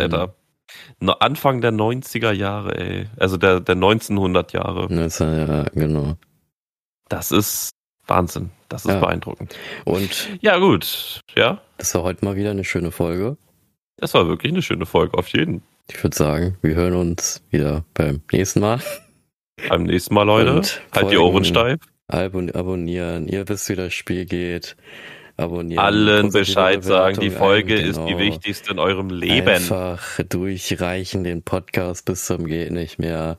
Anfang 1.21 1.61
der 1.61 1.73
90er 1.73 2.33
Jahre, 2.33 2.79
ey. 2.79 3.07
Also 3.19 3.37
der, 3.37 3.61
der 3.61 3.75
1900 3.75 4.53
Jahre. 4.53 4.93
19, 4.93 5.49
ja, 5.49 5.65
genau. 5.75 6.17
Das 7.09 7.31
ist 7.31 7.71
Wahnsinn. 8.07 8.51
Das 8.69 8.85
ist 8.85 8.93
ja. 8.93 9.01
beeindruckend. 9.01 9.55
Und 9.85 10.31
ja, 10.41 10.59
gut. 10.59 11.21
Ja. 11.37 11.61
Das 11.79 11.95
war 11.95 12.03
heute 12.03 12.25
mal 12.25 12.37
wieder 12.37 12.51
eine 12.51 12.65
schöne 12.65 12.91
Folge. 12.91 13.37
Das 13.97 14.15
war 14.15 14.27
wirklich 14.27 14.53
eine 14.53 14.63
schöne 14.63 14.87
Folge, 14.87 15.17
auf 15.19 15.29
jeden. 15.29 15.63
Ich 15.89 16.03
würde 16.03 16.17
sagen, 16.17 16.57
wir 16.63 16.75
hören 16.75 16.95
uns 16.95 17.43
wieder 17.51 17.85
beim 17.95 18.23
nächsten 18.33 18.61
Mal. 18.61 18.81
Beim 19.69 19.85
nächsten 19.85 20.15
Mal, 20.15 20.25
Leute. 20.25 20.55
Und 20.55 20.83
halt 20.95 21.11
die 21.11 21.19
Ohren 21.19 21.45
steif. 21.45 21.81
Abonnieren. 22.09 23.29
Ihr 23.29 23.49
wisst, 23.49 23.69
wie 23.69 23.77
das 23.77 23.93
Spiel 23.95 24.27
geht. 24.27 24.77
Abonnieren. 25.43 25.85
Allen 25.85 26.31
Bescheid 26.31 26.85
sagen. 26.85 27.21
Die 27.21 27.31
Folge 27.31 27.75
ein, 27.75 27.85
genau. 27.85 28.07
ist 28.07 28.09
die 28.09 28.19
wichtigste 28.19 28.73
in 28.73 28.79
eurem 28.79 29.11
Leben. 29.11 29.49
Einfach 29.49 30.21
durchreichen 30.29 31.25
den 31.25 31.43
Podcast 31.43 32.05
bis 32.05 32.25
zum 32.27 32.47
geht 32.47 32.71
nicht 32.71 32.99
mehr. 32.99 33.37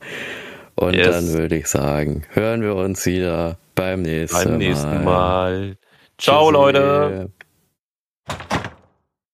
Und 0.74 0.94
yes. 0.94 1.08
dann 1.08 1.32
würde 1.32 1.56
ich 1.56 1.66
sagen, 1.66 2.24
hören 2.30 2.62
wir 2.62 2.74
uns 2.74 3.06
wieder 3.06 3.58
beim 3.74 4.02
nächsten 4.02 4.36
Mal. 4.36 4.44
Beim 4.44 4.58
nächsten 4.58 5.04
Mal. 5.04 5.76
Ciao, 6.18 6.50
Tschüssi. 6.50 6.52
Leute. 6.52 7.30